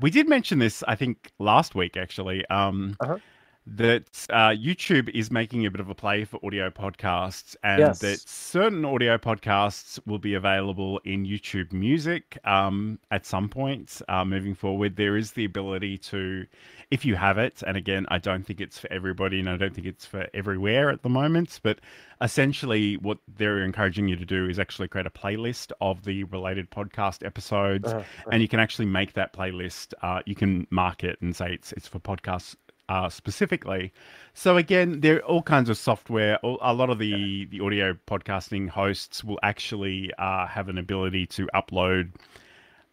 we 0.00 0.10
did 0.10 0.28
mention 0.30 0.60
this 0.60 0.82
I 0.88 0.94
think 0.94 1.30
last 1.38 1.74
week 1.74 1.98
actually. 1.98 2.46
Um, 2.48 2.96
uh-huh 3.00 3.18
that 3.66 4.26
uh, 4.30 4.48
YouTube 4.48 5.08
is 5.10 5.30
making 5.30 5.66
a 5.66 5.70
bit 5.70 5.80
of 5.80 5.88
a 5.90 5.94
play 5.94 6.24
for 6.24 6.40
audio 6.44 6.70
podcasts, 6.70 7.54
and 7.62 7.80
yes. 7.80 7.98
that 8.00 8.18
certain 8.20 8.84
audio 8.84 9.18
podcasts 9.18 10.00
will 10.06 10.18
be 10.18 10.34
available 10.34 10.98
in 11.04 11.26
YouTube 11.26 11.72
Music 11.72 12.38
um, 12.44 12.98
at 13.10 13.26
some 13.26 13.48
point 13.48 14.00
uh, 14.08 14.24
moving 14.24 14.54
forward. 14.54 14.96
There 14.96 15.16
is 15.16 15.32
the 15.32 15.44
ability 15.44 15.98
to, 15.98 16.46
if 16.90 17.04
you 17.04 17.16
have 17.16 17.38
it, 17.38 17.62
and 17.66 17.76
again, 17.76 18.06
I 18.08 18.18
don't 18.18 18.44
think 18.44 18.60
it's 18.60 18.78
for 18.78 18.90
everybody, 18.90 19.38
and 19.38 19.48
I 19.48 19.56
don't 19.56 19.74
think 19.74 19.86
it's 19.86 20.06
for 20.06 20.26
everywhere 20.32 20.90
at 20.90 21.02
the 21.02 21.10
moment, 21.10 21.60
but 21.62 21.80
essentially, 22.22 22.96
what 22.96 23.18
they're 23.36 23.62
encouraging 23.62 24.08
you 24.08 24.16
to 24.16 24.24
do 24.24 24.48
is 24.48 24.58
actually 24.58 24.88
create 24.88 25.06
a 25.06 25.10
playlist 25.10 25.70
of 25.80 26.04
the 26.04 26.24
related 26.24 26.70
podcast 26.70 27.24
episodes, 27.24 27.92
uh-huh. 27.92 28.02
and 28.32 28.42
you 28.42 28.48
can 28.48 28.58
actually 28.58 28.86
make 28.86 29.12
that 29.12 29.32
playlist. 29.32 29.92
Uh, 30.02 30.20
you 30.24 30.34
can 30.34 30.66
mark 30.70 31.04
it 31.04 31.20
and 31.20 31.36
say 31.36 31.52
it's 31.52 31.72
it's 31.72 31.86
for 31.86 31.98
podcasts 31.98 32.56
uh, 32.90 33.08
specifically. 33.08 33.92
So 34.34 34.56
again, 34.56 35.00
there 35.00 35.16
are 35.16 35.20
all 35.20 35.42
kinds 35.42 35.70
of 35.70 35.78
software. 35.78 36.38
A 36.42 36.74
lot 36.74 36.90
of 36.90 36.98
the 36.98 37.06
yeah. 37.06 37.46
the 37.48 37.60
audio 37.60 37.96
podcasting 38.06 38.68
hosts 38.68 39.22
will 39.22 39.38
actually 39.44 40.10
uh, 40.18 40.46
have 40.48 40.68
an 40.68 40.76
ability 40.76 41.26
to 41.28 41.48
upload 41.54 42.10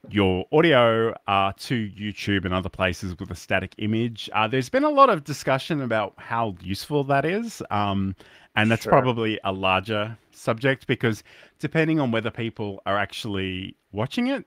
your 0.09 0.45
audio 0.51 1.15
uh, 1.27 1.51
to 1.57 1.89
YouTube 1.89 2.45
and 2.45 2.53
other 2.53 2.69
places 2.69 3.17
with 3.19 3.31
a 3.31 3.35
static 3.35 3.73
image. 3.79 4.29
Uh, 4.33 4.47
there's 4.47 4.69
been 4.69 4.83
a 4.83 4.89
lot 4.89 5.09
of 5.09 5.23
discussion 5.23 5.81
about 5.81 6.13
how 6.17 6.55
useful 6.61 7.03
that 7.05 7.25
is, 7.25 7.63
um, 7.71 8.15
and 8.55 8.69
that's 8.69 8.83
sure. 8.83 8.91
probably 8.91 9.39
a 9.43 9.51
larger 9.51 10.15
subject 10.31 10.85
because 10.85 11.23
depending 11.57 11.99
on 11.99 12.11
whether 12.11 12.29
people 12.29 12.83
are 12.85 12.99
actually 12.99 13.75
watching 13.91 14.27
it 14.27 14.45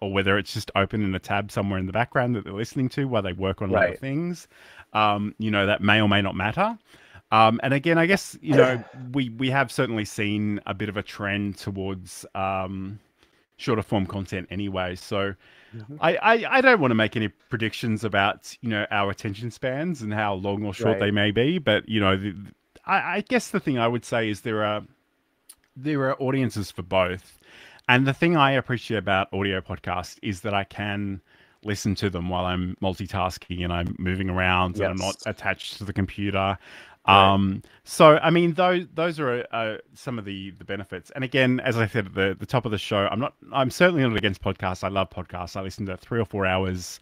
or 0.00 0.12
whether 0.12 0.38
it's 0.38 0.52
just 0.52 0.70
open 0.76 1.02
in 1.02 1.14
a 1.14 1.18
tab 1.18 1.50
somewhere 1.50 1.78
in 1.78 1.86
the 1.86 1.92
background 1.92 2.34
that 2.34 2.44
they're 2.44 2.52
listening 2.52 2.88
to 2.90 3.06
while 3.06 3.22
they 3.22 3.32
work 3.32 3.62
on 3.62 3.70
right. 3.70 3.90
other 3.90 3.96
things, 3.96 4.48
um, 4.92 5.34
you 5.38 5.50
know, 5.50 5.66
that 5.66 5.82
may 5.82 6.00
or 6.00 6.08
may 6.08 6.22
not 6.22 6.34
matter. 6.34 6.78
Um, 7.32 7.60
and 7.62 7.72
again, 7.72 7.96
I 7.96 8.06
guess 8.06 8.36
you 8.42 8.56
know 8.56 8.82
we 9.12 9.28
we 9.30 9.50
have 9.50 9.70
certainly 9.70 10.04
seen 10.04 10.60
a 10.66 10.74
bit 10.74 10.88
of 10.88 10.96
a 10.96 11.02
trend 11.02 11.58
towards 11.58 12.26
um, 12.34 12.98
shorter 13.56 13.82
form 13.82 14.06
content 14.06 14.48
anyway. 14.50 14.96
So 14.96 15.34
mm-hmm. 15.74 15.96
I, 16.00 16.16
I, 16.16 16.58
I 16.58 16.60
don't 16.60 16.80
want 16.80 16.90
to 16.90 16.96
make 16.96 17.14
any 17.14 17.28
predictions 17.28 18.02
about 18.02 18.56
you 18.62 18.68
know 18.68 18.86
our 18.90 19.10
attention 19.10 19.50
spans 19.52 20.02
and 20.02 20.12
how 20.12 20.34
long 20.34 20.64
or 20.64 20.74
short 20.74 20.92
right. 20.92 21.00
they 21.00 21.10
may 21.12 21.30
be, 21.30 21.58
but 21.58 21.88
you 21.88 22.00
know, 22.00 22.16
the, 22.16 22.34
I, 22.84 23.16
I 23.16 23.20
guess 23.20 23.50
the 23.50 23.60
thing 23.60 23.78
I 23.78 23.86
would 23.86 24.04
say 24.04 24.28
is 24.28 24.40
there 24.40 24.64
are 24.64 24.82
there 25.76 26.00
are 26.08 26.20
audiences 26.20 26.70
for 26.70 26.82
both. 26.82 27.38
And 27.90 28.06
the 28.06 28.14
thing 28.14 28.36
I 28.36 28.52
appreciate 28.52 28.98
about 28.98 29.32
audio 29.32 29.60
podcasts 29.60 30.16
is 30.22 30.42
that 30.42 30.54
I 30.54 30.62
can 30.62 31.20
listen 31.64 31.96
to 31.96 32.08
them 32.08 32.28
while 32.28 32.44
I'm 32.44 32.76
multitasking 32.80 33.64
and 33.64 33.72
I'm 33.72 33.96
moving 33.98 34.30
around 34.30 34.76
yes. 34.76 34.84
and 34.84 34.90
I'm 34.92 35.04
not 35.04 35.16
attached 35.26 35.78
to 35.78 35.84
the 35.84 35.92
computer. 35.92 36.56
Right. 37.08 37.32
Um, 37.32 37.64
so 37.82 38.18
I 38.18 38.30
mean, 38.30 38.54
those 38.54 38.86
those 38.94 39.18
are 39.18 39.44
uh, 39.50 39.78
some 39.92 40.20
of 40.20 40.24
the 40.24 40.52
the 40.52 40.64
benefits. 40.64 41.10
And 41.16 41.24
again, 41.24 41.58
as 41.64 41.78
I 41.78 41.88
said 41.88 42.06
at 42.06 42.14
the 42.14 42.36
the 42.38 42.46
top 42.46 42.64
of 42.64 42.70
the 42.70 42.78
show, 42.78 43.08
I'm 43.10 43.18
not 43.18 43.34
I'm 43.52 43.72
certainly 43.72 44.04
not 44.04 44.16
against 44.16 44.40
podcasts. 44.40 44.84
I 44.84 44.88
love 44.88 45.10
podcasts. 45.10 45.56
I 45.56 45.62
listen 45.62 45.84
to 45.86 45.96
three 45.96 46.20
or 46.20 46.24
four 46.24 46.46
hours 46.46 47.00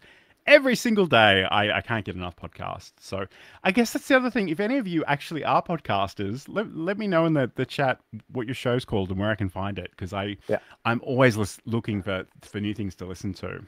every 0.49 0.75
single 0.75 1.05
day. 1.05 1.43
I, 1.43 1.77
I 1.77 1.81
can't 1.81 2.03
get 2.03 2.15
enough 2.15 2.35
podcasts. 2.35 2.91
So 2.99 3.25
I 3.63 3.71
guess 3.71 3.93
that's 3.93 4.07
the 4.07 4.15
other 4.15 4.29
thing. 4.29 4.49
If 4.49 4.59
any 4.59 4.77
of 4.77 4.87
you 4.87 5.05
actually 5.05 5.43
are 5.43 5.61
podcasters, 5.61 6.45
let, 6.49 6.75
let 6.75 6.97
me 6.97 7.07
know 7.07 7.25
in 7.25 7.33
the, 7.33 7.49
the 7.55 7.65
chat 7.65 7.99
what 8.31 8.47
your 8.47 8.55
show's 8.55 8.83
called 8.83 9.09
and 9.11 9.19
where 9.19 9.29
I 9.29 9.35
can 9.35 9.49
find 9.49 9.79
it 9.79 9.91
because 9.91 10.11
I 10.11 10.35
yeah. 10.47 10.59
I'm 10.83 10.99
always 11.03 11.37
looking 11.65 12.01
for 12.01 12.25
for 12.41 12.59
new 12.59 12.73
things 12.73 12.95
to 12.95 13.05
listen 13.05 13.33
to. 13.35 13.63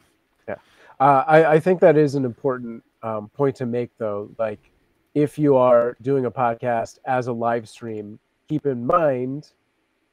Yeah. 0.47 0.55
Uh, 0.99 1.23
I, 1.27 1.45
I 1.53 1.59
think 1.59 1.79
that 1.79 1.97
is 1.97 2.15
an 2.15 2.25
important 2.25 2.84
um, 3.03 3.29
point 3.29 3.55
to 3.57 3.65
make, 3.65 3.91
though. 3.97 4.29
Like, 4.38 4.71
if 5.13 5.38
you 5.39 5.55
are 5.55 5.97
doing 6.01 6.25
a 6.25 6.32
podcast 6.32 6.99
as 7.05 7.27
a 7.27 7.34
live 7.34 7.67
stream, 7.67 8.19
keep 8.47 8.65
in 8.65 8.86
mind 8.86 9.51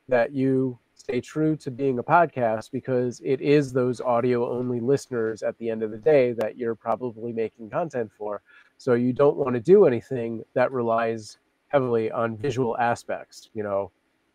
that 0.08 0.32
you 0.32 0.78
stay 1.08 1.20
true 1.22 1.56
to 1.56 1.70
being 1.70 1.98
a 1.98 2.02
podcast 2.02 2.70
because 2.70 3.22
it 3.24 3.40
is 3.40 3.72
those 3.72 3.98
audio 4.02 4.50
only 4.52 4.78
listeners 4.78 5.42
at 5.42 5.56
the 5.56 5.70
end 5.70 5.82
of 5.82 5.90
the 5.90 5.96
day 5.96 6.32
that 6.32 6.58
you're 6.58 6.74
probably 6.74 7.32
making 7.32 7.70
content 7.70 8.10
for. 8.18 8.42
So 8.76 8.92
you 8.92 9.14
don't 9.14 9.38
want 9.38 9.54
to 9.54 9.60
do 9.60 9.86
anything 9.86 10.44
that 10.52 10.70
relies 10.70 11.38
heavily 11.68 12.10
on 12.10 12.36
visual 12.36 12.76
aspects, 12.76 13.48
you 13.54 13.62
know, 13.62 13.90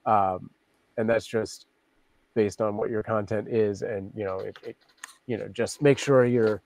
um, 0.08 0.50
and 0.98 1.08
that's 1.08 1.28
just 1.28 1.68
based 2.34 2.60
on 2.60 2.76
what 2.76 2.90
your 2.90 3.04
content 3.04 3.50
is, 3.50 3.84
and 3.84 4.12
you 4.16 4.24
know, 4.24 4.40
it, 4.40 4.58
it 4.64 4.76
you 5.28 5.38
know, 5.38 5.48
just 5.50 5.80
make 5.80 6.00
sure 6.00 6.26
you're 6.26 6.64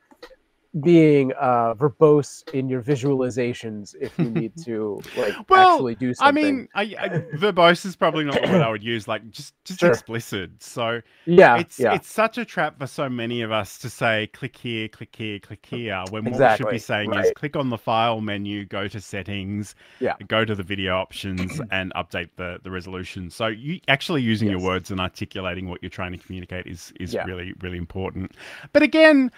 being 0.82 1.32
uh, 1.34 1.74
verbose 1.76 2.48
in 2.54 2.70
your 2.70 2.82
visualizations 2.82 3.96
if 4.00 4.18
you 4.18 4.30
need 4.30 4.52
to 4.66 5.02
like 5.16 5.34
well, 5.50 5.74
actually 5.74 5.96
do 5.96 6.14
something. 6.14 6.70
I 6.76 6.84
mean, 6.84 6.96
I, 7.00 7.06
I, 7.06 7.10
verbose 7.38 7.86
is 7.86 7.96
probably 7.96 8.26
not 8.26 8.42
the 8.42 8.48
word 8.48 8.62
I 8.62 8.70
would 8.70 8.84
use. 8.84 9.08
Like 9.08 9.30
just 9.30 9.54
just 9.64 9.80
sure. 9.80 9.90
explicit. 9.90 10.52
So 10.60 11.02
yeah, 11.26 11.58
it's 11.58 11.80
yeah. 11.80 11.94
it's 11.94 12.10
such 12.10 12.38
a 12.38 12.46
trap 12.46 12.80
for 12.80 12.88
so 12.88 13.10
many 13.10 13.42
of 13.42 13.52
us 13.52 13.78
to 13.80 13.90
say 13.90 14.28
click 14.34 14.58
here, 14.58 14.88
click 14.88 15.16
here, 15.16 15.40
click 15.40 15.66
here. 15.66 16.04
When 16.10 16.26
what 16.26 16.34
exactly. 16.34 16.66
we 16.66 16.70
should 16.70 16.76
be 16.76 16.80
saying 16.80 17.10
right. 17.12 17.26
is 17.26 17.32
click 17.36 17.56
on 17.56 17.70
the 17.70 17.78
file 17.78 18.22
menu, 18.22 18.66
go 18.66 18.88
to 18.88 19.00
settings, 19.00 19.76
yeah, 20.00 20.16
go 20.28 20.46
to 20.46 20.56
the 20.56 20.64
video 20.64 20.98
options, 20.98 21.60
and 21.72 21.94
update 21.96 22.30
the 22.36 22.60
the 22.64 22.72
resolution. 22.72 23.30
So 23.30 23.48
you 23.48 23.80
actually 23.88 24.22
using 24.22 24.50
yes. 24.50 24.60
your 24.60 24.68
words 24.68 24.92
and 24.92 25.00
articulating 25.00 25.70
what 25.70 25.82
you're 25.82 25.90
trying 25.90 26.12
to 26.12 26.18
communicate 26.18 26.68
is 26.68 26.94
is 27.00 27.14
yeah. 27.14 27.24
really 27.24 27.54
really 27.62 27.78
important. 27.78 28.32
But 28.74 28.84
again. 28.84 29.32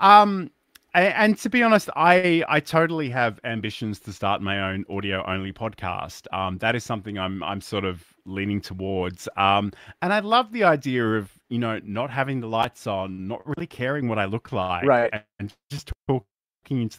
Um, 0.00 0.50
and 0.94 1.38
to 1.38 1.48
be 1.48 1.62
honest, 1.62 1.88
I 1.96 2.44
I 2.48 2.60
totally 2.60 3.08
have 3.10 3.40
ambitions 3.44 3.98
to 4.00 4.12
start 4.12 4.42
my 4.42 4.70
own 4.70 4.84
audio 4.90 5.24
only 5.26 5.52
podcast. 5.52 6.26
Um, 6.32 6.58
that 6.58 6.74
is 6.74 6.84
something 6.84 7.18
I'm 7.18 7.42
I'm 7.42 7.60
sort 7.60 7.84
of 7.84 8.04
leaning 8.26 8.60
towards. 8.60 9.28
Um, 9.36 9.72
and 10.02 10.12
I 10.12 10.20
love 10.20 10.52
the 10.52 10.64
idea 10.64 11.04
of 11.04 11.32
you 11.48 11.58
know 11.58 11.80
not 11.84 12.10
having 12.10 12.40
the 12.40 12.46
lights 12.46 12.86
on, 12.86 13.26
not 13.26 13.46
really 13.46 13.66
caring 13.66 14.08
what 14.08 14.18
I 14.18 14.26
look 14.26 14.52
like, 14.52 14.84
right, 14.84 15.12
and 15.38 15.52
just 15.70 15.92
talking 16.06 16.82
into 16.82 16.98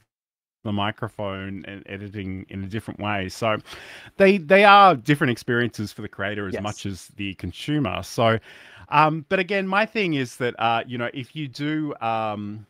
the 0.64 0.72
microphone 0.72 1.64
and 1.68 1.84
editing 1.86 2.46
in 2.50 2.64
a 2.64 2.68
different 2.68 3.00
way. 3.00 3.30
So 3.30 3.58
they 4.18 4.38
they 4.38 4.64
are 4.64 4.96
different 4.96 5.32
experiences 5.32 5.94
for 5.94 6.02
the 6.02 6.10
creator 6.10 6.48
as 6.48 6.54
yes. 6.54 6.64
much 6.64 6.86
as 6.88 7.10
the 7.16 7.36
consumer. 7.36 8.02
So, 8.02 8.40
um, 8.90 9.26
but 9.30 9.40
again, 9.40 9.68
my 9.68 9.86
thing 9.86 10.16
is 10.16 10.38
that 10.38 10.56
uh, 10.60 10.84
you 10.88 10.98
know 10.98 11.12
if 11.14 11.36
you 11.36 11.48
do 11.48 11.94
um 12.02 12.66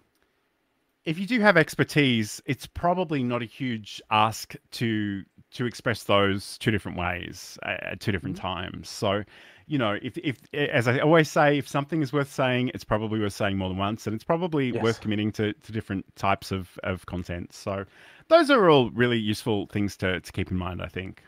if 1.05 1.19
you 1.19 1.27
do 1.27 1.39
have 1.41 1.57
expertise, 1.57 2.41
it's 2.45 2.65
probably 2.65 3.23
not 3.23 3.41
a 3.41 3.45
huge 3.45 4.01
ask 4.11 4.55
to 4.71 5.23
to 5.51 5.65
express 5.67 6.03
those 6.05 6.57
two 6.57 6.71
different 6.71 6.97
ways 6.97 7.59
at 7.63 7.99
two 7.99 8.11
different 8.11 8.35
mm-hmm. 8.35 8.47
times. 8.47 8.89
So, 8.89 9.23
you 9.67 9.77
know, 9.77 9.97
if 10.01 10.17
if 10.17 10.37
as 10.53 10.87
I 10.87 10.99
always 10.99 11.29
say, 11.29 11.57
if 11.57 11.67
something 11.67 12.01
is 12.01 12.11
worth 12.13 12.31
saying, 12.31 12.71
it's 12.73 12.83
probably 12.83 13.19
worth 13.19 13.33
saying 13.33 13.57
more 13.57 13.69
than 13.69 13.77
once, 13.77 14.07
and 14.07 14.15
it's 14.15 14.23
probably 14.23 14.71
yes. 14.71 14.81
worth 14.81 15.01
committing 15.01 15.31
to, 15.33 15.53
to 15.53 15.71
different 15.71 16.05
types 16.15 16.51
of, 16.51 16.79
of 16.83 17.05
content. 17.05 17.53
So, 17.53 17.85
those 18.29 18.49
are 18.49 18.69
all 18.69 18.89
really 18.91 19.19
useful 19.19 19.67
things 19.67 19.97
to 19.97 20.21
to 20.21 20.31
keep 20.31 20.51
in 20.51 20.57
mind. 20.57 20.81
I 20.81 20.87
think. 20.87 21.21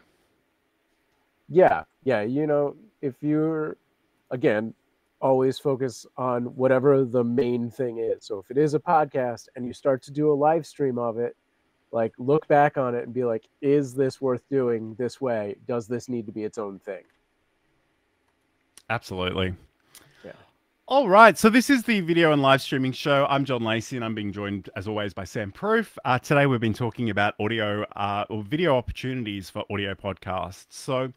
Yeah, 1.50 1.84
yeah. 2.04 2.22
You 2.22 2.48
know, 2.48 2.76
if 3.02 3.16
you're 3.22 3.78
again 4.32 4.74
always 5.26 5.58
focus 5.58 6.06
on 6.18 6.44
whatever 6.56 7.04
the 7.04 7.24
main 7.24 7.72
thing 7.72 7.98
is. 7.98 8.24
So 8.24 8.38
if 8.38 8.52
it 8.52 8.60
is 8.60 8.76
a 8.76 8.80
podcast 8.80 9.48
and 9.56 9.66
you 9.66 9.74
start 9.74 10.04
to 10.04 10.12
do 10.12 10.32
a 10.32 10.36
live 10.36 10.68
stream 10.68 11.00
of 11.00 11.18
it, 11.18 11.36
like 11.92 12.14
look 12.20 12.48
back 12.48 12.78
on 12.78 12.94
it 12.94 13.06
and 13.06 13.14
be 13.14 13.24
like, 13.24 13.48
is 13.60 13.96
this 13.96 14.22
worth 14.22 14.48
doing 14.52 14.94
this 15.00 15.20
way? 15.20 15.56
Does 15.68 15.88
this 15.88 16.08
need 16.10 16.28
to 16.28 16.32
be 16.32 16.44
its 16.44 16.60
own 16.60 16.78
thing? 16.78 17.02
Absolutely. 18.92 19.56
Yeah. 20.24 20.34
All 20.88 21.10
right. 21.10 21.36
So 21.36 21.50
this 21.50 21.72
is 21.72 21.82
the 21.82 22.02
video 22.02 22.32
and 22.32 22.44
live 22.44 22.62
streaming 22.62 22.92
show. 22.92 23.26
I'm 23.28 23.46
John 23.46 23.64
Lacey 23.64 23.96
and 23.96 24.06
I'm 24.06 24.14
being 24.14 24.32
joined 24.32 24.70
as 24.76 24.88
always 24.88 25.12
by 25.12 25.24
Sam 25.24 25.52
Proof. 25.52 25.98
Uh, 26.06 26.20
today 26.20 26.46
we've 26.46 26.60
been 26.60 26.72
talking 26.72 27.10
about 27.10 27.34
audio 27.40 27.84
uh, 27.96 28.26
or 28.30 28.44
video 28.44 28.78
opportunities 28.78 29.50
for 29.50 29.64
audio 29.72 29.96
podcasts. 29.96 30.68
So 30.70 31.12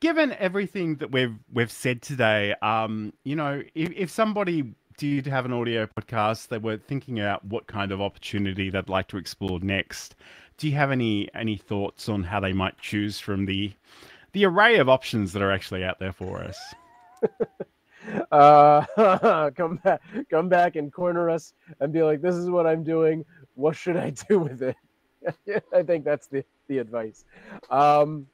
given 0.00 0.32
everything 0.38 0.96
that 0.96 1.10
we've 1.10 1.34
we've 1.52 1.72
said 1.72 2.02
today, 2.02 2.54
um, 2.62 3.12
you 3.24 3.36
know, 3.36 3.62
if, 3.74 3.90
if 3.94 4.10
somebody 4.10 4.74
did 4.96 5.26
have 5.26 5.44
an 5.44 5.52
audio 5.52 5.86
podcast, 5.86 6.48
they 6.48 6.58
were 6.58 6.76
thinking 6.76 7.20
about 7.20 7.44
what 7.44 7.66
kind 7.66 7.92
of 7.92 8.00
opportunity 8.00 8.70
they'd 8.70 8.88
like 8.88 9.08
to 9.08 9.16
explore 9.16 9.60
next. 9.60 10.16
Do 10.56 10.68
you 10.68 10.74
have 10.74 10.90
any 10.90 11.28
any 11.34 11.56
thoughts 11.56 12.08
on 12.08 12.24
how 12.24 12.40
they 12.40 12.52
might 12.52 12.78
choose 12.78 13.18
from 13.20 13.46
the 13.46 13.72
the 14.32 14.44
array 14.44 14.76
of 14.78 14.88
options 14.88 15.32
that 15.32 15.42
are 15.42 15.52
actually 15.52 15.84
out 15.84 15.98
there 15.98 16.12
for 16.12 16.42
us? 16.42 16.58
uh, 18.32 19.50
come 19.56 19.76
back, 19.76 20.02
come 20.30 20.48
back 20.48 20.76
and 20.76 20.92
corner 20.92 21.30
us 21.30 21.54
and 21.80 21.92
be 21.92 22.02
like, 22.02 22.20
"This 22.20 22.34
is 22.34 22.50
what 22.50 22.66
I'm 22.66 22.84
doing. 22.84 23.24
What 23.54 23.76
should 23.76 23.96
I 23.96 24.10
do 24.28 24.38
with 24.38 24.62
it?" 24.62 24.76
I 25.72 25.82
think 25.82 26.04
that's 26.04 26.26
the 26.26 26.44
the 26.68 26.78
advice. 26.78 27.24
Um, 27.70 28.26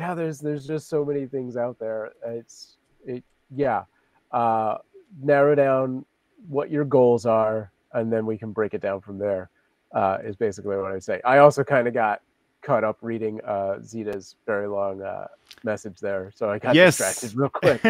yeah, 0.00 0.14
there's 0.14 0.38
there's 0.40 0.66
just 0.66 0.88
so 0.88 1.04
many 1.04 1.26
things 1.26 1.58
out 1.58 1.78
there. 1.78 2.12
It's 2.26 2.78
it 3.04 3.22
yeah. 3.54 3.84
Uh, 4.32 4.78
narrow 5.22 5.54
down 5.54 6.06
what 6.48 6.70
your 6.70 6.86
goals 6.86 7.26
are, 7.26 7.70
and 7.92 8.10
then 8.10 8.24
we 8.24 8.38
can 8.38 8.50
break 8.50 8.72
it 8.72 8.80
down 8.80 9.02
from 9.02 9.18
there. 9.18 9.50
Uh, 9.94 10.16
is 10.24 10.36
basically 10.36 10.74
what 10.76 10.86
I 10.86 10.92
would 10.92 11.04
say. 11.04 11.20
I 11.22 11.38
also 11.38 11.62
kind 11.62 11.86
of 11.86 11.92
got 11.92 12.22
caught 12.62 12.84
up 12.84 12.98
reading 13.00 13.40
uh, 13.42 13.80
Zeta's 13.82 14.36
very 14.46 14.68
long 14.68 15.02
uh, 15.02 15.26
message 15.64 15.98
there, 16.00 16.30
so 16.34 16.50
I 16.50 16.58
got 16.58 16.74
yes. 16.74 16.98
distracted 16.98 17.38
real 17.38 17.48
quick. 17.48 17.84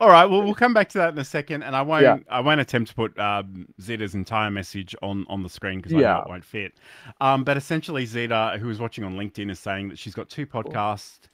All 0.00 0.08
right, 0.08 0.26
well, 0.26 0.42
we'll 0.42 0.54
come 0.54 0.74
back 0.74 0.88
to 0.90 0.98
that 0.98 1.12
in 1.12 1.18
a 1.18 1.24
second, 1.24 1.62
and 1.62 1.74
I 1.74 1.82
won't. 1.82 2.02
Yeah. 2.02 2.18
I 2.28 2.40
won't 2.40 2.60
attempt 2.60 2.90
to 2.90 2.94
put 2.94 3.18
um, 3.18 3.66
Zeta's 3.80 4.14
entire 4.14 4.50
message 4.50 4.94
on 5.02 5.26
on 5.28 5.42
the 5.42 5.48
screen 5.48 5.78
because 5.78 5.94
I 5.94 6.00
yeah. 6.00 6.14
know 6.14 6.22
it 6.22 6.28
won't 6.28 6.44
fit. 6.44 6.74
Um, 7.20 7.44
but 7.44 7.56
essentially, 7.56 8.06
Zeta, 8.06 8.58
who 8.60 8.70
is 8.70 8.78
watching 8.78 9.04
on 9.04 9.16
LinkedIn, 9.16 9.50
is 9.50 9.58
saying 9.58 9.88
that 9.88 9.98
she's 9.98 10.14
got 10.14 10.28
two 10.28 10.46
podcasts. 10.46 11.20
Cool 11.20 11.30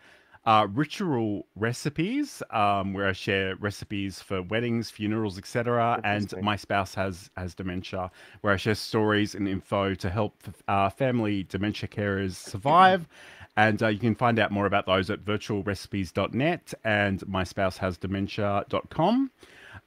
uh, 0.47 0.67
ritual 0.73 1.47
recipes, 1.57 2.43
um, 2.51 2.93
where 2.93 3.09
I 3.09 3.13
share 3.13 3.57
recipes 3.57 4.21
for 4.21 4.43
weddings, 4.43 4.91
funerals, 4.91 5.39
etc. 5.39 6.01
And 6.05 6.33
my 6.43 6.57
spouse 6.57 6.95
has 6.95 7.31
has 7.37 7.55
dementia, 7.55 8.11
where 8.43 8.53
I 8.53 8.57
share 8.57 8.75
stories 8.75 9.35
and 9.35 9.49
info 9.49 9.95
to 9.95 10.11
help 10.11 10.35
uh, 10.69 10.91
family 10.91 11.45
dementia 11.45 11.89
carers 11.89 12.35
survive. 12.35 13.09
And 13.57 13.81
uh, 13.85 13.87
you 13.87 14.01
can 14.01 14.17
find 14.17 14.41
out 14.41 14.51
more 14.51 14.67
about 14.67 14.87
those 14.87 15.11
at 15.11 15.25
ritualrecipes.net 15.25 16.75
and 16.83 17.21
myspouseHasDementia.com. 17.21 18.75
dementia.com. 18.75 19.31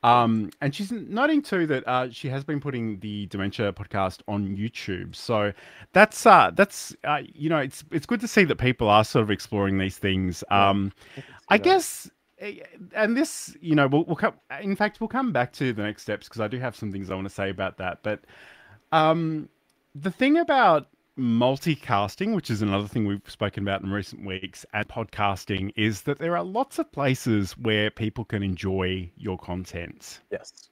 Um, 0.08 0.52
and 0.62 0.74
she's 0.74 0.92
noting 0.92 1.42
too 1.42 1.68
that 1.68 1.86
uh, 1.86 2.10
she 2.10 2.30
has 2.30 2.44
been 2.44 2.62
putting 2.62 3.00
the 3.00 3.26
dementia 3.26 3.74
podcast 3.74 4.22
on 4.28 4.56
YouTube. 4.56 5.16
So 5.16 5.52
that's 5.92 6.26
uh, 6.26 6.52
that's 6.54 6.96
uh, 7.04 7.24
you 7.34 7.50
know 7.50 7.58
it's 7.58 7.84
it's 7.92 8.06
good 8.06 8.22
to 8.22 8.28
see 8.28 8.46
that 8.46 8.56
people 8.56 8.88
are 8.88 9.04
sort 9.04 9.24
of 9.24 9.32
exploring 9.32 9.78
these 9.78 9.98
things. 9.98 10.46
Um, 10.50 10.94
I 11.50 11.58
guess 11.58 12.10
eh, 12.40 12.60
and 12.96 13.18
this, 13.18 13.56
you 13.60 13.76
know, 13.76 13.88
we'll, 13.88 14.06
we'll 14.06 14.16
come. 14.16 14.36
In 14.62 14.78
fact, 14.78 15.02
we'll 15.02 15.10
come 15.10 15.34
back 15.34 15.52
to 15.54 15.74
the 15.74 15.84
next 15.84 16.04
steps 16.04 16.30
because 16.30 16.40
I 16.40 16.48
do 16.48 16.60
have 16.60 16.76
some 16.76 16.92
things 16.92 17.12
I 17.12 17.16
want 17.16 17.28
to 17.28 17.34
say 17.34 17.50
about 17.50 17.78
that. 17.78 18.00
But 18.02 18.22
um, 18.94 19.50
the 19.94 20.12
thing 20.12 20.38
about 20.38 20.88
multicasting, 21.18 22.36
which 22.36 22.50
is 22.50 22.62
another 22.62 22.88
thing 22.88 23.06
we've 23.06 23.22
spoken 23.28 23.64
about 23.64 23.82
in 23.82 23.92
recent 23.92 24.26
weeks, 24.26 24.66
and 24.74 24.88
podcasting 24.88 25.72
is 25.76 26.04
that 26.04 26.20
there 26.20 26.38
are 26.38 26.44
lots 26.44 26.80
of 26.80 26.92
places 26.92 27.58
where 27.58 27.90
people 27.90 28.24
can 28.26 28.44
enjoy 28.44 29.10
your 29.18 29.38
content. 29.38 30.22
Yes. 30.32 30.70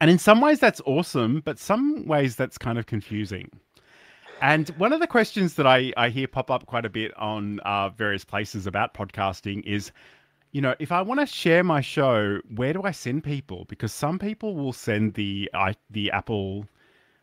And 0.00 0.10
in 0.10 0.18
some 0.18 0.40
ways 0.40 0.58
that's 0.58 0.80
awesome, 0.86 1.40
but 1.44 1.58
some 1.58 2.06
ways 2.06 2.36
that's 2.36 2.58
kind 2.58 2.78
of 2.78 2.86
confusing. 2.86 3.50
And 4.40 4.68
one 4.70 4.92
of 4.92 5.00
the 5.00 5.06
questions 5.06 5.54
that 5.54 5.66
I, 5.66 5.92
I 5.96 6.08
hear 6.08 6.26
pop 6.26 6.50
up 6.50 6.66
quite 6.66 6.84
a 6.84 6.90
bit 6.90 7.16
on 7.16 7.60
uh, 7.60 7.90
various 7.90 8.24
places 8.24 8.66
about 8.66 8.92
podcasting 8.92 9.64
is, 9.64 9.92
you 10.52 10.60
know, 10.60 10.74
if 10.78 10.92
I 10.92 11.02
want 11.02 11.20
to 11.20 11.26
share 11.26 11.62
my 11.64 11.80
show, 11.80 12.40
where 12.54 12.72
do 12.72 12.82
I 12.82 12.90
send 12.90 13.24
people? 13.24 13.64
Because 13.68 13.92
some 13.92 14.18
people 14.18 14.54
will 14.56 14.72
send 14.72 15.14
the 15.14 15.50
I, 15.54 15.74
the 15.90 16.10
Apple 16.10 16.66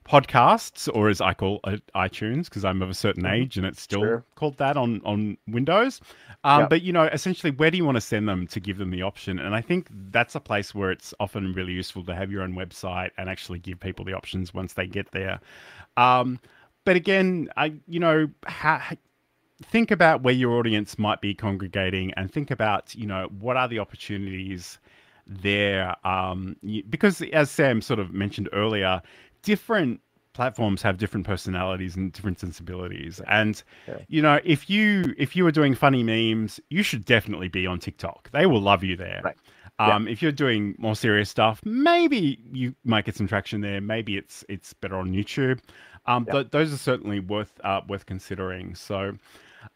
podcasts, 0.07 0.89
or 0.93 1.09
as 1.09 1.21
I 1.21 1.33
call 1.33 1.59
it, 1.67 1.81
iTunes, 1.95 2.45
because 2.45 2.65
I'm 2.65 2.81
of 2.81 2.89
a 2.89 2.93
certain 2.93 3.23
mm-hmm. 3.23 3.33
age 3.33 3.57
and 3.57 3.65
it's 3.65 3.81
still 3.81 4.01
sure. 4.01 4.25
called 4.35 4.57
that 4.57 4.77
on 4.77 5.01
on 5.05 5.37
Windows. 5.47 6.01
Um, 6.43 6.61
yep. 6.61 6.69
But 6.69 6.81
you 6.81 6.91
know, 6.91 7.03
essentially, 7.03 7.51
where 7.51 7.71
do 7.71 7.77
you 7.77 7.85
want 7.85 7.97
to 7.97 8.01
send 8.01 8.27
them 8.27 8.47
to 8.47 8.59
give 8.59 8.77
them 8.77 8.91
the 8.91 9.03
option? 9.03 9.39
And 9.39 9.55
I 9.55 9.61
think 9.61 9.87
that's 10.11 10.35
a 10.35 10.39
place 10.39 10.73
where 10.73 10.91
it's 10.91 11.13
often 11.19 11.53
really 11.53 11.73
useful 11.73 12.03
to 12.05 12.15
have 12.15 12.31
your 12.31 12.41
own 12.41 12.53
website 12.53 13.11
and 13.17 13.29
actually 13.29 13.59
give 13.59 13.79
people 13.79 14.03
the 14.05 14.13
options 14.13 14.53
once 14.53 14.73
they 14.73 14.87
get 14.87 15.11
there. 15.11 15.39
Um, 15.97 16.39
but 16.83 16.95
again, 16.95 17.49
I 17.57 17.73
you 17.87 17.99
know, 17.99 18.29
ha- 18.47 18.93
think 19.63 19.91
about 19.91 20.23
where 20.23 20.33
your 20.33 20.53
audience 20.53 20.97
might 20.97 21.21
be 21.21 21.33
congregating, 21.33 22.11
and 22.15 22.31
think 22.31 22.49
about 22.49 22.95
you 22.95 23.05
know 23.05 23.29
what 23.39 23.55
are 23.55 23.67
the 23.67 23.79
opportunities 23.79 24.79
there 25.27 25.95
um, 26.05 26.55
because 26.89 27.21
as 27.33 27.49
Sam 27.49 27.81
sort 27.81 27.99
of 27.99 28.13
mentioned 28.13 28.49
earlier, 28.53 29.01
different 29.43 30.01
platforms 30.33 30.81
have 30.81 30.97
different 30.97 31.25
personalities 31.25 31.95
and 31.95 32.13
different 32.13 32.39
sensibilities 32.39 33.19
and 33.27 33.63
yeah. 33.87 33.97
you 34.07 34.21
know 34.21 34.39
if 34.45 34.69
you 34.69 35.13
if 35.17 35.35
you 35.35 35.45
are 35.45 35.51
doing 35.51 35.75
funny 35.75 36.03
memes 36.03 36.59
you 36.69 36.83
should 36.83 37.03
definitely 37.03 37.49
be 37.49 37.67
on 37.67 37.79
tiktok 37.79 38.31
they 38.31 38.45
will 38.45 38.61
love 38.61 38.83
you 38.83 38.95
there 38.95 39.21
right. 39.23 39.35
um, 39.79 40.05
yeah. 40.07 40.13
if 40.13 40.21
you're 40.21 40.31
doing 40.31 40.73
more 40.77 40.95
serious 40.95 41.29
stuff 41.29 41.59
maybe 41.65 42.39
you 42.53 42.73
might 42.85 43.03
get 43.03 43.15
some 43.15 43.27
traction 43.27 43.59
there 43.59 43.81
maybe 43.81 44.15
it's 44.15 44.45
it's 44.47 44.73
better 44.73 44.95
on 44.95 45.11
youtube 45.11 45.59
um, 46.05 46.23
yeah. 46.27 46.33
but 46.33 46.51
those 46.51 46.73
are 46.73 46.77
certainly 46.77 47.19
worth 47.19 47.59
uh, 47.65 47.81
worth 47.87 48.05
considering 48.05 48.73
so 48.73 49.13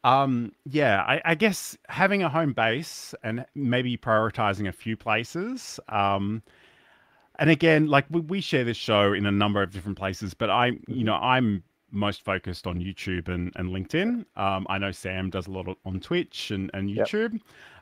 um, 0.04 0.52
yeah, 0.66 1.04
I, 1.04 1.22
I, 1.26 1.36
guess 1.36 1.78
having 1.90 2.24
a 2.24 2.30
home 2.30 2.54
base 2.54 3.14
and 3.24 3.46
maybe 3.56 3.98
prioritizing 3.98 4.68
a 4.68 4.72
few 4.72 4.98
places. 4.98 5.80
And 7.40 7.50
again, 7.50 7.88
like 7.88 8.06
we, 8.10 8.22
we 8.22 8.42
share 8.42 8.64
this 8.64 8.78
show 8.78 9.14
in 9.14 9.26
a 9.26 9.32
number 9.32 9.62
of 9.62 9.72
different 9.72 9.98
places, 9.98 10.34
but 10.34 10.50
I, 10.50 10.68
you 10.68 10.74
mm-hmm. 10.74 11.04
know, 11.04 11.16
I'm 11.16 11.64
most 11.92 12.24
focused 12.24 12.68
on 12.68 12.80
YouTube 12.80 13.30
and, 13.30 13.52
and 13.56 13.70
LinkedIn. 13.70 14.26
Um, 14.36 14.66
I 14.70 14.78
know 14.78 14.92
Sam 14.92 15.30
does 15.30 15.48
a 15.48 15.52
lot 15.52 15.68
on 15.86 16.00
Twitch 16.00 16.52
and, 16.52 16.70
and 16.74 16.90
YouTube, 16.90 17.34
yep. 17.34 17.42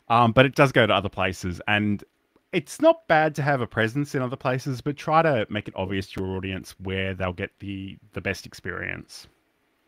um, 0.10 0.32
but 0.32 0.46
it 0.46 0.56
does 0.56 0.72
go 0.72 0.86
to 0.86 0.94
other 0.94 1.10
places. 1.10 1.62
And 1.68 2.04
it's 2.52 2.80
not 2.80 3.08
bad 3.08 3.34
to 3.36 3.42
have 3.42 3.62
a 3.62 3.68
presence 3.68 4.14
in 4.14 4.22
other 4.22 4.36
places, 4.36 4.80
but 4.82 4.96
try 4.96 5.22
to 5.24 5.48
make 5.50 5.68
it 5.68 5.74
obvious 5.76 6.12
to 6.12 6.22
your 6.22 6.38
audience 6.38 6.76
where 6.80 7.14
they'll 7.14 7.34
get 7.34 7.52
the 7.60 7.98
the 8.14 8.22
best 8.22 8.46
experience. 8.46 9.28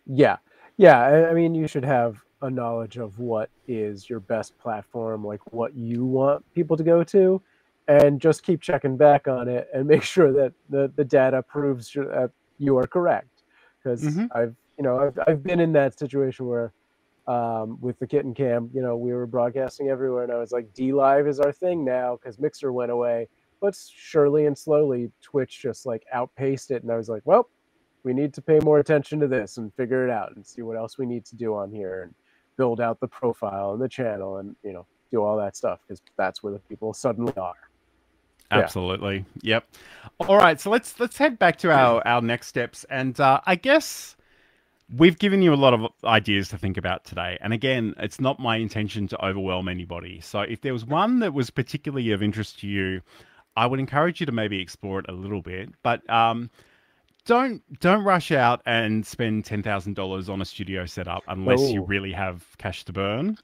Yeah, 0.07 0.37
yeah, 0.77 1.27
I 1.29 1.33
mean, 1.33 1.55
you 1.55 1.67
should 1.67 1.85
have 1.85 2.17
a 2.41 2.49
knowledge 2.49 2.97
of 2.97 3.19
what 3.19 3.49
is 3.67 4.09
your 4.09 4.19
best 4.19 4.57
platform, 4.57 5.23
like 5.23 5.53
what 5.53 5.75
you 5.75 6.05
want 6.05 6.43
people 6.53 6.75
to 6.75 6.83
go 6.83 7.03
to, 7.03 7.41
and 7.87 8.19
just 8.19 8.43
keep 8.43 8.61
checking 8.61 8.97
back 8.97 9.27
on 9.27 9.47
it 9.47 9.67
and 9.73 9.87
make 9.87 10.03
sure 10.15 10.31
that 10.33 10.53
the, 10.69 10.91
the 10.95 11.05
data 11.05 11.41
proves 11.41 11.91
that 11.93 12.31
you 12.57 12.77
are 12.77 12.87
correct. 12.87 13.43
Because 13.83 14.03
mm-hmm. 14.03 14.25
I've, 14.31 14.55
you 14.77 14.83
know, 14.83 14.97
I've, 14.99 15.19
I've 15.27 15.43
been 15.43 15.59
in 15.59 15.71
that 15.73 15.97
situation 15.97 16.47
where 16.47 16.73
um, 17.27 17.77
with 17.81 17.97
the 17.99 18.07
kitten 18.07 18.33
cam, 18.33 18.69
you 18.73 18.81
know, 18.81 18.97
we 18.97 19.13
were 19.13 19.25
broadcasting 19.25 19.89
everywhere, 19.89 20.23
and 20.23 20.31
I 20.31 20.37
was 20.37 20.51
like, 20.51 20.71
DLive 20.73 21.27
is 21.27 21.39
our 21.39 21.51
thing 21.51 21.83
now 21.83 22.17
because 22.21 22.39
Mixer 22.39 22.71
went 22.71 22.91
away. 22.91 23.27
But 23.61 23.75
surely 23.75 24.45
and 24.45 24.57
slowly, 24.57 25.11
Twitch 25.21 25.59
just 25.61 25.85
like 25.85 26.03
outpaced 26.13 26.71
it, 26.71 26.83
and 26.83 26.91
I 26.91 26.97
was 26.97 27.09
like, 27.09 27.23
well, 27.25 27.49
we 28.03 28.13
need 28.13 28.33
to 28.35 28.41
pay 28.41 28.59
more 28.59 28.79
attention 28.79 29.19
to 29.19 29.27
this 29.27 29.57
and 29.57 29.73
figure 29.73 30.07
it 30.07 30.11
out 30.11 30.35
and 30.35 30.45
see 30.45 30.61
what 30.61 30.77
else 30.77 30.97
we 30.97 31.05
need 31.07 31.25
to 31.25 31.35
do 31.35 31.55
on 31.55 31.71
here 31.71 32.03
and 32.03 32.13
build 32.57 32.79
out 32.79 32.99
the 32.99 33.07
profile 33.07 33.73
and 33.73 33.81
the 33.81 33.89
channel 33.89 34.37
and 34.37 34.55
you 34.63 34.71
know 34.71 34.85
do 35.11 35.21
all 35.21 35.35
that 35.35 35.57
stuff 35.57 35.79
because 35.85 36.01
that's 36.15 36.43
where 36.43 36.53
the 36.53 36.59
people 36.59 36.93
suddenly 36.93 37.33
are 37.35 37.69
absolutely 38.51 39.25
yeah. 39.41 39.55
yep 39.55 39.67
all 40.27 40.37
right 40.37 40.59
so 40.59 40.69
let's 40.69 40.99
let's 40.99 41.17
head 41.17 41.37
back 41.39 41.57
to 41.57 41.71
our 41.71 42.05
our 42.07 42.21
next 42.21 42.47
steps 42.47 42.85
and 42.89 43.19
uh, 43.19 43.39
i 43.45 43.55
guess 43.55 44.15
we've 44.97 45.17
given 45.17 45.41
you 45.41 45.53
a 45.53 45.55
lot 45.55 45.73
of 45.73 45.91
ideas 46.03 46.47
to 46.49 46.57
think 46.57 46.77
about 46.77 47.03
today 47.05 47.37
and 47.41 47.53
again 47.53 47.93
it's 47.97 48.19
not 48.19 48.39
my 48.39 48.57
intention 48.57 49.07
to 49.07 49.25
overwhelm 49.25 49.67
anybody 49.67 50.19
so 50.21 50.41
if 50.41 50.61
there 50.61 50.73
was 50.73 50.85
one 50.85 51.19
that 51.19 51.33
was 51.33 51.49
particularly 51.49 52.11
of 52.11 52.21
interest 52.21 52.59
to 52.59 52.67
you 52.67 53.01
i 53.57 53.65
would 53.65 53.79
encourage 53.79 54.19
you 54.19 54.25
to 54.25 54.31
maybe 54.31 54.61
explore 54.61 54.99
it 54.99 55.05
a 55.09 55.13
little 55.13 55.41
bit 55.41 55.69
but 55.81 56.07
um 56.09 56.49
don't 57.25 57.63
don't 57.79 58.03
rush 58.03 58.31
out 58.31 58.61
and 58.65 59.05
spend 59.05 59.45
ten 59.45 59.63
thousand 59.63 59.95
dollars 59.95 60.29
on 60.29 60.41
a 60.41 60.45
studio 60.45 60.85
setup 60.85 61.23
unless 61.27 61.59
Ooh. 61.59 61.73
you 61.73 61.83
really 61.83 62.11
have 62.11 62.45
cash 62.57 62.85
to 62.85 62.93
burn. 62.93 63.37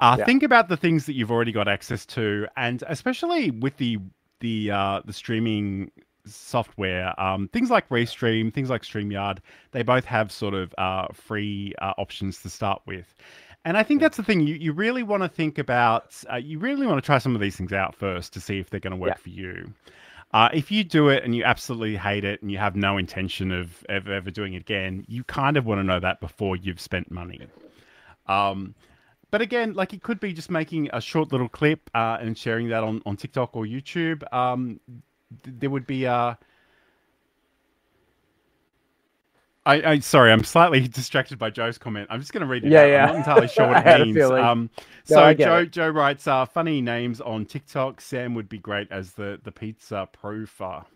Uh, 0.00 0.16
yeah. 0.18 0.24
Think 0.24 0.42
about 0.42 0.68
the 0.68 0.76
things 0.76 1.06
that 1.06 1.14
you've 1.14 1.30
already 1.30 1.50
got 1.50 1.66
access 1.66 2.06
to, 2.06 2.46
and 2.56 2.84
especially 2.88 3.50
with 3.50 3.76
the 3.78 3.98
the 4.40 4.70
uh, 4.70 5.00
the 5.04 5.12
streaming 5.12 5.90
software, 6.26 7.18
um, 7.20 7.48
things 7.48 7.70
like 7.70 7.88
Restream, 7.88 8.52
things 8.52 8.70
like 8.70 8.82
Streamyard, 8.82 9.38
they 9.72 9.82
both 9.82 10.04
have 10.04 10.30
sort 10.30 10.54
of 10.54 10.74
uh, 10.78 11.08
free 11.12 11.74
uh, 11.80 11.94
options 11.98 12.42
to 12.42 12.50
start 12.50 12.82
with. 12.86 13.14
And 13.64 13.76
I 13.76 13.82
think 13.82 14.00
that's 14.00 14.16
the 14.16 14.22
thing. 14.22 14.46
You, 14.46 14.54
you 14.54 14.72
really 14.72 15.02
want 15.02 15.22
to 15.22 15.28
think 15.28 15.58
about, 15.58 16.14
uh, 16.32 16.36
you 16.36 16.58
really 16.58 16.86
want 16.86 16.98
to 16.98 17.04
try 17.04 17.18
some 17.18 17.34
of 17.34 17.40
these 17.40 17.56
things 17.56 17.72
out 17.72 17.94
first 17.94 18.32
to 18.34 18.40
see 18.40 18.58
if 18.58 18.70
they're 18.70 18.80
going 18.80 18.92
to 18.92 18.96
work 18.96 19.10
yeah. 19.10 19.22
for 19.22 19.28
you. 19.30 19.72
Uh, 20.32 20.48
if 20.52 20.70
you 20.70 20.84
do 20.84 21.08
it 21.08 21.24
and 21.24 21.34
you 21.34 21.42
absolutely 21.42 21.96
hate 21.96 22.24
it 22.24 22.40
and 22.42 22.52
you 22.52 22.58
have 22.58 22.76
no 22.76 22.98
intention 22.98 23.50
of, 23.50 23.84
of 23.88 24.08
ever 24.08 24.30
doing 24.30 24.54
it 24.54 24.60
again, 24.60 25.04
you 25.08 25.24
kind 25.24 25.56
of 25.56 25.66
want 25.66 25.78
to 25.78 25.82
know 25.82 25.98
that 25.98 26.20
before 26.20 26.54
you've 26.56 26.80
spent 26.80 27.10
money. 27.10 27.40
Um, 28.26 28.74
but 29.30 29.40
again, 29.40 29.74
like 29.74 29.92
it 29.92 30.02
could 30.02 30.20
be 30.20 30.32
just 30.32 30.50
making 30.50 30.88
a 30.92 31.00
short 31.00 31.32
little 31.32 31.48
clip 31.48 31.90
uh, 31.94 32.18
and 32.20 32.36
sharing 32.36 32.68
that 32.68 32.82
on, 32.82 33.02
on 33.06 33.16
TikTok 33.16 33.56
or 33.56 33.64
YouTube. 33.64 34.22
Um, 34.32 34.80
th- 35.42 35.56
there 35.58 35.70
would 35.70 35.86
be 35.86 36.04
a 36.04 36.38
I, 39.68 39.82
I 39.90 39.98
sorry, 39.98 40.32
I'm 40.32 40.44
slightly 40.44 40.88
distracted 40.88 41.38
by 41.38 41.50
Joe's 41.50 41.76
comment. 41.76 42.08
I'm 42.10 42.20
just 42.20 42.32
going 42.32 42.40
to 42.40 42.46
read 42.46 42.64
it. 42.64 42.72
Yeah, 42.72 42.80
out. 42.80 42.88
yeah. 42.88 43.02
I'm 43.02 43.08
not 43.08 43.16
entirely 43.16 43.48
sure 43.48 43.68
what 43.68 43.86
it 43.86 44.06
means. 44.06 44.30
Um, 44.30 44.70
no, 45.10 45.16
so 45.16 45.34
Joe 45.34 45.58
it. 45.58 45.72
Joe 45.72 45.90
writes, 45.90 46.26
uh, 46.26 46.46
funny 46.46 46.80
names 46.80 47.20
on 47.20 47.44
TikTok. 47.44 48.00
Sam 48.00 48.34
would 48.34 48.48
be 48.48 48.58
great 48.58 48.90
as 48.90 49.12
the 49.12 49.38
the 49.44 49.52
pizza 49.52 50.08
profa, 50.20 50.86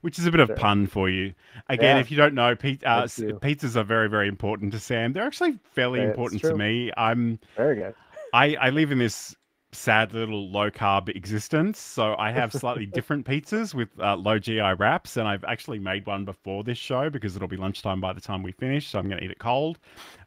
which 0.00 0.18
is 0.18 0.26
a 0.26 0.30
bit 0.30 0.40
of 0.40 0.54
pun 0.56 0.86
for 0.86 1.08
you. 1.08 1.34
Again, 1.68 1.96
yeah. 1.96 2.00
if 2.00 2.10
you 2.10 2.16
don't 2.16 2.34
know, 2.34 2.52
uh, 2.52 2.54
pizzas 2.56 3.76
are 3.76 3.84
very 3.84 4.08
very 4.08 4.28
important 4.28 4.72
to 4.72 4.78
Sam. 4.78 5.12
They're 5.12 5.26
actually 5.26 5.58
fairly 5.72 6.00
yeah, 6.00 6.08
important 6.08 6.42
to 6.42 6.54
me. 6.54 6.90
I'm 6.96 7.38
very 7.56 7.76
good. 7.76 7.94
I, 8.32 8.54
I 8.54 8.70
live 8.70 8.92
in 8.92 8.98
this 8.98 9.34
sad 9.72 10.12
little 10.12 10.50
low 10.50 10.70
carb 10.70 11.08
existence. 11.14 11.78
So 11.80 12.14
I 12.18 12.32
have 12.32 12.52
slightly 12.52 12.86
different 12.94 13.26
pizzas 13.26 13.74
with 13.74 13.88
uh, 14.00 14.16
low 14.16 14.38
GI 14.38 14.74
wraps, 14.78 15.16
and 15.16 15.28
I've 15.28 15.44
actually 15.44 15.78
made 15.78 16.06
one 16.06 16.24
before 16.24 16.64
this 16.64 16.78
show 16.78 17.10
because 17.10 17.36
it'll 17.36 17.48
be 17.48 17.56
lunchtime 17.56 18.00
by 18.00 18.12
the 18.12 18.20
time 18.20 18.42
we 18.42 18.52
finish. 18.52 18.88
So 18.88 18.98
I'm 18.98 19.08
going 19.08 19.18
to 19.18 19.24
eat 19.24 19.30
it 19.30 19.38
cold. 19.38 19.78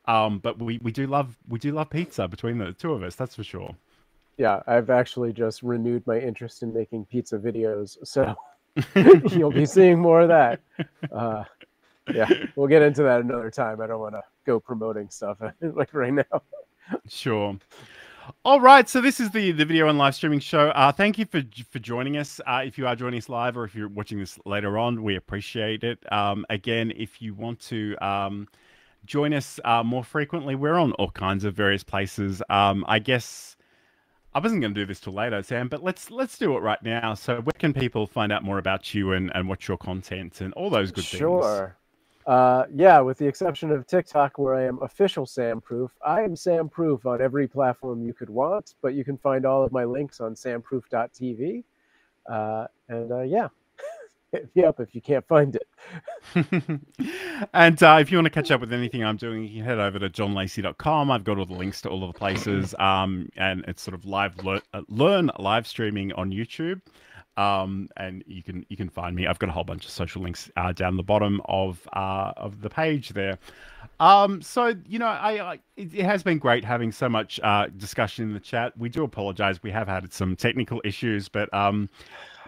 Um, 0.05 0.39
but 0.39 0.59
we, 0.59 0.79
we 0.81 0.91
do 0.91 1.07
love 1.07 1.37
we 1.47 1.59
do 1.59 1.71
love 1.71 1.89
pizza 1.89 2.27
between 2.27 2.57
the 2.57 2.73
two 2.73 2.93
of 2.93 3.03
us. 3.03 3.15
That's 3.15 3.35
for 3.35 3.43
sure. 3.43 3.75
Yeah, 4.37 4.63
I've 4.65 4.89
actually 4.89 5.31
just 5.31 5.61
renewed 5.61 6.05
my 6.07 6.19
interest 6.19 6.63
in 6.63 6.73
making 6.73 7.05
pizza 7.05 7.37
videos. 7.37 7.97
So 8.03 8.35
you'll 9.31 9.51
be 9.51 9.65
seeing 9.65 9.99
more 9.99 10.21
of 10.21 10.29
that. 10.29 10.59
Uh, 11.11 11.43
yeah, 12.13 12.27
we'll 12.55 12.67
get 12.67 12.81
into 12.81 13.03
that 13.03 13.21
another 13.21 13.51
time. 13.51 13.81
I 13.81 13.87
don't 13.87 13.99
want 13.99 14.15
to 14.15 14.23
go 14.45 14.59
promoting 14.59 15.09
stuff 15.09 15.37
like 15.61 15.93
right 15.93 16.13
now. 16.13 16.41
Sure. 17.07 17.57
All 18.45 18.61
right, 18.61 18.87
so 18.87 19.01
this 19.01 19.19
is 19.19 19.31
the 19.31 19.51
the 19.51 19.65
video 19.65 19.89
and 19.89 19.97
live 19.97 20.15
streaming 20.15 20.39
show. 20.39 20.69
Uh, 20.69 20.91
thank 20.91 21.17
you 21.17 21.25
for 21.25 21.41
for 21.69 21.79
joining 21.79 22.17
us. 22.17 22.39
Uh, 22.47 22.61
if 22.65 22.77
you 22.77 22.87
are 22.87 22.95
joining 22.95 23.17
us 23.17 23.27
live 23.27 23.57
or 23.57 23.65
if 23.65 23.75
you're 23.75 23.89
watching 23.89 24.19
this 24.19 24.39
later 24.45 24.77
on, 24.77 25.03
we 25.03 25.15
appreciate 25.17 25.83
it. 25.83 25.99
Um, 26.11 26.45
again, 26.49 26.93
if 26.95 27.21
you 27.21 27.33
want 27.33 27.59
to 27.61 27.97
um, 28.01 28.47
join 29.05 29.33
us 29.33 29.59
uh, 29.65 29.83
more 29.83 30.03
frequently, 30.03 30.55
we're 30.55 30.75
on 30.75 30.93
all 30.93 31.11
kinds 31.11 31.43
of 31.43 31.53
various 31.53 31.83
places. 31.83 32.41
Um, 32.49 32.85
I 32.87 32.99
guess 32.99 33.57
I 34.35 34.39
wasn't 34.39 34.61
going 34.61 34.73
to 34.73 34.79
do 34.79 34.85
this 34.85 34.99
till 34.99 35.13
later, 35.13 35.43
Sam, 35.43 35.67
but 35.67 35.83
let's 35.83 36.09
let's 36.09 36.37
do 36.37 36.57
it 36.57 36.61
right 36.61 36.81
now. 36.81 37.13
So, 37.13 37.41
where 37.41 37.53
can 37.57 37.73
people 37.73 38.07
find 38.07 38.31
out 38.31 38.43
more 38.43 38.57
about 38.57 38.93
you 38.93 39.11
and 39.11 39.31
and 39.35 39.47
what's 39.47 39.67
your 39.67 39.77
content 39.77 40.41
and 40.41 40.53
all 40.53 40.69
those 40.69 40.91
good 40.91 41.03
sure. 41.03 41.41
things? 41.41 41.45
Sure. 41.45 41.77
Uh, 42.25 42.63
yeah, 42.73 42.99
with 43.01 43.17
the 43.17 43.27
exception 43.27 43.69
of 43.69 43.85
TikTok, 43.85 44.37
where 44.37 44.55
I 44.55 44.63
am 44.63 44.81
official 44.81 45.25
Sam 45.25 45.59
Proof, 45.59 45.91
I 46.05 46.21
am 46.21 46.35
Sam 46.35 46.69
Proof 46.69 47.05
on 47.05 47.21
every 47.21 47.47
platform 47.47 48.01
you 48.01 48.13
could 48.13 48.29
want, 48.29 48.75
but 48.81 48.93
you 48.93 49.03
can 49.03 49.17
find 49.17 49.45
all 49.45 49.63
of 49.63 49.73
my 49.73 49.83
links 49.83 50.21
on 50.21 50.33
samproof.tv. 50.33 51.63
Uh, 52.31 52.67
and 52.87 53.11
uh, 53.11 53.21
yeah, 53.21 53.49
hit 54.33 54.53
me 54.55 54.63
up 54.65 54.79
if 54.79 54.93
you 54.93 55.01
can't 55.01 55.25
find 55.25 55.55
it. 55.55 55.67
and 57.53 57.81
uh, 57.81 57.97
if 58.01 58.11
you 58.11 58.17
want 58.17 58.25
to 58.25 58.31
catch 58.31 58.51
up 58.51 58.59
with 58.59 58.73
anything 58.73 59.03
I'm 59.03 59.15
doing, 59.15 59.43
you 59.43 59.57
can 59.57 59.65
head 59.65 59.79
over 59.79 59.99
to 59.99 60.09
johnlacey.com. 60.09 61.11
I've 61.11 61.23
got 61.23 61.37
all 61.37 61.45
the 61.45 61.53
links 61.53 61.81
to 61.83 61.89
all 61.89 62.03
of 62.03 62.11
the 62.11 62.19
places, 62.19 62.75
um, 62.79 63.29
and 63.37 63.63
it's 63.67 63.81
sort 63.81 63.93
of 63.95 64.03
live 64.05 64.43
le- 64.43 64.61
uh, 64.73 64.81
learn 64.89 65.31
live 65.39 65.67
streaming 65.67 66.11
on 66.13 66.31
YouTube 66.31 66.81
um, 67.37 67.89
and 67.97 68.23
you 68.27 68.43
can 68.43 68.65
you 68.69 68.77
can 68.77 68.89
find 68.89 69.15
me. 69.15 69.25
I've 69.25 69.39
got 69.39 69.49
a 69.49 69.51
whole 69.51 69.63
bunch 69.63 69.85
of 69.85 69.91
social 69.91 70.21
links 70.21 70.51
uh, 70.55 70.71
down 70.71 70.97
the 70.97 71.03
bottom 71.03 71.41
of 71.45 71.87
uh, 71.93 72.33
of 72.37 72.61
the 72.61 72.69
page 72.69 73.09
there. 73.09 73.39
Um, 73.99 74.41
so 74.41 74.75
you 74.87 74.99
know, 74.99 75.07
I, 75.07 75.53
I 75.53 75.53
it, 75.75 75.93
it, 75.93 76.05
has 76.05 76.21
been 76.23 76.37
great 76.37 76.63
having 76.63 76.91
so 76.91 77.09
much 77.09 77.39
uh, 77.41 77.67
discussion 77.77 78.25
in 78.25 78.33
the 78.33 78.39
chat. 78.39 78.77
We 78.77 78.89
do 78.89 79.03
apologize; 79.03 79.63
we 79.63 79.71
have 79.71 79.87
had 79.87 80.11
some 80.13 80.35
technical 80.35 80.81
issues, 80.83 81.27
but 81.27 81.51
um, 81.53 81.89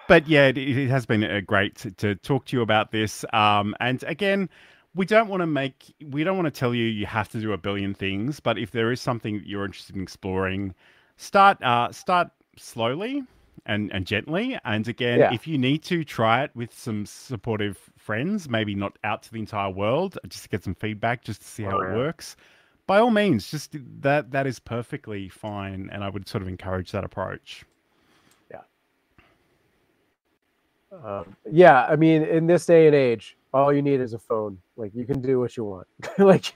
but 0.08 0.28
yeah, 0.28 0.48
it, 0.48 0.58
it 0.58 0.90
has 0.90 1.06
been 1.06 1.24
uh, 1.24 1.42
great 1.46 1.76
to, 1.78 1.92
to, 1.92 2.16
talk 2.16 2.46
to 2.46 2.58
you 2.58 2.62
about 2.62 2.92
this. 2.92 3.26
Um, 3.34 3.76
and 3.80 4.04
again. 4.04 4.50
We 4.98 5.06
don't 5.06 5.28
want 5.28 5.42
to 5.42 5.46
make, 5.46 5.94
we 6.06 6.24
don't 6.24 6.38
want 6.38 6.46
to 6.46 6.58
tell 6.58 6.74
you 6.74 6.86
you 6.86 7.06
have 7.06 7.28
to 7.32 7.42
do 7.42 7.52
a 7.52 7.58
billion 7.58 7.94
things, 7.94 8.40
but 8.40 8.58
if 8.58 8.72
there 8.72 8.94
is 8.94 9.02
something 9.02 9.40
that 9.40 9.46
you're 9.46 9.66
interested 9.66 9.94
in 9.98 10.02
exploring, 10.02 10.74
start 11.18 11.62
uh, 11.62 11.92
start 11.92 12.30
slowly 12.56 13.24
and, 13.66 13.92
and 13.92 14.06
gently. 14.06 14.58
And 14.64 14.88
again, 14.88 15.20
yeah. 15.20 15.34
if 15.34 15.48
you 15.48 15.58
need 15.58 15.84
to 15.84 16.04
try 16.04 16.44
it 16.44 16.52
with 16.56 16.78
some 16.78 17.06
supportive 17.06 17.78
friends, 17.98 18.50
maybe 18.50 18.76
not 18.76 18.98
out 19.04 19.24
to 19.24 19.32
the 19.32 19.40
entire 19.40 19.70
world, 19.70 20.18
just 20.28 20.44
to 20.44 20.50
get 20.50 20.64
some 20.64 20.76
feedback, 20.76 21.24
just 21.24 21.42
to 21.42 21.48
see 21.48 21.64
how 21.64 21.78
oh, 21.78 21.82
it 21.82 21.96
works. 21.96 22.36
By 22.88 23.00
all 23.00 23.10
means, 23.10 23.50
just 23.50 23.76
that 24.02 24.32
that 24.32 24.46
is 24.46 24.60
perfectly 24.60 25.28
fine, 25.28 25.90
and 25.92 26.04
I 26.04 26.10
would 26.10 26.28
sort 26.28 26.44
of 26.44 26.48
encourage 26.48 26.92
that 26.92 27.04
approach. 27.04 27.64
Yeah. 28.52 28.62
Um, 31.04 31.36
yeah, 31.52 31.86
I 31.86 31.96
mean, 31.96 32.24
in 32.24 32.48
this 32.48 32.66
day 32.66 32.88
and 32.88 32.96
age, 32.96 33.38
all 33.54 33.74
you 33.74 33.82
need 33.82 34.02
is 34.02 34.14
a 34.14 34.20
phone. 34.20 34.58
Like 34.78 34.94
you 34.94 35.06
can 35.06 35.22
do 35.22 35.40
what 35.40 35.56
you 35.58 35.64
want. 35.64 35.88
like 36.18 36.54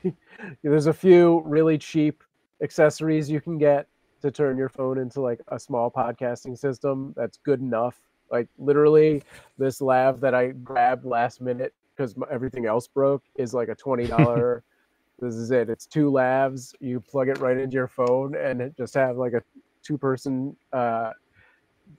there's 0.63 0.87
a 0.87 0.93
few 0.93 1.41
really 1.45 1.77
cheap 1.77 2.23
accessories 2.61 3.29
you 3.29 3.41
can 3.41 3.57
get 3.57 3.87
to 4.21 4.31
turn 4.31 4.57
your 4.57 4.69
phone 4.69 4.97
into 4.97 5.21
like 5.21 5.39
a 5.47 5.59
small 5.59 5.89
podcasting 5.89 6.57
system. 6.57 7.13
That's 7.15 7.37
good 7.37 7.61
enough. 7.61 7.99
Like 8.31 8.47
literally, 8.57 9.23
this 9.57 9.81
lav 9.81 10.19
that 10.21 10.35
I 10.35 10.49
grabbed 10.49 11.05
last 11.05 11.41
minute 11.41 11.73
because 11.95 12.15
everything 12.29 12.65
else 12.65 12.87
broke 12.87 13.23
is 13.35 13.53
like 13.53 13.69
a 13.69 13.75
twenty 13.75 14.07
dollar. 14.07 14.63
this 15.19 15.35
is 15.35 15.51
it. 15.51 15.69
It's 15.69 15.85
two 15.85 16.11
lavs. 16.11 16.73
You 16.79 16.99
plug 16.99 17.29
it 17.29 17.39
right 17.39 17.57
into 17.57 17.75
your 17.75 17.87
phone 17.87 18.35
and 18.35 18.73
just 18.77 18.93
have 18.93 19.17
like 19.17 19.33
a 19.33 19.41
two 19.83 19.97
person 19.97 20.55
uh, 20.73 21.11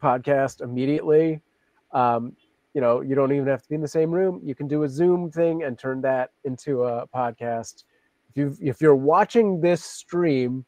podcast 0.03 0.61
immediately. 0.61 1.41
Um, 1.93 2.37
you 2.75 2.81
know, 2.81 3.01
you 3.01 3.15
don't 3.15 3.33
even 3.33 3.47
have 3.49 3.63
to 3.63 3.69
be 3.69 3.75
in 3.75 3.81
the 3.81 3.89
same 3.89 4.11
room. 4.11 4.41
You 4.45 4.55
can 4.55 4.69
do 4.69 4.85
a 4.85 4.89
Zoom 4.89 5.31
thing 5.31 5.65
and 5.65 5.79
turn 5.79 6.01
that 6.03 6.31
into 6.45 6.85
a 6.85 7.07
podcast. 7.09 7.85
If 8.31 8.37
you 8.37 8.57
if 8.61 8.81
you're 8.81 8.95
watching 8.95 9.61
this 9.61 9.85
stream, 9.85 10.65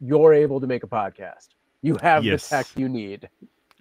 you're 0.00 0.32
able 0.32 0.60
to 0.60 0.66
make 0.66 0.84
a 0.84 0.86
podcast. 0.86 1.48
You 1.82 1.96
have 2.00 2.24
yes. 2.24 2.48
the 2.48 2.56
tech 2.56 2.66
you 2.76 2.88
need. 2.88 3.28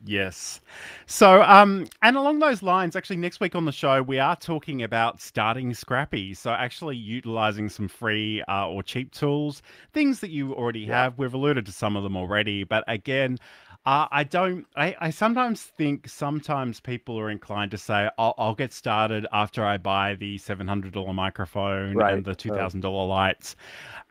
Yes. 0.03 0.61
So, 1.05 1.43
um, 1.43 1.86
and 2.01 2.17
along 2.17 2.39
those 2.39 2.63
lines, 2.63 2.95
actually, 2.95 3.17
next 3.17 3.39
week 3.39 3.53
on 3.53 3.65
the 3.65 3.71
show, 3.71 4.01
we 4.01 4.17
are 4.17 4.36
talking 4.36 4.82
about 4.82 5.21
starting 5.21 5.73
Scrappy. 5.73 6.34
So, 6.34 6.51
actually, 6.51 6.97
utilizing 6.97 7.69
some 7.69 7.88
free 7.88 8.41
uh, 8.47 8.67
or 8.67 8.82
cheap 8.82 9.11
tools, 9.11 9.61
things 9.93 10.19
that 10.21 10.32
you 10.32 10.53
already 10.55 10.82
yeah. 10.82 11.03
have. 11.03 11.19
We've 11.19 11.34
alluded 11.34 11.67
to 11.67 11.71
some 11.71 11.95
of 11.95 12.01
them 12.01 12.17
already, 12.17 12.63
but 12.63 12.84
again, 12.88 13.38
uh, 13.86 14.07
I 14.11 14.23
don't. 14.23 14.65
I, 14.75 14.95
I 14.99 15.09
sometimes 15.09 15.63
think 15.63 16.07
sometimes 16.07 16.79
people 16.79 17.19
are 17.19 17.32
inclined 17.32 17.71
to 17.71 17.77
say, 17.77 18.09
"I'll, 18.17 18.36
I'll 18.38 18.55
get 18.55 18.73
started 18.73 19.25
after 19.32 19.65
I 19.65 19.77
buy 19.77 20.15
the 20.15 20.38
seven 20.38 20.67
hundred 20.67 20.93
dollar 20.93 21.13
microphone 21.13 21.95
right. 21.95 22.13
and 22.13 22.23
the 22.23 22.36
two 22.36 22.49
thousand 22.49 22.82
dollar 22.82 23.07
lights," 23.07 23.55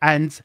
and 0.03 0.41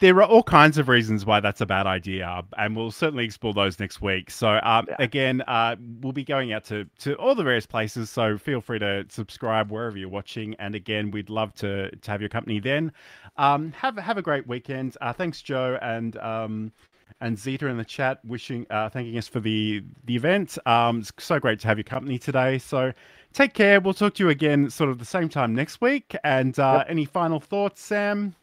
there 0.00 0.16
are 0.16 0.24
all 0.24 0.42
kinds 0.42 0.78
of 0.78 0.88
reasons 0.88 1.26
why 1.26 1.40
that's 1.40 1.60
a 1.60 1.66
bad 1.66 1.86
idea, 1.86 2.42
and 2.56 2.74
we'll 2.74 2.90
certainly 2.90 3.24
explore 3.24 3.52
those 3.52 3.78
next 3.78 4.00
week. 4.00 4.30
So, 4.30 4.58
um, 4.62 4.86
yeah. 4.88 4.96
again, 4.98 5.42
uh, 5.42 5.76
we'll 6.00 6.14
be 6.14 6.24
going 6.24 6.52
out 6.54 6.64
to, 6.64 6.86
to 7.00 7.14
all 7.16 7.34
the 7.34 7.44
various 7.44 7.66
places. 7.66 8.08
So, 8.08 8.38
feel 8.38 8.62
free 8.62 8.78
to 8.78 9.04
subscribe 9.10 9.70
wherever 9.70 9.98
you're 9.98 10.08
watching. 10.08 10.54
And 10.54 10.74
again, 10.74 11.10
we'd 11.10 11.28
love 11.28 11.54
to, 11.56 11.94
to 11.94 12.10
have 12.10 12.22
your 12.22 12.30
company 12.30 12.60
then. 12.60 12.92
Um, 13.36 13.72
have 13.72 13.96
have 13.98 14.16
a 14.16 14.22
great 14.22 14.46
weekend. 14.46 14.96
Uh, 15.02 15.12
thanks, 15.12 15.42
Joe, 15.42 15.78
and 15.82 16.16
um, 16.16 16.72
and 17.20 17.38
Zeta 17.38 17.66
in 17.66 17.76
the 17.76 17.84
chat, 17.84 18.24
wishing 18.24 18.66
uh, 18.70 18.88
thanking 18.88 19.16
us 19.18 19.28
for 19.28 19.40
the 19.40 19.82
the 20.04 20.16
event. 20.16 20.58
Um, 20.66 21.00
it's 21.00 21.12
so 21.18 21.38
great 21.38 21.60
to 21.60 21.68
have 21.68 21.78
your 21.78 21.84
company 21.84 22.18
today. 22.18 22.58
So, 22.58 22.92
take 23.32 23.54
care. 23.54 23.80
We'll 23.80 23.94
talk 23.94 24.14
to 24.14 24.24
you 24.24 24.30
again, 24.30 24.70
sort 24.70 24.90
of 24.90 24.98
the 24.98 25.04
same 25.04 25.28
time 25.28 25.54
next 25.54 25.80
week. 25.80 26.16
And 26.24 26.58
uh, 26.58 26.78
yep. 26.78 26.86
any 26.88 27.04
final 27.04 27.40
thoughts, 27.40 27.82
Sam? 27.82 28.34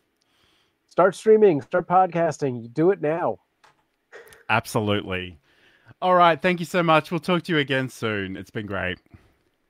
start 0.97 1.13
streaming, 1.13 1.61
start 1.61 1.87
podcasting. 1.87 2.59
You 2.59 2.67
do 2.69 2.89
it 2.89 2.99
now. 3.03 3.37
Absolutely. 4.49 5.37
All 6.01 6.15
right. 6.15 6.41
Thank 6.41 6.59
you 6.59 6.65
so 6.65 6.81
much. 6.81 7.11
We'll 7.11 7.19
talk 7.19 7.43
to 7.43 7.53
you 7.53 7.59
again 7.59 7.87
soon. 7.87 8.35
It's 8.35 8.49
been 8.49 8.65
great. 8.65 8.97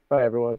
Bye, 0.07 0.23
everyone. 0.23 0.57